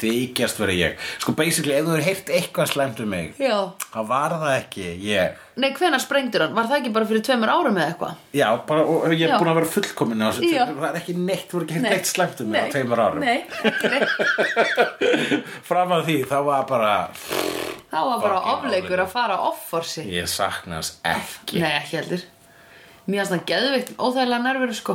þykjast 0.01 0.57
verið 0.63 0.77
ég. 0.81 0.93
Sko 1.23 1.31
basically 1.39 1.75
ef 1.77 1.83
þú 1.87 1.91
hefur 1.95 2.07
heyrt 2.09 2.29
eitthvað 2.39 2.67
slæmt 2.73 2.99
um 3.05 3.09
mig 3.13 3.27
Já. 3.41 3.57
þá 3.93 4.01
var 4.09 4.31
það 4.41 4.53
ekki 4.57 4.87
ég. 5.07 5.29
Nei, 5.61 5.71
hvenær 5.77 6.01
sprengdur 6.01 6.43
hann? 6.47 6.55
Var 6.57 6.67
það 6.71 6.79
ekki 6.81 6.93
bara 6.97 7.09
fyrir 7.11 7.25
tveimur 7.27 7.51
árum 7.53 7.77
eða 7.77 7.89
eitthvað? 7.93 8.13
Já, 8.39 8.47
bara, 8.71 8.83
og 8.89 8.95
ég 9.13 9.21
er 9.27 9.31
Já. 9.35 9.39
búin 9.43 9.51
að 9.53 9.59
vera 9.61 9.71
fullkomin 9.75 10.25
á 10.25 10.27
þessu 10.31 10.43
Já. 10.55 10.65
Það 10.71 10.89
er 10.91 10.97
ekki 11.03 11.15
neitt, 11.21 11.47
þú 11.51 11.55
er 11.61 11.65
ekki 11.67 11.81
neitt 11.85 12.09
slæmt 12.11 12.39
um 12.45 12.49
mig 12.55 12.61
á 12.61 12.63
tveimur 12.73 12.99
árum. 13.05 13.21
Nei, 13.21 13.39
Fram 15.71 15.91
að 15.99 16.03
því, 16.09 16.17
þá 16.31 16.39
var 16.49 16.63
bara 16.71 16.93
Það 17.91 18.05
var 18.07 18.19
bara 18.23 18.41
Fucking 18.41 18.57
ofleikur 18.57 19.01
að 19.05 19.11
fara 19.13 19.37
off-forsi 19.51 20.03
Ég 20.15 20.27
sakna 20.31 20.75
hans 20.79 20.91
ekki. 21.05 21.59
Nei, 21.63 21.73
ekki 21.81 21.95
heldur. 22.01 22.23
Mér 23.11 23.19
finnst 23.25 23.35
það 23.35 23.47
geðveikt 23.51 23.91
óþægilega 23.99 24.43
nervur 24.45 24.73
sko 24.77 24.95